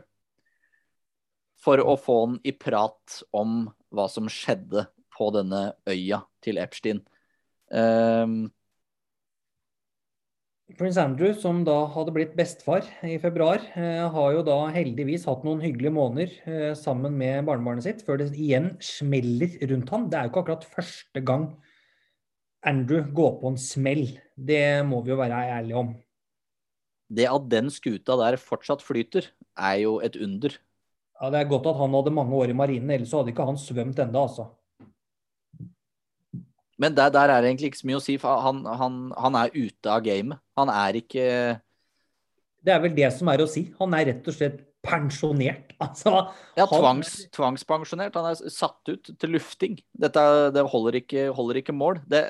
for 1.65 1.81
å 1.81 1.97
få 1.97 2.19
han 2.27 2.37
i 2.45 2.53
prat 2.53 3.23
om 3.35 3.65
hva 3.95 4.05
som 4.13 4.29
skjedde 4.31 4.85
på 5.15 5.31
denne 5.35 5.71
øya 5.89 6.25
til 6.45 6.61
Epstein. 6.61 7.01
Um, 7.73 8.53
Prins 10.79 10.97
Andrew, 10.99 11.35
som 11.37 11.61
da 11.67 11.85
hadde 11.93 12.13
blitt 12.17 12.33
bestefar 12.39 12.87
i 13.05 13.19
februar, 13.21 13.61
eh, 13.77 14.01
har 14.11 14.31
jo 14.33 14.41
da 14.47 14.57
heldigvis 14.73 15.27
hatt 15.29 15.45
noen 15.45 15.61
hyggelige 15.63 15.93
måneder 15.93 16.33
eh, 16.49 16.73
sammen 16.79 17.19
med 17.21 17.45
barnebarnet 17.45 17.85
sitt, 17.85 18.01
før 18.07 18.23
det 18.23 18.31
igjen 18.33 18.71
smeller 18.83 19.55
rundt 19.71 19.93
ham. 19.93 20.09
Det 20.09 20.19
er 20.19 20.25
jo 20.27 20.33
ikke 20.33 20.43
akkurat 20.47 20.67
første 20.73 21.23
gang 21.29 21.47
Andrew 22.65 23.05
går 23.13 23.39
på 23.41 23.53
en 23.53 23.61
smell. 23.61 24.07
Det 24.35 24.85
må 24.89 25.03
vi 25.05 25.13
jo 25.13 25.21
være 25.21 25.45
ærlige 25.59 25.81
om. 25.81 25.95
Det 27.15 27.27
at 27.29 27.49
den 27.53 27.71
skuta 27.71 28.17
der 28.19 28.41
fortsatt 28.41 28.83
flyter, 28.83 29.29
er 29.55 29.75
jo 29.85 29.99
et 30.01 30.17
under. 30.17 30.57
Ja, 31.21 31.31
Det 31.31 31.41
er 31.41 31.49
godt 31.49 31.67
at 31.67 31.77
han 31.77 31.95
hadde 31.95 32.11
mange 32.11 32.35
år 32.35 32.51
i 32.51 32.57
marinen, 32.57 32.91
ellers 32.91 33.13
hadde 33.13 33.31
ikke 33.31 33.47
han 33.47 33.59
svømt 33.61 33.99
enda, 33.99 34.25
altså. 34.25 34.49
Men 36.79 36.97
der, 36.97 37.09
der, 37.09 37.31
er 37.31 37.41
det 37.41 37.51
egentlig 37.51 37.71
ikke 37.71 37.79
så 37.79 37.87
mye 37.87 38.01
å 38.01 38.03
si, 38.03 38.17
for 38.19 38.41
han, 38.43 38.65
han, 38.67 38.97
han, 39.15 39.37
er 39.39 39.55
ute 39.55 39.91
av 39.91 40.03
gamet. 40.03 40.41
Han 40.59 40.73
er 40.73 40.99
ikke 40.99 41.27
Det 42.65 42.73
er 42.75 42.81
vel 42.83 42.97
det 42.97 43.13
som 43.15 43.31
er 43.31 43.45
å 43.45 43.47
si. 43.47 43.69
Han 43.79 43.95
er 43.95 44.09
rett 44.11 44.27
og 44.27 44.35
slett 44.35 44.65
pensjonert. 44.85 45.71
Altså, 45.85 46.11
ja, 46.57 46.65
tvangs, 46.71 47.13
tvangspensjonert. 47.35 48.17
Han 48.19 48.33
er 48.33 48.51
satt 48.51 48.91
ut 48.91 49.11
til 49.21 49.35
lufting. 49.37 49.79
Dette 49.93 50.23
det 50.55 50.65
holder, 50.73 50.99
ikke, 51.03 51.29
holder 51.37 51.61
ikke 51.61 51.77
mål. 51.77 52.01
Det, 52.11 52.25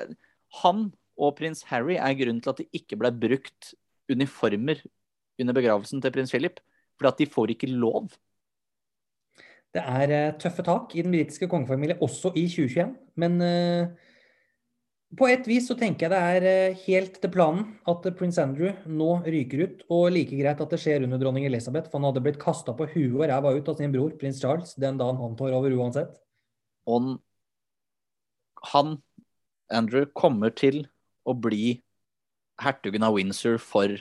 han 0.61 0.87
og 1.15 1.35
prins 1.39 1.63
Harry 1.69 1.95
er 1.95 2.17
grunnen 2.19 2.41
til 2.43 2.51
at 2.51 2.61
det 2.61 2.69
ikke 2.75 2.99
ble 2.99 3.11
brukt 3.15 3.73
uniformer 4.11 4.81
under 5.41 5.55
begravelsen 5.55 6.03
til 6.03 6.13
prins 6.15 6.33
Philip. 6.33 6.59
For 6.99 7.09
at 7.09 7.19
de 7.19 7.27
får 7.27 7.51
ikke 7.55 7.71
lov. 7.71 8.07
Det 9.75 9.83
er 9.83 10.11
uh, 10.15 10.35
tøffe 10.39 10.63
tak 10.63 10.93
i 10.95 11.03
den 11.03 11.11
britiske 11.11 11.49
kongefamilien 11.51 11.99
også 12.03 12.31
i 12.39 12.45
2021. 12.47 12.93
Men 13.19 13.41
uh, 13.43 13.91
på 15.15 15.27
et 15.31 15.47
vis 15.47 15.67
så 15.69 15.75
tenker 15.79 16.07
jeg 16.07 16.11
det 16.11 16.19
er 16.35 16.45
eh, 16.49 16.79
helt 16.87 17.19
til 17.21 17.31
planen 17.31 17.67
at 17.87 18.07
prins 18.17 18.39
Andrew 18.41 18.71
nå 18.89 19.09
ryker 19.23 19.61
ut. 19.63 19.83
Og 19.93 20.09
like 20.11 20.35
greit 20.35 20.61
at 20.63 20.73
det 20.73 20.79
skjer 20.81 21.05
under 21.05 21.21
dronning 21.21 21.45
Elisabeth, 21.47 21.87
for 21.91 21.99
han 21.99 22.09
hadde 22.09 22.23
blitt 22.25 22.39
kasta 22.41 22.73
på 22.75 22.87
huet 22.91 23.13
og 23.13 23.27
ræva 23.29 23.53
ut 23.55 23.69
av 23.71 23.77
sin 23.79 23.93
bror 23.93 24.15
prins 24.19 24.41
Charles 24.41 24.73
den 24.81 24.99
dagen 24.99 25.21
han 25.21 25.37
tar 25.39 25.55
over 25.55 25.75
uansett. 25.77 26.17
Og 26.89 27.15
han, 28.73 28.97
Andrew, 29.73 30.05
kommer 30.13 30.53
til 30.53 30.83
å 31.25 31.33
bli 31.33 31.79
hertugen 32.61 33.03
av 33.03 33.15
Windsor 33.17 33.57
for 33.61 33.95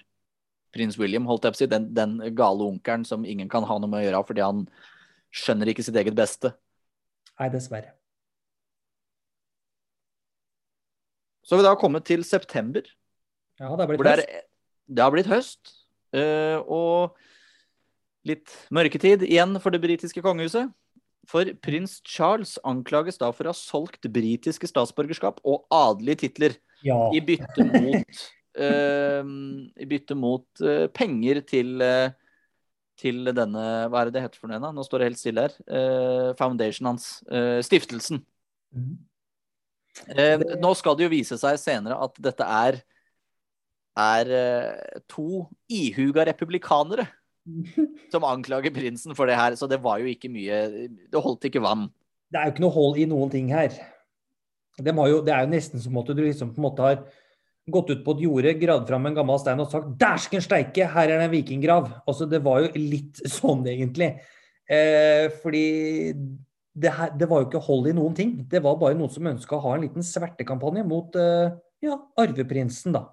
prins 0.74 0.98
William, 0.98 1.26
holdt 1.30 1.46
jeg 1.46 1.54
på 1.54 1.58
å 1.58 1.62
si. 1.62 1.70
Den, 1.70 1.88
den 1.96 2.18
gale 2.36 2.66
onkelen 2.66 3.06
som 3.08 3.24
ingen 3.26 3.50
kan 3.50 3.66
ha 3.68 3.78
noe 3.78 3.90
med 3.90 4.02
å 4.02 4.06
gjøre 4.08 4.24
fordi 4.28 4.44
han 4.44 4.64
skjønner 5.34 5.70
ikke 5.70 5.84
sitt 5.86 5.98
eget 5.98 6.16
beste. 6.18 6.52
Nei, 7.38 7.50
dessverre. 7.54 7.94
Så 11.44 11.54
har 11.54 11.60
vi 11.60 11.66
da 11.66 11.74
kommet 11.76 12.06
til 12.08 12.24
september. 12.24 12.86
Ja, 13.60 13.68
det 13.76 13.84
har 13.84 13.90
blitt 13.90 14.04
det, 14.06 14.14
høst. 14.22 14.46
det 14.88 15.04
har 15.04 15.12
blitt 15.14 15.30
høst. 15.30 15.74
Uh, 16.14 16.58
og 16.70 17.18
litt 18.28 18.52
mørketid 18.72 19.26
igjen 19.26 19.58
for 19.60 19.74
det 19.74 19.82
britiske 19.82 20.22
kongehuset. 20.24 20.70
For 21.30 21.48
prins 21.64 21.98
Charles 22.04 22.56
anklages 22.66 23.20
da 23.20 23.30
for 23.34 23.46
å 23.46 23.54
ha 23.54 23.58
solgt 23.58 24.08
britiske 24.12 24.68
statsborgerskap 24.70 25.40
og 25.44 25.64
adelige 25.72 26.24
titler 26.26 26.58
ja. 26.84 26.98
i 27.16 27.22
bytte 27.24 27.64
mot, 27.70 28.20
uh, 28.60 29.24
i 29.82 29.88
bytte 29.88 30.18
mot 30.18 30.64
uh, 30.64 30.84
penger 30.92 31.40
til, 31.48 31.80
til 33.00 33.32
denne 33.32 33.64
Hva 33.88 34.02
er 34.02 34.10
det 34.10 34.18
det 34.18 34.26
heter 34.28 34.42
for 34.42 34.52
noe? 34.52 34.74
Nå 34.74 34.84
står 34.86 35.02
det 35.02 35.10
helt 35.12 35.22
stille 35.22 35.48
her. 35.48 35.58
foundation 36.38 36.92
hans. 36.92 37.08
stiftelsen. 37.64 38.22
Mm. 38.74 38.94
Eh, 40.10 40.40
nå 40.58 40.72
skal 40.74 40.96
det 40.98 41.06
jo 41.06 41.12
vise 41.12 41.38
seg 41.38 41.58
senere 41.60 41.98
at 42.06 42.16
dette 42.22 42.46
er, 42.66 42.80
er 43.98 44.32
eh, 44.40 45.02
to 45.10 45.44
ihuga 45.70 46.26
republikanere 46.26 47.06
som 48.12 48.26
anklager 48.28 48.74
prinsen 48.74 49.16
for 49.16 49.30
det 49.30 49.38
her. 49.38 49.56
Så 49.58 49.68
det 49.70 49.80
var 49.84 50.00
jo 50.02 50.08
ikke 50.10 50.32
mye 50.32 50.62
Det 50.88 51.20
holdt 51.20 51.48
ikke 51.50 51.64
vann. 51.64 51.88
Det 52.32 52.40
er 52.40 52.48
jo 52.48 52.54
ikke 52.54 52.64
noe 52.64 52.76
hold 52.76 53.00
i 53.00 53.08
noen 53.10 53.32
ting 53.32 53.50
her. 53.54 53.74
De 54.80 54.90
jo, 54.90 55.20
det 55.22 55.34
er 55.34 55.44
jo 55.44 55.52
nesten 55.52 55.82
som 55.82 56.00
at 56.00 56.08
du 56.10 56.22
liksom 56.24 56.50
på 56.54 56.58
en 56.58 56.66
måte 56.66 56.82
har 56.82 57.04
gått 57.70 57.92
ut 57.94 58.00
på 58.04 58.14
et 58.16 58.24
jorde, 58.26 58.54
gravd 58.60 58.88
fram 58.90 59.06
en 59.08 59.16
gammel 59.16 59.38
stein 59.40 59.62
og 59.62 59.70
sagt 59.72 59.94
'dæsken 59.96 60.42
steike, 60.44 60.88
her 60.90 61.08
er 61.08 61.20
det 61.20 61.28
en 61.28 61.32
vikinggrav'. 61.32 61.92
Altså, 62.06 62.26
det 62.28 62.42
var 62.44 62.64
jo 62.64 62.72
litt 62.74 63.22
sånn, 63.38 63.64
egentlig. 63.70 64.10
Eh, 64.68 65.30
fordi 65.42 65.66
det, 66.74 66.90
her, 66.90 67.12
det, 67.14 67.28
var 67.30 67.42
jo 67.42 67.48
ikke 67.48 67.64
hold 67.64 67.88
i 67.88 67.96
noen 67.96 68.16
ting. 68.16 68.34
Det 68.50 68.62
var 68.64 68.76
bare 68.80 68.98
noen 68.98 69.12
som 69.12 69.30
ønska 69.30 69.56
å 69.56 69.64
ha 69.68 69.74
en 69.76 69.86
liten 69.86 70.04
svertekampanje 70.04 70.84
mot 70.88 71.16
eh, 71.16 71.54
ja, 71.84 71.98
arveprinsen, 72.20 72.96
da. 72.96 73.06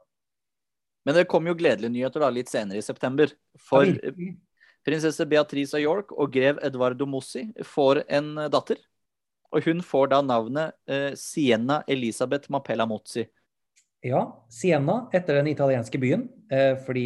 Men 1.06 1.18
det 1.18 1.28
kom 1.32 1.48
jo 1.50 1.58
gledelige 1.58 1.94
nyheter 1.94 2.24
da, 2.24 2.30
litt 2.34 2.52
senere 2.52 2.82
i 2.82 2.86
september. 2.86 3.32
For 3.58 3.90
prinsesse 4.86 5.26
Beatrice 5.30 5.78
av 5.78 5.84
York 5.84 6.14
og 6.14 6.34
grev 6.34 6.62
Edvardo 6.66 7.08
Mossi 7.10 7.48
får 7.66 8.04
en 8.10 8.34
datter. 8.54 8.82
Og 9.52 9.66
hun 9.68 9.82
får 9.84 10.12
da 10.14 10.22
navnet 10.24 10.78
eh, 10.88 11.12
Sienna 11.20 11.82
Elisabeth 11.92 12.52
Mapella 12.54 12.86
Mozzi. 12.88 13.26
Ja, 14.02 14.24
Sienna 14.50 15.04
etter 15.14 15.38
den 15.38 15.52
italienske 15.52 16.00
byen, 16.02 16.24
eh, 16.50 16.74
fordi 16.86 17.06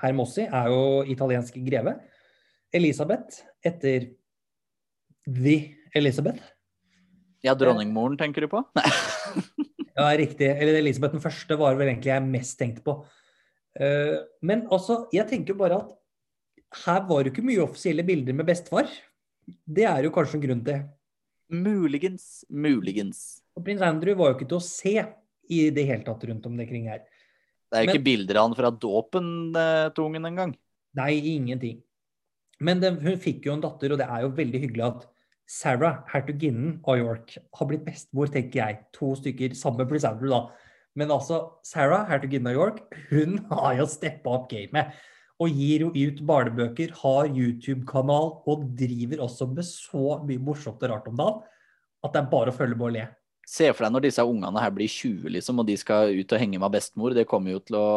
herr 0.00 0.14
Mossi 0.16 0.46
er 0.46 0.70
jo 0.72 1.02
italiensk 1.10 1.58
greve. 1.66 1.96
Elisabeth 2.72 3.42
etter 3.66 4.06
The 5.26 5.56
Elisabeth? 5.98 6.40
Ja, 7.44 7.56
dronningmoren 7.58 8.16
tenker 8.16 8.46
du 8.46 8.48
på? 8.52 8.62
Nei. 8.78 8.86
ja, 9.98 10.06
riktig. 10.18 10.48
Eller 10.48 10.78
Elisabeth 10.78 11.18
den 11.18 11.24
første 11.24 11.58
var 11.58 11.76
vel 11.76 11.90
egentlig 11.90 12.14
jeg 12.14 12.30
mest 12.30 12.56
tenkte 12.60 12.86
på. 12.86 12.96
Uh, 13.78 14.24
men 14.44 14.66
altså, 14.72 15.06
jeg 15.14 15.28
tenker 15.30 15.56
bare 15.58 15.80
at 15.80 15.92
her 16.84 17.04
var 17.08 17.22
det 17.24 17.32
ikke 17.32 17.44
mye 17.44 17.62
offisielle 17.64 18.04
bilder 18.06 18.36
med 18.36 18.48
bestefar. 18.48 18.88
Det 19.44 19.84
er 19.88 20.04
jo 20.06 20.12
kanskje 20.14 20.38
en 20.38 20.44
grunn 20.46 20.64
til. 20.66 20.84
Muligens, 21.52 22.44
muligens. 22.48 23.42
Og 23.56 23.64
prins 23.66 23.82
Andrew 23.84 24.16
var 24.16 24.32
jo 24.32 24.38
ikke 24.38 24.48
til 24.48 24.60
å 24.60 24.64
se 24.64 24.94
i 25.52 25.62
det 25.74 25.84
hele 25.88 26.04
tatt 26.06 26.24
rundt 26.28 26.46
om 26.48 26.56
det 26.56 26.68
kring 26.70 26.88
her. 26.88 27.02
Det 27.68 27.78
er 27.78 27.84
jo 27.84 27.86
Men- 27.86 27.96
ikke 27.96 28.04
bilder 28.04 28.36
av 28.36 28.48
han 28.48 28.56
fra 28.56 28.70
dåpen 28.70 29.56
eh, 29.56 29.88
til 29.90 30.04
ungen 30.04 30.28
engang. 30.28 30.56
Nei, 30.94 31.12
ingenting. 31.36 31.82
Men 32.60 32.80
det, 32.80 33.00
hun 33.02 33.18
fikk 33.18 33.46
jo 33.46 33.54
en 33.54 33.60
datter, 33.64 33.92
og 33.92 33.98
det 33.98 34.06
er 34.08 34.22
jo 34.22 34.36
veldig 34.36 34.60
hyggelig 34.60 34.84
at 34.86 35.06
Sarah, 35.48 36.04
hertuginnen 36.08 36.80
av 36.88 36.96
York, 36.96 37.36
har 37.58 37.66
blitt 37.66 37.84
bestemor, 37.84 38.30
tenker 38.32 38.60
jeg. 38.60 38.78
To 38.96 39.14
stykker, 39.18 39.56
samme 39.58 39.84
prins 39.88 40.04
Andrew, 40.04 40.30
da. 40.30 40.48
Men 40.98 41.12
altså, 41.14 41.38
Sarah, 41.64 42.04
hertuginnen 42.10 42.50
av 42.52 42.58
York, 42.58 42.82
hun 43.10 43.38
har 43.52 43.78
jo 43.80 43.88
steppa 43.88 44.36
opp 44.36 44.50
gamet. 44.52 44.92
Og 45.42 45.50
gir 45.50 45.86
jo 45.86 45.88
ut 45.90 46.20
barnebøker, 46.28 46.92
har 47.00 47.30
YouTube-kanal 47.32 48.28
og 48.46 48.68
driver 48.78 49.24
også 49.24 49.48
med 49.50 49.66
så 49.66 50.20
mye 50.22 50.42
morsomt 50.42 50.84
og 50.84 50.92
rart 50.92 51.08
om 51.10 51.18
dagen 51.18 51.40
at 52.02 52.14
det 52.14 52.20
er 52.22 52.30
bare 52.30 52.50
å 52.52 52.54
følge 52.56 52.76
med 52.76 52.88
og 52.88 52.94
le. 52.96 53.06
Se 53.48 53.68
for 53.72 53.86
deg 53.86 53.94
når 53.94 54.04
disse 54.06 54.24
ungene 54.26 54.62
her 54.62 54.74
blir 54.74 54.90
20, 54.90 55.30
liksom, 55.36 55.58
og 55.62 55.66
de 55.66 55.76
skal 55.78 56.14
ut 56.14 56.34
og 56.34 56.42
henge 56.42 56.60
med 56.62 56.74
bestemor. 56.74 57.14
Det 57.16 57.26
kommer 57.30 57.54
jo 57.54 57.62
til 57.62 57.78
å 57.78 57.88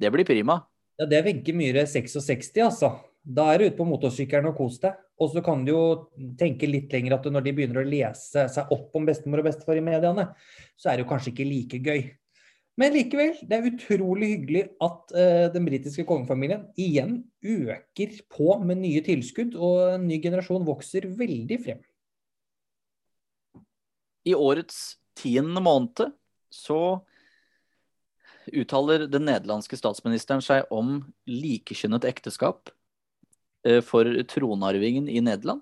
Det 0.00 0.10
blir 0.10 0.26
prima. 0.26 0.62
Ja, 0.98 1.06
det 1.06 1.18
er 1.18 1.26
Wenche 1.28 1.52
Myhre 1.54 1.84
66, 1.86 2.50
altså. 2.64 2.94
Da 3.22 3.52
er 3.52 3.60
du 3.60 3.66
ute 3.68 3.76
på 3.76 3.86
motorsykkelen 3.86 4.48
og 4.50 4.56
kos 4.58 4.80
deg. 4.82 4.96
Og 5.22 5.30
så 5.30 5.42
kan 5.44 5.62
du 5.66 5.70
jo 5.70 5.82
tenke 6.40 6.66
litt 6.66 6.92
lenger 6.92 7.14
at 7.16 7.28
når 7.30 7.44
de 7.46 7.54
begynner 7.54 7.82
å 7.82 7.86
lese 7.86 8.48
seg 8.50 8.72
opp 8.74 8.96
om 8.98 9.06
bestemor 9.06 9.42
og 9.42 9.46
bestefar 9.46 9.78
i 9.78 9.84
mediene, 9.84 10.26
så 10.74 10.90
er 10.90 10.98
det 10.98 11.04
jo 11.04 11.12
kanskje 11.12 11.30
ikke 11.34 11.46
like 11.46 11.80
gøy. 11.84 12.02
Men 12.80 12.94
likevel, 12.94 13.36
det 13.44 13.56
er 13.58 13.68
utrolig 13.68 14.30
hyggelig 14.30 14.62
at 14.82 15.12
uh, 15.12 15.46
den 15.52 15.66
britiske 15.68 16.06
kongefamilien 16.08 16.64
igjen 16.80 17.18
øker 17.44 18.16
på 18.32 18.56
med 18.64 18.80
nye 18.80 19.02
tilskudd, 19.04 19.54
og 19.54 19.98
en 19.98 20.06
ny 20.08 20.18
generasjon 20.24 20.64
vokser 20.66 21.06
veldig 21.18 21.58
frem. 21.62 21.82
I 24.24 24.34
årets 24.38 24.96
tiende 25.18 25.60
måned 25.62 26.14
så 26.52 27.02
uttaler 28.48 29.04
den 29.10 29.28
nederlandske 29.28 29.76
statsministeren 29.78 30.42
seg 30.42 30.70
om 30.74 31.02
likekjønnet 31.28 32.08
ekteskap 32.08 32.72
for 33.86 34.08
tronarvingen 34.28 35.06
i 35.06 35.20
Nederland, 35.22 35.60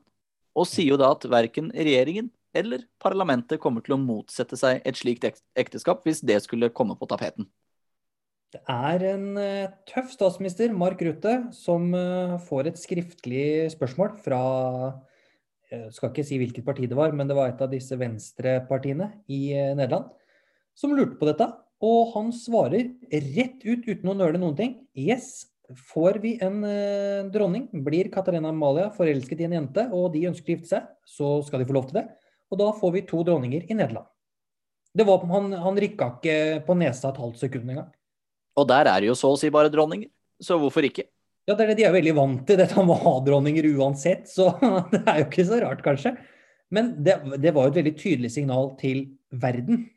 og 0.57 0.69
sier 0.69 0.95
jo 0.95 1.01
da 1.01 1.11
at 1.13 1.27
verken 1.29 1.69
regjeringen 1.75 2.31
eller 2.57 2.83
parlamentet 3.03 3.61
kommer 3.63 3.85
til 3.85 3.95
å 3.95 4.03
motsette 4.03 4.59
seg 4.59 4.81
et 4.87 4.99
slikt 4.99 5.27
ekteskap 5.59 6.03
hvis 6.07 6.23
det 6.27 6.41
skulle 6.45 6.73
komme 6.75 6.97
på 6.99 7.09
tapeten. 7.11 7.47
Det 8.51 8.63
er 8.67 9.05
en 9.13 9.27
eh, 9.39 9.71
tøff 9.87 10.11
statsminister, 10.11 10.73
Mark 10.75 10.99
Rutte, 11.07 11.37
som 11.55 11.93
eh, 11.95 12.35
får 12.49 12.73
et 12.73 12.81
skriftlig 12.81 13.45
spørsmål 13.77 14.17
fra 14.25 14.41
Jeg 15.71 15.93
skal 15.95 16.11
ikke 16.11 16.25
si 16.27 16.39
hvilket 16.41 16.67
parti 16.67 16.89
det 16.91 16.99
var, 16.99 17.15
men 17.15 17.31
det 17.31 17.37
var 17.39 17.53
et 17.53 17.63
av 17.63 17.71
disse 17.71 17.95
venstrepartiene 17.95 19.13
i 19.31 19.53
eh, 19.55 19.71
Nederland 19.79 20.11
som 20.75 20.97
lurte 20.97 21.15
på 21.21 21.29
dette. 21.31 21.47
Og 21.87 22.11
han 22.17 22.35
svarer 22.35 22.91
rett 23.13 23.63
ut 23.63 23.87
uten 23.87 24.11
å 24.11 24.17
nøle 24.19 24.41
noen 24.41 24.59
ting. 24.59 24.75
Yes, 24.99 25.47
får 25.77 26.19
vi 26.23 26.37
en 26.43 26.65
eh, 26.65 27.27
dronning, 27.33 27.69
blir 27.85 28.11
Katarina 28.13 28.49
Amalia 28.49 28.91
forelsket 28.95 29.43
i 29.43 29.47
en 29.49 29.57
jente, 29.59 29.87
og 29.95 30.11
de 30.15 30.27
ønsker 30.31 30.53
å 30.53 30.57
gifte 30.57 30.73
seg, 30.75 30.89
så 31.07 31.39
skal 31.47 31.63
de 31.63 31.69
få 31.69 31.77
lov 31.77 31.89
til 31.91 32.01
det. 32.01 32.07
Og 32.51 32.59
da 32.61 32.71
får 32.75 32.95
vi 32.97 33.07
to 33.07 33.23
dronninger 33.27 33.69
i 33.71 33.77
Nederland. 33.79 34.09
Det 34.97 35.07
var, 35.07 35.23
han, 35.31 35.53
han 35.55 35.79
rykka 35.79 36.09
ikke 36.17 36.37
på 36.67 36.75
nesa 36.81 37.13
et 37.13 37.21
halvt 37.23 37.45
sekund 37.45 37.71
engang. 37.71 37.91
Og 38.59 38.67
der 38.67 38.91
er 38.91 39.03
det 39.03 39.13
jo 39.13 39.17
så 39.19 39.31
å 39.31 39.39
si 39.39 39.53
bare 39.55 39.71
dronninger, 39.71 40.11
så 40.43 40.59
hvorfor 40.59 40.87
ikke? 40.89 41.07
Ja, 41.47 41.55
det 41.55 41.65
er 41.65 41.71
det, 41.73 41.79
de 41.81 41.87
er 41.89 41.95
veldig 41.95 42.17
vant 42.19 42.43
til 42.47 42.59
dette 42.61 42.83
med 42.83 42.95
å 42.97 43.01
ha 43.05 43.15
dronninger 43.27 43.71
uansett, 43.77 44.29
så 44.31 44.51
det 44.93 45.05
er 45.05 45.23
jo 45.23 45.29
ikke 45.29 45.47
så 45.47 45.63
rart, 45.63 45.85
kanskje. 45.87 46.15
Men 46.75 46.93
det, 47.03 47.17
det 47.43 47.55
var 47.55 47.67
jo 47.67 47.75
et 47.75 47.81
veldig 47.81 47.97
tydelig 47.99 48.31
signal 48.35 48.75
til 48.79 49.07
verden. 49.31 49.89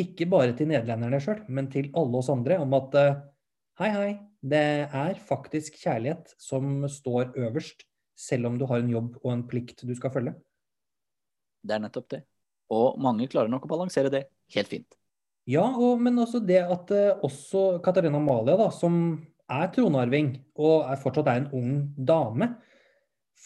Ikke 0.00 0.26
bare 0.30 0.54
til 0.56 0.68
nederlenderne 0.70 1.20
sjøl, 1.22 1.42
men 1.48 1.68
til 1.72 1.90
alle 1.96 2.20
oss 2.20 2.30
andre 2.32 2.58
om 2.62 2.72
at 2.76 2.96
eh, 2.98 3.18
hei, 3.80 3.90
hei, 3.90 4.10
det 4.38 4.64
er 4.86 5.18
faktisk 5.26 5.80
kjærlighet 5.82 6.34
som 6.38 6.84
står 6.90 7.34
øverst, 7.34 7.86
selv 8.14 8.46
om 8.46 8.58
du 8.58 8.68
har 8.70 8.82
en 8.82 8.92
jobb 8.92 9.16
og 9.24 9.32
en 9.32 9.46
plikt 9.50 9.82
du 9.82 9.94
skal 9.98 10.12
følge. 10.14 10.34
Det 11.64 11.74
er 11.74 11.82
nettopp 11.82 12.10
det. 12.14 12.20
Og 12.74 13.00
mange 13.02 13.26
klarer 13.30 13.50
nok 13.50 13.66
å 13.66 13.72
balansere 13.72 14.12
det 14.12 14.26
helt 14.54 14.70
fint. 14.70 14.98
Ja, 15.50 15.64
og, 15.66 15.98
men 16.00 16.16
også 16.22 16.40
det 16.40 16.62
at 16.62 16.92
eh, 16.94 17.18
også 17.26 17.80
Katarina 17.84 18.20
Amalia, 18.20 18.56
da, 18.56 18.70
som 18.72 19.18
er 19.50 19.66
tronarving 19.74 20.30
og 20.56 20.86
er 20.88 21.00
fortsatt 21.02 21.28
er 21.28 21.42
en 21.42 21.50
ung 21.58 21.74
dame, 21.98 22.54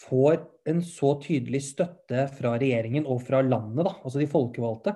får 0.05 0.37
en 0.69 0.79
så 0.85 1.15
tydelig 1.23 1.63
støtte 1.73 2.27
fra 2.37 2.53
regjeringen 2.61 3.07
og 3.09 3.23
fra 3.25 3.41
landet, 3.43 3.83
da, 3.87 3.97
altså 4.05 4.21
de 4.21 4.29
folkevalgte. 4.31 4.93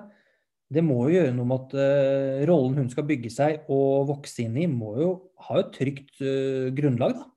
Det 0.74 0.82
må 0.82 1.04
jo 1.06 1.14
gjøre 1.18 1.34
noe 1.36 1.48
med 1.48 1.62
at 1.62 1.76
eh, 1.78 2.42
rollen 2.48 2.80
hun 2.82 2.90
skal 2.90 3.06
bygge 3.06 3.30
seg 3.32 3.68
og 3.72 4.08
vokse 4.10 4.42
inn 4.44 4.56
i, 4.58 4.66
må 4.70 4.94
jo 4.98 5.08
ha 5.46 5.60
et 5.60 5.72
trygt 5.76 6.22
eh, 6.24 6.70
grunnlag, 6.74 7.16
da. 7.20 7.30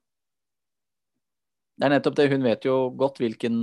Det 1.78 1.86
er 1.86 1.92
nettopp 1.94 2.16
det. 2.18 2.30
Hun 2.32 2.42
vet 2.42 2.66
jo 2.66 2.76
godt 2.98 3.20
hvilken 3.22 3.62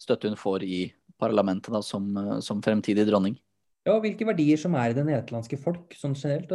støtte 0.00 0.28
hun 0.28 0.36
får 0.36 0.66
i 0.66 0.80
parlamentet 1.18 1.72
da, 1.72 1.80
som, 1.84 2.10
eh, 2.20 2.34
som 2.44 2.60
fremtidig 2.64 3.06
dronning. 3.08 3.38
Ja, 3.86 3.94
og 3.96 4.04
hvilke 4.04 4.28
verdier 4.28 4.60
som 4.60 4.76
er 4.76 4.92
i 4.92 4.98
det 4.98 5.06
nederlandske 5.08 5.56
folk 5.60 5.96
sånn 5.96 6.16
generelt. 6.18 6.52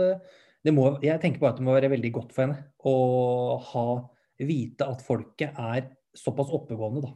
må, 0.70 0.86
jeg 1.02 1.20
tenker 1.24 1.42
bare 1.42 1.56
at 1.56 1.60
det 1.60 1.66
må 1.66 1.74
være 1.74 1.90
veldig 1.96 2.14
godt 2.14 2.36
for 2.36 2.46
henne 2.46 2.60
å 2.86 3.58
ha, 3.72 3.88
vite 4.44 4.86
at 4.86 5.02
folket 5.02 5.58
er 5.58 5.90
såpass 6.14 6.52
oppegående, 6.54 7.08
da. 7.08 7.14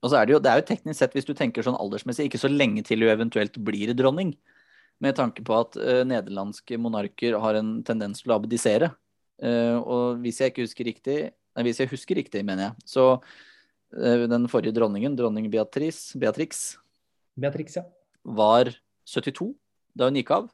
Og 0.00 0.12
så 0.12 0.16
er 0.16 0.26
det 0.26 0.34
jo, 0.34 0.40
det 0.40 0.50
er 0.50 0.60
jo 0.60 0.68
teknisk 0.70 0.98
sett, 0.98 1.14
hvis 1.16 1.28
du 1.28 1.34
tenker 1.36 1.64
sånn 1.64 1.76
aldersmessig, 1.76 2.28
ikke 2.28 2.40
så 2.40 2.48
lenge 2.48 2.84
til 2.88 3.04
hun 3.04 3.12
eventuelt 3.12 3.58
blir 3.64 3.92
dronning. 3.96 4.32
Med 5.00 5.16
tanke 5.16 5.44
på 5.46 5.56
at 5.56 5.78
uh, 5.80 6.02
nederlandske 6.08 6.76
monarker 6.80 7.38
har 7.40 7.58
en 7.60 7.78
tendens 7.86 8.20
til 8.20 8.32
å 8.32 8.36
abdisere. 8.40 8.90
Uh, 9.40 9.78
og 9.80 10.20
hvis 10.24 10.42
jeg 10.42 10.52
ikke 10.52 10.66
husker 10.66 10.88
riktig, 10.90 11.18
nei, 11.32 11.64
hvis 11.64 11.80
jeg 11.80 11.90
husker 11.92 12.20
riktig, 12.20 12.44
mener 12.44 12.68
jeg, 12.68 12.88
så 12.92 13.06
uh, 13.16 14.24
den 14.28 14.48
forrige 14.52 14.76
dronningen, 14.76 15.16
dronning 15.16 15.48
Beatrice, 15.52 16.18
Beatrix, 16.20 16.74
Beatrix, 17.40 17.78
ja. 17.80 17.86
var 18.24 18.72
72 19.08 19.54
da 19.96 20.10
hun 20.10 20.18
gikk 20.20 20.34
av. 20.36 20.50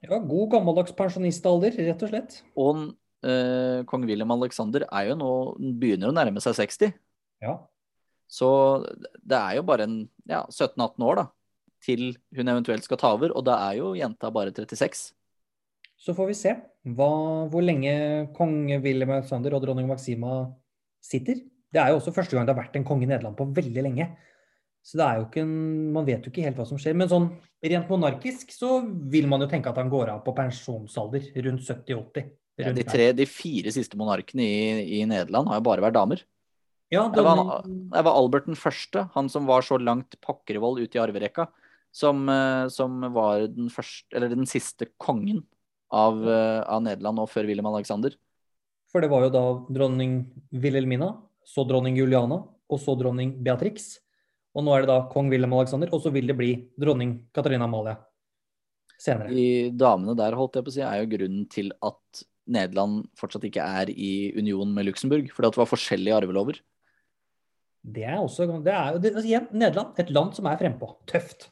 Ja, 0.00 0.16
god 0.16 0.54
gammeldags 0.54 0.94
pensjonistalder, 0.96 1.76
rett 1.76 2.02
og 2.04 2.10
slett. 2.10 2.38
Og 2.58 2.86
uh, 3.26 3.80
kong 3.88 4.06
William 4.08 4.32
Alexander 4.34 4.86
er 4.88 5.10
jo 5.10 5.18
nå, 5.20 5.32
begynner 5.80 6.10
å 6.10 6.16
nærme 6.16 6.42
seg 6.42 6.56
60. 6.58 6.94
Ja. 7.44 7.58
Så 8.30 8.48
det 9.26 9.36
er 9.36 9.58
jo 9.58 9.66
bare 9.66 9.86
en 9.88 10.00
ja, 10.30 10.44
17-18 10.48 11.06
år 11.06 11.20
da, 11.20 11.26
til 11.84 12.12
hun 12.36 12.52
eventuelt 12.52 12.86
skal 12.86 13.00
ta 13.00 13.12
over, 13.16 13.32
og 13.36 13.44
da 13.46 13.58
er 13.68 13.80
jo 13.80 13.94
jenta 13.98 14.30
bare 14.34 14.52
36. 14.54 15.10
Så 16.00 16.16
får 16.16 16.30
vi 16.30 16.36
se 16.38 16.54
hva, 16.96 17.12
hvor 17.52 17.64
lenge 17.64 17.92
kong 18.36 18.64
William 18.80 19.12
Alexander 19.18 19.56
og 19.56 19.64
dronning 19.64 19.88
Maxima 19.90 20.46
sitter. 21.04 21.42
Det 21.70 21.80
er 21.80 21.92
jo 21.92 22.00
også 22.00 22.14
første 22.16 22.36
gang 22.36 22.46
det 22.48 22.54
har 22.54 22.62
vært 22.62 22.78
en 22.78 22.86
konge 22.88 23.04
i 23.04 23.10
Nederland 23.10 23.36
på 23.38 23.48
veldig 23.56 23.84
lenge. 23.84 24.08
Så 24.80 24.96
det 24.96 25.04
er 25.04 25.18
jo 25.20 25.26
ikke 25.26 25.44
en, 25.44 25.54
man 25.92 26.06
vet 26.08 26.24
jo 26.24 26.32
ikke 26.32 26.46
helt 26.46 26.56
hva 26.56 26.66
som 26.68 26.80
skjer. 26.80 26.96
Men 26.96 27.10
sånn 27.10 27.28
rent 27.60 27.92
monarkisk 27.92 28.52
så 28.54 28.80
vil 29.12 29.28
man 29.28 29.44
jo 29.44 29.50
tenke 29.50 29.68
at 29.70 29.78
han 29.80 29.92
går 29.92 30.14
av 30.14 30.22
på 30.24 30.34
pensjonsalder 30.36 31.28
rundt 31.44 31.66
70-80. 31.68 32.30
Ja, 32.60 32.72
de, 32.76 32.84
tre, 32.84 33.10
de 33.16 33.26
fire 33.28 33.72
siste 33.72 33.96
monarkene 34.00 34.44
i, 34.44 35.00
i 35.00 35.04
Nederland 35.08 35.48
har 35.48 35.60
jo 35.60 35.66
bare 35.68 35.84
vært 35.84 35.96
damer. 35.96 36.24
Ja, 36.90 37.04
Det 37.14 37.22
var, 37.22 37.38
det 37.68 38.02
var 38.02 38.16
Albert 38.18 38.48
den 38.48 38.58
første, 38.58 39.04
han 39.14 39.28
som 39.30 39.46
var 39.46 39.62
så 39.62 39.78
langt 39.78 40.16
pokkervoll 40.24 40.80
ut 40.82 40.96
i 40.96 40.98
arverekka, 40.98 41.46
som, 41.92 42.28
eh, 42.28 42.66
som 42.68 43.00
var 43.14 43.46
den, 43.50 43.70
første, 43.72 44.06
eller 44.14 44.32
den 44.32 44.48
siste 44.48 44.88
kongen 45.00 45.42
av, 45.90 46.20
eh, 46.22 46.60
av 46.62 46.82
Nederland 46.82 47.18
nå 47.18 47.26
før 47.30 47.48
Wilhelm 47.50 47.72
Alexander. 47.72 48.14
for 48.90 49.00
det 49.00 49.10
var 49.10 49.22
jo 49.22 49.30
da 49.30 49.42
dronning 49.70 50.26
Wilhelmina, 50.50 51.12
så 51.46 51.62
dronning 51.62 51.94
Juliana, 51.94 52.42
og 52.42 52.78
så 52.82 52.96
dronning 52.98 53.36
Beatrix. 53.38 54.00
Og 54.54 54.64
nå 54.64 54.74
er 54.74 54.82
det 54.82 54.90
da 54.90 55.04
kong 55.12 55.30
Wilhelm 55.30 55.52
Alexander, 55.54 55.88
og 55.94 56.02
så 56.02 56.10
vil 56.10 56.26
det 56.26 56.36
bli 56.36 56.50
dronning 56.74 57.28
Katarina 57.32 57.68
Amalie 57.68 57.94
senere. 58.98 59.30
De 59.30 59.70
damene 59.70 60.16
der, 60.18 60.34
holdt 60.34 60.58
jeg 60.58 60.66
på 60.66 60.72
å 60.72 60.74
si, 60.74 60.82
er 60.82 61.04
jo 61.04 61.12
grunnen 61.14 61.46
til 61.52 61.70
at 61.86 62.24
Nederland 62.50 63.04
fortsatt 63.18 63.46
ikke 63.46 63.62
er 63.62 63.92
i 63.94 64.32
union 64.34 64.74
med 64.74 64.88
Luxembourg, 64.88 65.30
fordi 65.30 65.46
at 65.46 65.54
det 65.54 65.62
var 65.62 65.70
forskjellige 65.70 66.18
arvelover. 66.18 66.58
Det 67.80 68.04
er 68.04 68.18
også 68.18 68.48
det 68.60 68.74
er, 68.74 68.98
det, 69.00 69.14
altså 69.14 69.56
Nederland, 69.56 69.94
et 70.02 70.10
land 70.12 70.34
som 70.36 70.50
er 70.50 70.58
frempå. 70.60 70.90
Tøft. 71.08 71.48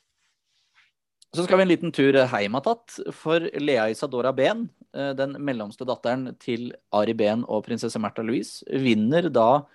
Så 1.36 1.44
skal 1.44 1.60
vi 1.60 1.64
en 1.66 1.68
liten 1.68 1.92
tur 1.92 2.16
hjem 2.16 2.56
tatt, 2.64 2.94
for 3.12 3.44
Lea 3.60 3.90
Isadora 3.92 4.32
Behn, 4.32 4.64
eh, 4.96 5.10
den 5.12 5.36
mellomste 5.44 5.84
datteren 5.84 6.32
til 6.40 6.70
Ari 6.96 7.12
Behn 7.12 7.42
og 7.44 7.66
prinsesse 7.66 8.00
Märtha 8.00 8.24
Louise, 8.24 8.64
vinner 8.64 9.28
da 9.28 9.66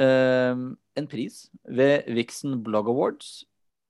eh, 0.00 0.56
en 0.96 1.08
pris 1.10 1.42
ved 1.68 2.08
Vixen 2.16 2.62
Blog 2.64 2.88
Awards, 2.88 3.44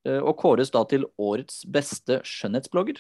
eh, 0.09 0.19
og 0.19 0.35
kåres 0.43 0.75
da 0.75 0.83
til 0.91 1.07
årets 1.23 1.63
beste 1.71 2.19
skjønnhetsblogger. 2.27 2.99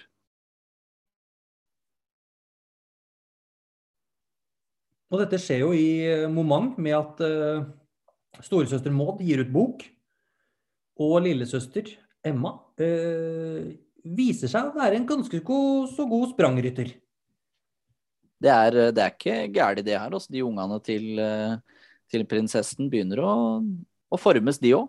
Og 5.09 5.25
dette 5.25 5.41
skjer 5.43 5.65
jo 5.65 5.73
i 5.75 5.91
eh, 6.07 6.29
moment 6.31 6.79
med 6.79 6.95
at 6.95 7.21
uh, 7.25 7.67
storesøster 8.45 8.93
Maud 8.95 9.23
gir 9.25 9.43
ut 9.43 9.53
bok, 9.53 9.85
og 11.01 11.19
lillesøster 11.25 11.89
Emma 12.27 12.55
uh, 12.79 13.69
viser 14.05 14.51
seg 14.51 14.69
å 14.69 14.77
være 14.77 14.99
en 14.99 15.07
ganske 15.09 15.41
god, 15.45 15.89
så 15.95 16.07
god 16.09 16.33
sprangrytter. 16.33 16.93
Det 18.39 18.53
er, 18.53 18.77
det 18.95 19.03
er 19.03 19.15
ikke 19.15 19.39
gærent 19.51 19.87
det 19.87 19.97
her. 19.99 20.13
Altså. 20.13 20.31
De 20.33 20.45
ungene 20.47 20.79
til, 20.87 21.19
til 22.13 22.27
prinsessen 22.31 22.91
begynner 22.91 23.25
å, 23.25 23.33
å 24.15 24.21
formes, 24.21 24.61
de 24.63 24.77
òg. 24.79 24.87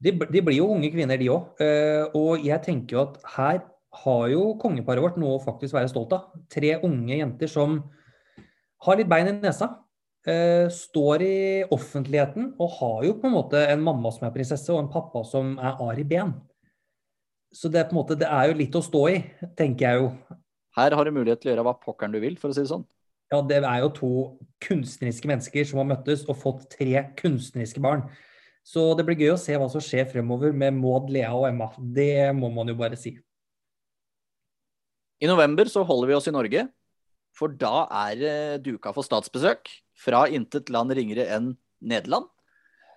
De, 0.00 0.14
de, 0.16 0.40
blir 0.40 0.56
jo 0.56 0.70
unge 0.72 0.88
kvinner, 0.92 1.20
de 1.20 1.28
òg. 1.32 1.60
Uh, 1.60 2.16
og 2.16 2.46
jeg 2.46 2.64
tenker 2.64 2.96
jo 2.96 3.04
at 3.04 3.20
her 3.36 3.60
har 4.00 4.26
jo 4.32 4.44
kongeparet 4.60 5.02
vårt 5.02 5.18
noe 5.20 5.36
å 5.36 5.44
faktisk 5.44 5.76
være 5.76 5.90
stolt 5.92 6.14
av. 6.16 6.30
Tre 6.52 6.78
unge 6.86 7.20
jenter 7.20 7.50
som 7.50 7.82
har 8.86 9.00
litt 9.00 9.10
bein 9.10 9.28
i 9.28 9.36
nesa. 9.36 9.74
Uh, 10.24 10.68
står 10.72 11.24
i 11.24 11.36
offentligheten 11.72 12.54
og 12.60 12.74
har 12.76 13.04
jo 13.08 13.14
på 13.20 13.28
en 13.28 13.36
måte 13.38 13.60
en 13.72 13.84
mamma 13.84 14.12
som 14.12 14.26
er 14.28 14.34
prinsesse, 14.34 14.68
og 14.72 14.82
en 14.82 14.92
pappa 14.92 15.24
som 15.28 15.58
er 15.60 15.80
Ari 15.84 16.06
Ben. 16.08 16.32
Så 17.54 17.70
det 17.72 17.80
er 17.80 17.88
på 17.88 17.96
en 17.96 18.00
måte, 18.00 18.16
det 18.18 18.28
er 18.30 18.50
jo 18.50 18.58
litt 18.60 18.76
å 18.78 18.82
stå 18.84 19.02
i, 19.10 19.18
tenker 19.58 19.86
jeg 19.86 20.02
jo. 20.02 20.38
Her 20.78 20.94
har 20.94 21.06
du 21.06 21.14
mulighet 21.14 21.42
til 21.42 21.50
å 21.50 21.54
gjøre 21.54 21.66
hva 21.66 21.76
pokkeren 21.82 22.14
du 22.14 22.20
vil, 22.22 22.36
for 22.38 22.52
å 22.52 22.54
si 22.54 22.62
det 22.62 22.70
sånn. 22.70 22.86
Ja, 23.30 23.40
det 23.46 23.60
er 23.62 23.82
jo 23.82 23.90
to 23.94 24.10
kunstneriske 24.62 25.28
mennesker 25.30 25.66
som 25.66 25.80
har 25.82 25.88
møttes 25.92 26.24
og 26.26 26.38
fått 26.38 26.66
tre 26.72 27.04
kunstneriske 27.18 27.82
barn. 27.82 28.04
Så 28.66 28.92
det 28.98 29.06
blir 29.06 29.18
gøy 29.18 29.32
å 29.34 29.40
se 29.40 29.56
hva 29.58 29.68
som 29.72 29.82
skjer 29.82 30.08
fremover 30.10 30.54
med 30.54 30.76
Maud, 30.78 31.10
Lea 31.14 31.30
og 31.34 31.46
Emma. 31.48 31.70
Det 31.78 32.30
må 32.36 32.50
man 32.54 32.70
jo 32.70 32.76
bare 32.78 32.98
si. 32.98 33.16
I 35.20 35.28
november 35.28 35.68
så 35.70 35.82
holder 35.86 36.10
vi 36.10 36.16
oss 36.18 36.30
i 36.30 36.34
Norge. 36.34 36.66
For 37.36 37.52
da 37.54 37.86
er 38.06 38.18
det 38.18 38.36
duka 38.66 38.92
for 38.94 39.06
statsbesøk 39.06 39.70
fra 40.00 40.24
intet 40.32 40.70
land 40.72 40.94
ringere 40.96 41.28
enn 41.30 41.52
Nederland. 41.80 42.26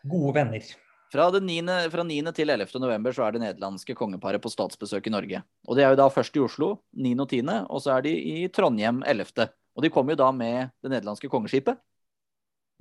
Gode 0.10 0.34
venner. 0.40 0.74
Fra, 1.14 1.28
9, 1.30 1.62
fra 1.94 2.04
9. 2.10 2.32
til 2.34 2.50
11. 2.50 2.72
november 2.82 3.14
så 3.14 3.28
er 3.28 3.36
det 3.36 3.44
nederlandske 3.44 3.94
kongeparet 3.94 4.42
på 4.42 4.50
statsbesøk 4.50 5.06
i 5.06 5.14
Norge. 5.14 5.42
Og 5.70 5.78
De 5.78 5.84
er 5.86 5.92
jo 5.94 6.00
da 6.00 6.08
først 6.10 6.40
i 6.40 6.42
Oslo 6.42 6.72
9. 6.98 7.12
og 7.22 7.28
10., 7.28 7.52
og 7.70 7.84
så 7.84 7.92
er 7.94 8.08
de 8.08 8.14
i 8.18 8.48
Trondheim 8.50 9.04
11. 9.06 9.46
Og 9.78 9.86
de 9.86 9.92
kommer 9.94 10.16
jo 10.16 10.24
da 10.24 10.32
med 10.34 10.72
det 10.82 10.90
nederlandske 10.90 11.30
kongeskipet. 11.30 11.78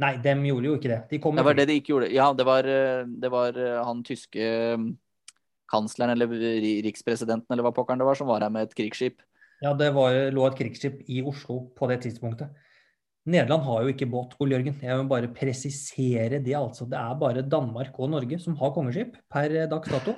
Nei, 0.00 0.14
de 0.24 0.32
gjorde 0.48 0.70
jo 0.70 0.78
ikke 0.78 0.90
det. 0.94 1.00
De 1.10 1.20
det 1.20 1.44
var 1.44 1.58
det 1.58 1.68
de 1.68 1.76
ikke 1.76 1.92
gjorde. 1.92 2.08
Ja, 2.14 2.30
det 2.32 2.48
var, 2.48 2.70
det 3.04 3.30
var 3.36 3.60
han 3.84 4.00
tyske 4.02 4.48
kansleren 5.72 6.16
eller 6.16 6.32
rikspresidenten 6.88 7.52
eller 7.52 7.68
hva 7.68 7.76
pokkeren 7.76 8.00
det 8.00 8.08
var, 8.08 8.16
som 8.16 8.32
var 8.32 8.40
her 8.44 8.52
med 8.52 8.70
et 8.70 8.76
krigsskip. 8.76 9.20
Ja, 9.60 9.76
det 9.76 9.92
var, 9.94 10.16
lå 10.32 10.48
et 10.48 10.56
krigsskip 10.58 11.04
i 11.04 11.20
Oslo 11.20 11.66
på 11.76 11.92
det 11.92 12.00
tidspunktet. 12.08 12.48
Nederland 13.22 13.62
har 13.62 13.84
jo 13.84 13.92
ikke 13.92 14.08
båt, 14.10 14.34
Ole 14.42 14.56
Jørgen. 14.56 14.74
Jeg 14.82 14.98
vil 14.98 15.08
bare 15.10 15.30
presisere 15.30 16.40
det. 16.42 16.54
altså. 16.58 16.88
Det 16.90 16.98
er 16.98 17.18
bare 17.20 17.44
Danmark 17.46 17.98
og 17.98 18.10
Norge 18.10 18.38
som 18.42 18.56
har 18.58 18.72
kongeskip 18.74 19.14
per 19.30 19.54
dags 19.70 19.90
dato. 19.92 20.16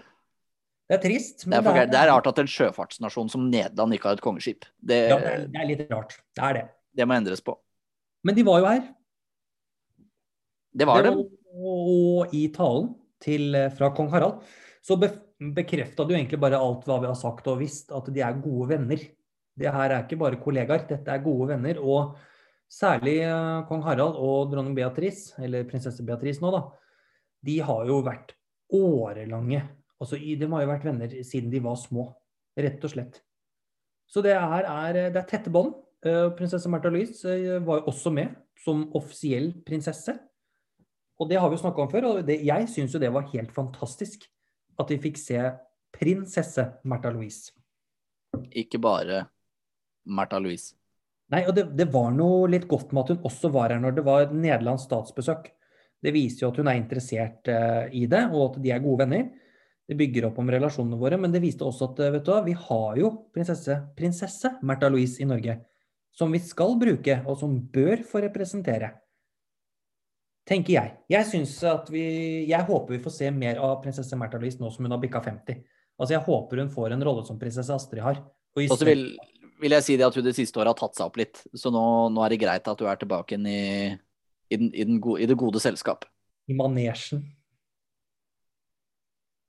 Det 0.89 0.97
er 0.97 1.03
trist. 1.03 1.45
Det 1.45 1.53
er, 1.53 1.65
det, 1.65 1.75
er, 1.75 1.87
det, 1.93 2.01
er, 2.01 2.11
rart 2.13 2.27
at 2.29 2.41
en 2.41 2.49
sjøfartsnasjon 2.49 3.31
som 3.33 3.47
Nederland 3.53 3.97
ikke 3.97 4.09
har 4.09 4.19
et 4.19 4.25
kongeskip. 4.25 4.65
Det, 4.81 4.99
ja, 5.13 5.21
det 5.21 5.31
er, 5.31 5.47
det 5.53 5.61
er 5.61 5.69
litt 5.69 5.87
rart. 5.93 6.17
Det 6.37 6.45
er 6.49 6.59
det. 6.59 6.65
Det 6.97 7.07
må 7.09 7.17
endres 7.17 7.45
på. 7.45 7.57
Men 8.25 8.37
de 8.37 8.45
var 8.47 8.61
jo 8.61 8.69
her. 8.69 8.85
Det 10.75 10.89
var 10.89 11.05
dem. 11.05 11.25
Og 11.55 12.35
i 12.35 12.47
talen 12.53 12.93
til, 13.23 13.57
fra 13.77 13.93
kong 13.97 14.11
Harald 14.13 14.41
så 14.85 14.99
bekrefta 15.01 16.05
du 16.05 16.13
egentlig 16.13 16.41
bare 16.41 16.61
alt 16.61 16.85
hva 16.89 16.99
vi 17.01 17.09
har 17.09 17.17
sagt 17.17 17.47
og 17.49 17.61
visst, 17.63 17.93
at 17.95 18.09
de 18.13 18.21
er 18.25 18.41
gode 18.45 18.69
venner. 18.75 19.01
Det 19.55 19.71
her 19.71 19.93
er 19.93 20.03
ikke 20.03 20.19
bare 20.21 20.41
kollegaer, 20.43 20.85
dette 20.89 21.13
er 21.13 21.23
gode 21.25 21.55
venner. 21.55 21.81
Og 21.81 22.19
særlig 22.75 23.19
uh, 23.29 23.63
kong 23.69 23.85
Harald 23.87 24.19
og 24.19 24.51
dronning 24.53 24.75
Beatrice, 24.77 25.35
eller 25.43 25.67
prinsesse 25.69 26.05
Beatrice 26.07 26.43
nå, 26.43 26.51
da, 26.55 26.65
de 27.45 27.59
har 27.63 27.87
jo 27.89 28.01
vært 28.05 28.35
årelange 28.75 29.61
altså, 30.01 30.17
De 30.17 30.49
har 30.51 30.65
jo 30.65 30.71
vært 30.73 30.87
venner 30.89 31.17
siden 31.27 31.53
de 31.53 31.63
var 31.63 31.79
små, 31.79 32.09
rett 32.59 32.83
og 32.85 32.93
slett. 32.93 33.21
Så 34.11 34.23
det 34.25 34.35
her 34.37 34.67
er, 34.69 35.01
det 35.15 35.21
er 35.21 35.29
tette 35.29 35.53
bånd. 35.53 35.75
Uh, 36.05 36.29
prinsesse 36.37 36.69
Märtha 36.69 36.93
Louise 36.93 37.37
var 37.65 37.81
jo 37.81 37.93
også 37.93 38.13
med 38.13 38.35
som 38.61 38.85
offisiell 38.97 39.53
prinsesse. 39.67 40.17
Og 41.21 41.31
det 41.31 41.39
har 41.39 41.51
vi 41.51 41.57
jo 41.57 41.63
snakka 41.63 41.85
om 41.85 41.91
før, 41.93 42.09
og 42.11 42.25
det, 42.27 42.41
jeg 42.45 42.69
syns 42.73 42.95
jo 42.95 43.01
det 43.03 43.13
var 43.15 43.29
helt 43.33 43.53
fantastisk 43.55 44.27
at 44.81 44.91
vi 44.91 44.99
fikk 45.07 45.21
se 45.21 45.39
prinsesse 45.95 46.65
Märtha 46.85 47.13
Louise. 47.15 47.55
Ikke 48.51 48.81
bare 48.83 49.27
Märtha 50.05 50.41
Louise. 50.43 50.75
Nei, 51.35 51.43
og 51.49 51.55
det, 51.57 51.65
det, 51.75 51.89
var 51.91 52.13
noe 52.15 52.47
litt 52.53 52.69
godt 52.71 52.93
med 52.95 53.03
at 53.03 53.15
hun 53.15 53.25
også 53.27 53.51
var 53.55 53.73
her 53.75 53.81
når 53.83 53.97
det 53.97 54.05
var 54.07 54.31
Nederlands 54.31 54.85
statsbesøk. 54.87 55.49
Det 56.05 56.13
viser 56.15 56.45
jo 56.45 56.51
at 56.53 56.61
hun 56.61 56.69
er 56.71 56.79
interessert 56.79 57.49
uh, 57.51 57.89
i 57.91 58.05
det, 58.11 58.27
og 58.31 58.53
at 58.53 58.59
de 58.63 58.71
er 58.71 58.83
gode 58.85 59.03
venner. 59.03 59.31
Det 59.85 59.97
bygger 59.99 60.29
opp 60.29 60.39
om 60.41 60.51
relasjonene 60.53 60.99
våre, 61.01 61.19
men 61.21 61.33
det 61.33 61.43
viste 61.43 61.67
også 61.67 61.91
at 61.91 62.03
vet 62.15 62.25
du 62.25 62.31
hva, 62.33 62.43
vi 62.47 62.55
har 62.57 63.01
jo 63.01 63.11
prinsesse, 63.35 63.77
prinsesse 63.99 64.55
Märtha 64.65 64.89
Louise 64.93 65.21
i 65.21 65.29
Norge. 65.29 65.59
Som 66.15 66.33
vi 66.33 66.41
skal 66.45 66.77
bruke, 66.81 67.19
og 67.27 67.41
som 67.41 67.57
bør 67.75 68.05
få 68.07 68.23
representere. 68.25 68.93
Tenker 70.49 70.77
jeg. 70.77 70.95
Jeg 71.11 71.29
synes 71.33 71.57
at 71.67 71.89
vi, 71.93 72.05
jeg 72.51 72.69
håper 72.69 72.95
vi 72.95 73.03
får 73.03 73.17
se 73.17 73.31
mer 73.35 73.61
av 73.65 73.81
prinsesse 73.83 74.17
Märtha 74.21 74.39
Louise 74.41 74.61
nå 74.61 74.71
som 74.73 74.87
hun 74.87 74.95
har 74.95 75.03
bikka 75.03 75.25
50. 75.25 75.65
Altså 75.99 76.17
Jeg 76.17 76.27
håper 76.27 76.63
hun 76.63 76.73
får 76.73 76.95
en 76.95 77.05
rolle 77.09 77.25
som 77.27 77.41
prinsesse 77.41 77.73
Astrid 77.73 78.05
har. 78.05 78.21
Og 78.55 78.77
så 78.79 78.87
vil, 78.87 79.07
vil, 79.63 79.75
jeg 79.77 79.87
si 79.87 79.97
det 80.01 80.07
at 80.07 80.17
hun 80.19 80.27
det 80.27 80.35
siste 80.37 80.61
året 80.61 80.73
har 80.73 80.79
tatt 80.79 80.99
seg 80.99 81.07
opp 81.07 81.21
litt. 81.21 81.45
Så 81.57 81.73
nå, 81.75 81.85
nå 82.15 82.25
er 82.25 82.35
det 82.35 82.43
greit 82.43 82.69
at 82.71 82.81
du 82.81 82.89
er 82.91 82.99
tilbake 83.01 83.39
i, 83.39 83.61
i, 83.95 84.59
den, 84.59 84.71
i, 84.73 84.85
den 84.87 85.01
gode, 85.03 85.23
i 85.25 85.29
det 85.31 85.39
gode 85.41 85.63
selskap. 85.63 86.07
I 86.51 86.57
manesjen. 86.59 87.25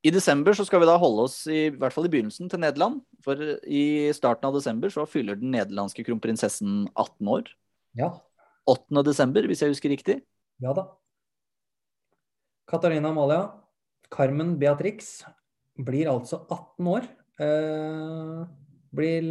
I 0.05 0.11
desember 0.13 0.53
så 0.53 0.67
skal 0.67 0.83
vi 0.83 0.87
da 0.87 0.99
holde 1.01 1.25
oss, 1.25 1.39
i, 1.49 1.65
i 1.71 1.73
hvert 1.73 1.93
fall 1.95 2.05
i 2.05 2.11
begynnelsen, 2.13 2.49
til 2.51 2.61
Nederland. 2.61 2.99
For 3.25 3.39
i 3.65 4.11
starten 4.13 4.45
av 4.51 4.53
desember 4.53 4.93
så 4.93 5.07
fyller 5.09 5.39
den 5.39 5.55
nederlandske 5.55 6.05
kronprinsessen 6.05 6.85
18 6.93 7.31
år. 7.33 7.49
Ja. 7.97 8.11
8. 8.69 9.01
desember, 9.05 9.47
hvis 9.49 9.63
jeg 9.63 9.73
husker 9.73 9.93
riktig. 9.93 10.19
Ja 10.61 10.75
da. 10.77 10.87
Katarina 12.69 13.11
Amalia, 13.13 13.47
Carmen 14.13 14.55
Beatrix, 14.61 15.23
blir 15.77 16.09
altså 16.09 16.43
18 16.49 16.87
år. 16.89 17.09
Eh, 17.41 18.45
blir 18.95 19.27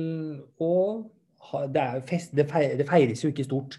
Og 0.63 1.11
det, 1.71 1.85
fest, 2.09 2.33
det, 2.35 2.47
feires, 2.49 3.25
jo 3.25 3.31
ikke 3.33 3.47
stort. 3.47 3.79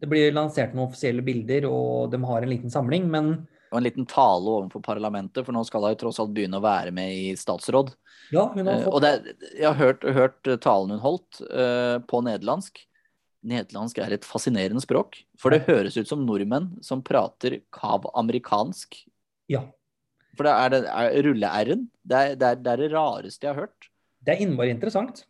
Det 0.00 0.08
blir 0.10 0.34
lansert 0.34 0.74
noen 0.74 0.90
offisielle 0.90 1.24
bilder, 1.24 1.68
og 1.70 2.10
de 2.12 2.20
har 2.28 2.42
en 2.42 2.50
liten 2.50 2.72
samling, 2.72 3.06
men 3.10 3.30
Og 3.72 3.78
en 3.80 3.86
liten 3.86 4.06
tale 4.06 4.46
overfor 4.46 4.82
parlamentet, 4.84 5.44
for 5.44 5.54
nå 5.54 5.62
skal 5.66 5.82
hun 5.86 5.94
jo 5.94 6.00
tross 6.04 6.20
alt 6.22 6.34
begynne 6.34 6.60
å 6.60 6.64
være 6.64 6.92
med 6.94 7.14
i 7.14 7.30
statsråd. 7.38 7.94
Ja, 8.34 8.48
hun 8.54 8.66
har 8.66 8.82
fått... 8.84 8.92
Og 8.94 9.02
det, 9.02 9.36
jeg 9.54 9.66
har 9.66 9.78
hørt, 9.78 10.04
hørt 10.16 10.50
talen 10.62 10.94
hun 10.94 11.02
holdt 11.02 11.40
uh, 11.46 11.98
på 12.06 12.20
nederlandsk. 12.26 12.82
Nederlandsk 13.46 13.98
er 14.02 14.16
et 14.16 14.26
fascinerende 14.26 14.82
språk. 14.82 15.20
For 15.38 15.54
det 15.54 15.66
høres 15.68 15.98
ut 15.98 16.10
som 16.10 16.24
nordmenn 16.26 16.72
som 16.84 17.02
prater 17.06 17.60
kav-amerikansk. 17.74 18.98
Ja. 19.52 19.64
For 20.36 20.48
det 20.48 20.54
er, 20.54 20.72
det, 20.74 20.80
er 20.90 21.20
rulle-r-en. 21.26 21.84
Det, 22.02 22.22
det, 22.40 22.54
det, 22.62 22.72
er 22.72 22.82
det 22.82 22.90
rareste 22.94 23.46
jeg 23.46 23.54
har 23.54 23.66
hørt. 23.66 23.90
Det 24.26 24.34
er 24.34 24.42
innmari 24.42 24.72
interessant. 24.74 25.22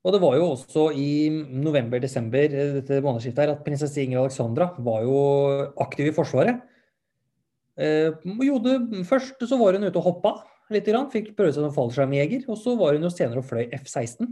Og 0.00 0.14
det 0.14 0.20
var 0.22 0.36
jo 0.38 0.46
også 0.54 0.86
i 0.96 1.28
november-desember 1.60 2.54
eh, 2.56 2.76
dette 2.78 3.00
månedsskiftet 3.04 3.44
her, 3.44 3.54
at 3.54 3.64
prinsesse 3.66 4.00
Inger 4.00 4.22
Alexandra 4.22 4.70
var 4.80 5.02
jo 5.04 5.16
aktiv 5.84 6.08
i 6.08 6.14
Forsvaret. 6.16 6.62
Eh, 7.80 8.12
jo, 8.46 8.60
det, 8.64 8.78
først 9.08 9.40
så 9.44 9.58
var 9.60 9.76
hun 9.76 9.88
ute 9.88 10.00
og 10.00 10.06
hoppa 10.06 10.38
litt, 10.72 10.88
fikk 11.12 11.34
prøve 11.36 11.52
seg 11.52 11.66
som 11.66 11.74
fallskjermjeger. 11.74 12.46
Og 12.48 12.56
så 12.60 12.76
var 12.80 12.96
hun 12.96 13.04
jo 13.04 13.12
senere 13.12 13.42
og 13.42 13.48
fløy 13.48 13.66
F-16. 13.76 14.30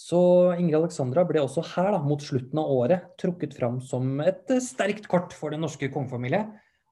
Så 0.00 0.20
Ingrid 0.54 0.78
Alexandra 0.78 1.26
ble 1.28 1.42
også 1.42 1.64
her, 1.74 1.90
da, 1.96 2.00
mot 2.04 2.22
slutten 2.22 2.60
av 2.62 2.70
året, 2.72 3.08
trukket 3.20 3.56
fram 3.58 3.80
som 3.84 4.20
et 4.22 4.54
eh, 4.54 4.62
sterkt 4.62 5.10
kort 5.10 5.34
for 5.34 5.50
den 5.50 5.64
norske 5.66 5.90
kongefamilie. 5.90 6.44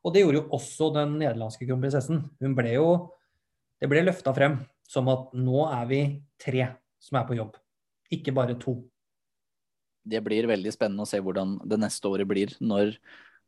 Og 0.03 0.15
det 0.15 0.25
gjorde 0.25 0.43
jo 0.43 0.49
også 0.59 0.91
den 0.97 1.15
nederlandske 1.23 1.67
kronprinsessen. 1.69 2.27
Hun 2.43 2.59
ble 2.59 2.75
jo 2.75 2.91
Det 3.79 3.87
ble 3.87 4.01
løfta 4.03 4.33
frem 4.35 4.57
som 4.89 5.09
at 5.13 5.33
nå 5.37 5.67
er 5.69 5.89
vi 5.91 6.03
tre 6.41 6.71
som 7.03 7.21
er 7.21 7.27
på 7.29 7.37
jobb, 7.39 7.57
ikke 8.15 8.35
bare 8.35 8.57
to. 8.59 8.81
Det 10.09 10.21
blir 10.25 10.49
veldig 10.49 10.73
spennende 10.73 11.05
å 11.05 11.09
se 11.09 11.21
hvordan 11.21 11.59
det 11.69 11.79
neste 11.83 12.09
året 12.09 12.29
blir, 12.29 12.55
når 12.65 12.95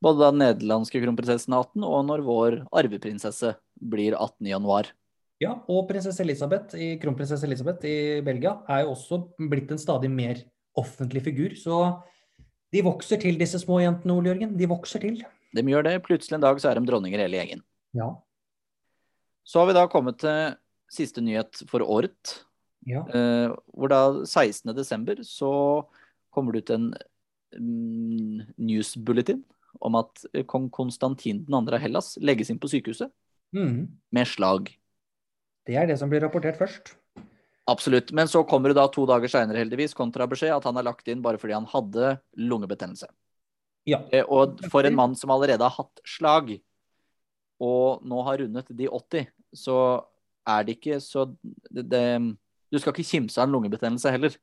både 0.05 0.27
den 0.27 0.41
nederlandske 0.43 1.01
kronprinsessen 1.03 1.57
er 1.57 1.65
18, 1.65 1.85
og 1.89 2.07
når 2.09 2.25
vår 2.27 2.59
arveprinsesse 2.83 3.55
blir 3.81 4.17
18 4.17 4.49
i 4.49 4.55
januar. 4.55 4.93
Ja, 5.41 5.55
og 5.73 5.87
prinsesse 5.89 6.21
Elisabeth, 6.21 6.77
i, 6.77 6.95
kronprinsesse 7.01 7.47
Elisabeth 7.49 7.89
i 7.89 8.21
Belgia 8.25 8.59
er 8.69 8.85
jo 8.85 8.93
også 8.93 9.23
blitt 9.49 9.73
en 9.73 9.81
stadig 9.81 10.11
mer 10.13 10.43
offentlig 10.77 11.23
figur. 11.25 11.55
Så 11.57 11.79
de 12.75 12.83
vokser 12.85 13.21
til, 13.23 13.39
disse 13.41 13.63
små 13.63 13.81
jentene, 13.81 14.15
Ole 14.15 14.35
Jørgen. 14.35 14.53
De 14.61 14.69
vokser 14.69 15.01
til. 15.03 15.23
De 15.57 15.65
gjør 15.65 15.87
det. 15.89 15.95
Plutselig 16.05 16.37
en 16.37 16.45
dag 16.45 16.61
så 16.61 16.71
er 16.71 16.79
de 16.79 16.85
dronninger 16.91 17.25
hele 17.25 17.41
gjengen. 17.41 17.65
Ja. 17.97 18.13
Så 19.49 19.63
har 19.63 19.71
vi 19.71 19.79
da 19.79 19.87
kommet 19.91 20.21
til 20.21 20.60
siste 20.91 21.23
nyhet 21.25 21.63
for 21.71 21.85
året. 21.85 22.41
Ja. 22.89 23.05
Eh, 23.09 23.53
hvor 23.77 23.93
da 23.93 24.03
16.12. 24.25 25.25
så 25.27 25.53
kommer 26.33 26.55
det 26.55 26.65
ut 26.65 26.75
en 26.75 26.87
mm, 27.57 28.55
news 28.57 28.95
om 29.81 29.99
at 30.01 30.25
kong 30.51 30.71
Konstantin 30.71 31.45
2. 31.47 31.61
av 31.71 31.81
Hellas 31.83 32.17
legges 32.21 32.51
inn 32.51 32.59
på 32.59 32.71
sykehuset 32.71 33.11
mm. 33.55 33.87
med 34.11 34.29
slag. 34.29 34.73
Det 35.67 35.77
er 35.77 35.87
det 35.87 35.99
som 36.01 36.11
blir 36.11 36.25
rapportert 36.25 36.59
først. 36.59 36.97
Absolutt. 37.71 38.11
Men 38.17 38.29
så 38.29 38.43
kommer 38.45 38.73
det 38.73 38.81
da 38.81 38.89
to 38.91 39.05
dager 39.07 39.31
seinere, 39.31 39.61
heldigvis, 39.63 39.95
kontrabeskjed 39.95 40.57
at 40.57 40.67
han 40.67 40.79
er 40.81 40.89
lagt 40.89 41.09
inn 41.11 41.23
bare 41.23 41.39
fordi 41.39 41.55
han 41.55 41.69
hadde 41.71 42.17
lungebetennelse. 42.41 43.07
Ja. 43.89 44.03
Eh, 44.13 44.25
Og 44.27 44.59
for 44.73 44.87
en 44.87 44.97
mann 44.97 45.15
som 45.17 45.31
allerede 45.31 45.63
har 45.63 45.77
hatt 45.77 46.03
slag, 46.07 46.57
og 47.61 48.03
nå 48.09 48.23
har 48.25 48.41
rundet 48.41 48.73
de 48.73 48.89
80, 48.89 49.29
så 49.55 49.77
er 50.49 50.67
det 50.67 50.79
ikke 50.79 51.01
så 51.05 51.27
det, 51.71 51.85
det, 51.91 52.05
Du 52.71 52.79
skal 52.79 52.95
ikke 52.95 53.09
kimse 53.09 53.41
av 53.41 53.49
en 53.49 53.57
lungebetennelse 53.57 54.13
heller. 54.15 54.37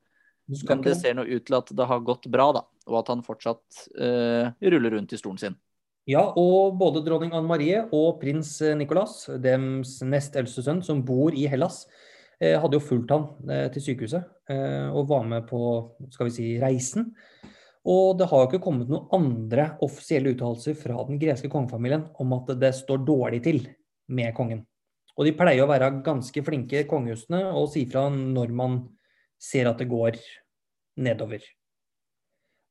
Men 0.48 0.82
det 0.84 0.94
ser 0.96 1.16
nå 1.16 1.26
ut 1.28 1.44
til 1.44 1.56
at 1.58 1.70
det 1.76 1.86
har 1.90 2.04
gått 2.04 2.28
bra, 2.32 2.50
da. 2.56 2.62
Og 2.88 3.02
at 3.02 3.10
han 3.12 3.24
fortsatt 3.24 3.82
eh, 4.00 4.52
ruller 4.72 4.96
rundt 4.96 5.12
i 5.12 5.20
stolen 5.20 5.40
sin. 5.40 5.58
Ja, 6.08 6.22
og 6.40 6.78
både 6.80 7.02
dronning 7.04 7.34
Anne 7.36 7.48
Marie 7.50 7.82
og 7.92 8.16
prins 8.22 8.54
Nicolas, 8.80 9.26
deres 9.44 9.98
nest 10.08 10.38
eldste 10.40 10.64
sønn, 10.64 10.80
som 10.84 11.02
bor 11.04 11.36
i 11.36 11.44
Hellas, 11.52 11.82
eh, 12.40 12.56
hadde 12.56 12.78
jo 12.78 12.86
fulgt 12.86 13.12
han 13.12 13.26
eh, 13.50 13.66
til 13.74 13.84
sykehuset 13.90 14.24
eh, 14.48 14.88
og 14.88 15.10
var 15.10 15.26
med 15.28 15.44
på 15.50 15.60
skal 16.14 16.30
vi 16.30 16.34
si, 16.38 16.48
reisen. 16.62 17.12
Og 17.88 18.16
det 18.20 18.28
har 18.30 18.40
jo 18.40 18.48
ikke 18.48 18.62
kommet 18.64 18.88
noen 18.88 19.08
andre 19.16 19.74
offisielle 19.84 20.32
uttalelser 20.32 20.76
fra 20.80 20.96
den 21.08 21.20
greske 21.20 21.50
kongefamilien 21.52 22.08
om 22.20 22.34
at 22.36 22.56
det 22.60 22.72
står 22.76 23.04
dårlig 23.04 23.42
til 23.44 23.62
med 24.08 24.32
kongen. 24.36 24.64
Og 25.18 25.26
de 25.26 25.34
pleier 25.34 25.64
å 25.64 25.70
være 25.70 25.90
ganske 26.06 26.42
flinke, 26.46 26.84
kongehusene, 26.86 27.48
og 27.50 27.72
si 27.72 27.82
fra 27.90 28.06
når 28.12 28.54
man 28.54 28.84
ser 29.42 29.66
at 29.70 29.80
det 29.82 29.88
går 29.90 30.18
nedover. 31.02 31.42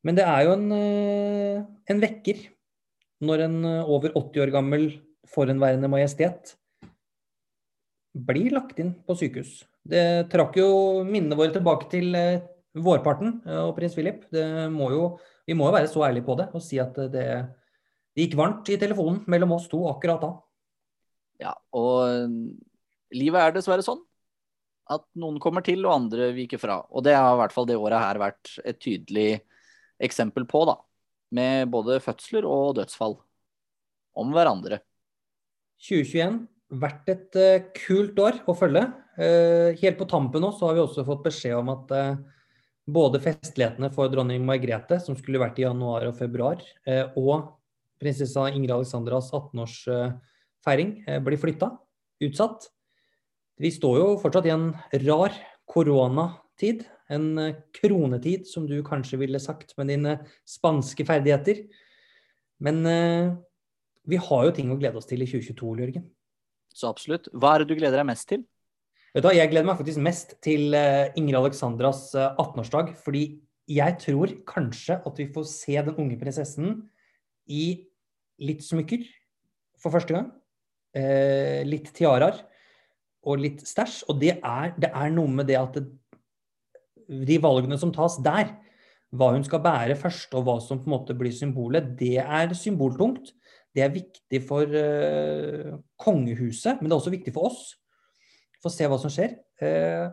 Men 0.08 0.16
det 0.16 0.24
er 0.24 0.46
jo 0.46 0.54
en, 0.56 0.70
eh, 0.72 1.66
en 1.92 2.00
vekker 2.00 2.46
når 3.28 3.44
en 3.48 3.58
eh, 3.66 3.90
over 3.92 4.14
80 4.16 4.46
år 4.46 4.54
gammel 4.54 4.86
forhenværende 5.28 5.90
majestet 5.92 6.54
blir 8.16 8.54
lagt 8.56 8.80
inn 8.80 8.94
på 9.06 9.18
sykehus. 9.20 9.66
Det 9.88 10.30
trakk 10.32 10.56
jo 10.60 11.04
minnene 11.08 11.36
våre 11.36 11.52
tilbake 11.56 11.90
til 11.92 12.16
eh, 12.16 12.46
vårparten 12.78 13.40
og 13.66 13.72
prins 13.76 13.96
Philip. 13.98 14.28
Må 14.70 14.92
jo, 14.94 15.06
vi 15.50 15.56
må 15.58 15.66
jo 15.66 15.74
være 15.74 15.90
så 15.90 16.04
ærlige 16.06 16.28
på 16.28 16.36
det 16.38 16.46
og 16.54 16.62
si 16.62 16.78
at 16.78 16.94
det, 17.10 17.24
det 18.14 18.28
gikk 18.28 18.36
varmt 18.38 18.70
i 18.70 18.78
telefonen 18.78 19.24
mellom 19.26 19.56
oss 19.56 19.66
to 19.72 19.82
akkurat 19.90 20.22
da. 20.22 20.30
Ja, 21.42 21.54
og 21.78 22.32
livet 23.14 23.42
er 23.42 23.56
dessverre 23.56 23.86
sånn. 23.86 24.02
At 24.88 25.04
noen 25.20 25.40
kommer 25.44 25.64
til, 25.66 25.84
og 25.84 25.96
andre 25.96 26.32
viker 26.36 26.62
fra. 26.62 26.80
Og 26.96 27.04
det 27.04 27.16
har 27.18 27.34
i 27.36 27.40
hvert 27.42 27.56
fall 27.56 27.68
det 27.68 27.76
året 27.80 28.00
her 28.00 28.20
vært 28.22 28.54
et 28.64 28.80
tydelig 28.80 29.30
eksempel 30.04 30.48
på, 30.48 30.64
da. 30.70 30.78
Med 31.36 31.68
både 31.74 32.00
fødsler 32.04 32.48
og 32.48 32.78
dødsfall. 32.78 33.18
Om 34.18 34.32
hverandre. 34.34 34.80
2021 35.84 36.40
vært 36.82 37.12
et 37.12 37.38
uh, 37.38 37.68
kult 37.76 38.18
år 38.20 38.40
å 38.48 38.56
følge. 38.58 38.86
Uh, 39.18 39.76
helt 39.82 40.00
på 40.00 40.08
tampen 40.10 40.44
nå 40.44 40.52
så 40.56 40.70
har 40.70 40.78
vi 40.78 40.84
også 40.84 41.06
fått 41.08 41.26
beskjed 41.28 41.58
om 41.60 41.70
at 41.74 41.94
uh, 41.94 42.48
både 42.88 43.22
festlighetene 43.24 43.92
for 43.94 44.12
dronning 44.12 44.46
Margrethe, 44.48 45.00
som 45.04 45.18
skulle 45.20 45.42
vært 45.44 45.60
i 45.60 45.66
januar 45.66 46.06
og 46.08 46.16
februar, 46.16 46.62
og 47.20 47.50
prinsessa 48.00 48.46
Ingrid 48.48 48.72
Alexandras 48.72 49.28
18-årsfeiring 49.36 50.16
eh, 50.68 51.20
blir 51.24 51.40
flytta, 51.40 51.72
utsatt. 52.24 52.70
Vi 53.58 53.72
står 53.74 53.98
jo 54.02 54.10
fortsatt 54.22 54.48
i 54.50 54.54
en 54.54 54.70
rar 55.08 55.34
koronatid. 55.70 56.86
En 57.10 57.38
eh, 57.42 57.56
kronetid, 57.74 58.48
som 58.50 58.68
du 58.70 58.80
kanskje 58.86 59.20
ville 59.22 59.40
sagt 59.42 59.74
med 59.80 59.90
dine 59.94 60.18
spanske 60.48 61.06
ferdigheter. 61.08 61.64
Men 62.60 62.86
eh, 62.86 63.34
vi 64.08 64.20
har 64.22 64.46
jo 64.48 64.54
ting 64.56 64.72
å 64.72 64.78
glede 64.80 65.00
oss 65.00 65.10
til 65.10 65.24
i 65.24 65.30
2022, 65.30 65.74
Jørgen. 65.82 66.06
Så 66.74 66.92
absolutt. 66.92 67.32
Hva 67.34 67.56
er 67.56 67.64
det 67.64 67.72
du 67.72 67.80
gleder 67.80 68.02
deg 68.02 68.10
mest 68.10 68.28
til? 68.30 68.46
Vet 69.16 69.24
du 69.24 69.30
hva, 69.30 69.34
Jeg 69.34 69.50
gleder 69.50 69.66
meg 69.66 69.80
faktisk 69.80 70.04
mest 70.04 70.36
til 70.46 70.76
Ingrid 71.18 71.40
Alexandras 71.40 72.12
eh, 72.16 72.30
18-årsdag. 72.38 72.94
Fordi 73.02 73.26
jeg 73.68 73.98
tror 74.00 74.32
kanskje 74.48 75.00
at 75.04 75.18
vi 75.20 75.28
får 75.34 75.48
se 75.50 75.76
den 75.76 75.98
unge 76.00 76.20
prinsessen 76.20 76.84
i 77.52 77.88
litt 78.38 78.64
smykker 78.64 79.04
for 79.82 79.94
første 79.94 80.16
gang. 80.16 80.30
Eh, 80.96 81.64
litt 81.68 81.92
tiaraer 81.96 82.40
og 83.28 83.42
litt 83.42 83.64
stæsj. 83.68 84.06
Og 84.12 84.22
det 84.22 84.38
er, 84.38 84.72
det 84.80 84.92
er 84.94 85.12
noe 85.14 85.32
med 85.40 85.50
det 85.50 85.58
at 85.60 85.76
det, 85.78 85.88
de 87.28 87.38
valgene 87.44 87.78
som 87.80 87.94
tas 87.96 88.18
der, 88.24 88.54
hva 89.16 89.32
hun 89.32 89.46
skal 89.48 89.62
bære 89.64 89.96
først, 90.00 90.34
og 90.36 90.48
hva 90.48 90.58
som 90.64 90.82
på 90.82 90.90
en 90.90 90.96
måte 90.98 91.16
blir 91.16 91.32
symbolet, 91.32 91.94
det 92.00 92.18
er 92.24 92.56
symboltungt. 92.58 93.32
Det 93.76 93.84
er 93.86 93.94
viktig 93.94 94.42
for 94.48 94.74
eh, 94.76 95.76
kongehuset, 96.02 96.80
men 96.80 96.90
det 96.90 96.96
er 96.96 97.02
også 97.02 97.14
viktig 97.14 97.34
for 97.36 97.52
oss. 97.52 97.76
Få 98.64 98.72
se 98.74 98.88
hva 98.90 98.98
som 99.00 99.14
skjer. 99.14 99.38
Eh, 99.64 100.08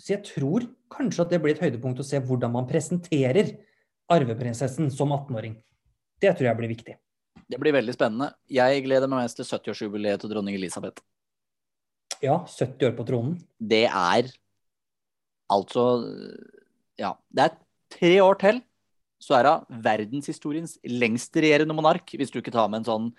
så 0.00 0.14
jeg 0.14 0.24
tror 0.28 0.68
kanskje 0.92 1.24
at 1.24 1.34
det 1.34 1.40
blir 1.42 1.56
et 1.56 1.62
høydepunkt 1.62 2.02
å 2.02 2.06
se 2.06 2.20
hvordan 2.22 2.52
man 2.54 2.68
presenterer 2.68 3.54
arveprinsessen 4.10 4.90
som 4.92 5.12
18-åring. 5.14 5.58
Det 6.20 6.34
tror 6.36 6.50
jeg 6.50 6.58
blir 6.58 6.72
viktig. 6.72 6.96
Det 7.50 7.58
blir 7.58 7.74
veldig 7.74 7.94
spennende. 7.96 8.30
Jeg 8.52 8.84
gleder 8.84 9.10
meg 9.10 9.24
mest 9.24 9.40
til 9.40 9.48
70-årsjubileet 9.48 10.22
til 10.22 10.30
dronning 10.30 10.54
Elisabeth. 10.54 11.02
Ja, 12.22 12.38
70 12.46 12.90
år 12.90 12.94
på 12.98 13.06
tronen. 13.08 13.34
Det 13.58 13.86
er 13.88 14.30
altså 15.50 15.86
Ja. 17.00 17.14
Det 17.32 17.48
er 17.48 17.58
tre 17.90 18.14
år 18.22 18.38
til, 18.38 18.62
så 19.20 19.38
er 19.38 19.48
hun 19.48 19.82
verdenshistoriens 19.82 20.78
lengst 20.84 21.34
regjerende 21.34 21.74
monark, 21.74 22.06
hvis 22.14 22.30
du 22.30 22.38
ikke 22.38 22.52
tar 22.54 22.68
med 22.68 22.82
en 22.84 22.88
sånn 22.88 23.10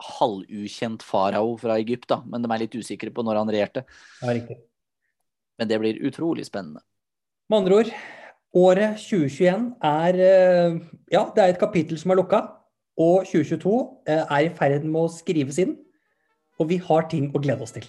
halvukjent 0.00 1.02
farao 1.02 1.56
fra 1.58 1.78
Egypt, 1.80 2.08
da. 2.08 2.20
Men 2.26 2.42
de 2.42 2.50
er 2.52 2.64
litt 2.64 2.76
usikre 2.76 3.10
på 3.10 3.24
når 3.24 3.40
han 3.40 3.48
regjerte. 3.48 3.84
Ja, 4.20 4.34
riktig. 4.34 4.60
Men 5.58 5.68
det 5.68 5.80
blir 5.80 6.00
utrolig 6.06 6.46
spennende. 6.46 6.82
Med 7.50 7.62
andre 7.62 7.80
ord, 7.80 7.90
året 8.56 9.00
2021 9.02 9.66
er 9.82 10.20
eh, 10.26 10.78
Ja, 11.12 11.30
det 11.34 11.42
er 11.42 11.54
et 11.54 11.60
kapittel 11.60 11.98
som 11.98 12.12
er 12.12 12.20
lukka. 12.20 12.59
Og 13.00 13.24
2022 13.24 13.74
eh, 14.10 14.24
er 14.26 14.46
i 14.46 14.52
ferd 14.56 14.84
med 14.84 15.06
å 15.06 15.12
skrives 15.12 15.60
inn. 15.62 15.76
Og 16.60 16.68
vi 16.72 16.80
har 16.84 17.08
ting 17.08 17.30
å 17.32 17.40
glede 17.40 17.64
oss 17.64 17.72
til. 17.72 17.86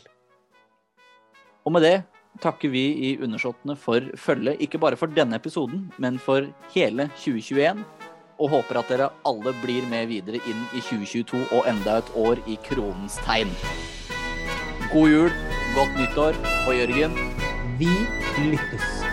Og 1.67 1.75
med 1.75 1.83
det 1.85 1.97
takker 2.41 2.71
vi 2.71 2.85
i 3.09 3.09
Undersåttene 3.21 3.75
for 3.77 4.05
følget, 4.17 4.61
ikke 4.63 4.79
bare 4.79 4.97
for 4.97 5.11
denne 5.11 5.35
episoden, 5.35 5.89
men 5.99 6.17
for 6.21 6.47
hele 6.73 7.09
2021. 7.19 7.83
Og 8.41 8.53
håper 8.55 8.79
at 8.79 8.89
dere 8.89 9.11
alle 9.27 9.53
blir 9.61 9.85
med 9.91 10.07
videre 10.09 10.39
inn 10.49 10.63
i 10.71 10.81
2022 10.81 11.43
og 11.51 11.67
enda 11.69 11.99
et 11.99 12.15
år 12.17 12.41
i 12.49 12.57
kronens 12.65 13.19
tegn. 13.27 13.51
God 14.91 15.11
jul, 15.11 15.39
godt 15.75 15.95
nyttår, 15.99 16.43
og 16.65 16.75
Jørgen, 16.79 17.15
Vi 17.79 17.91
lyttes. 18.37 19.10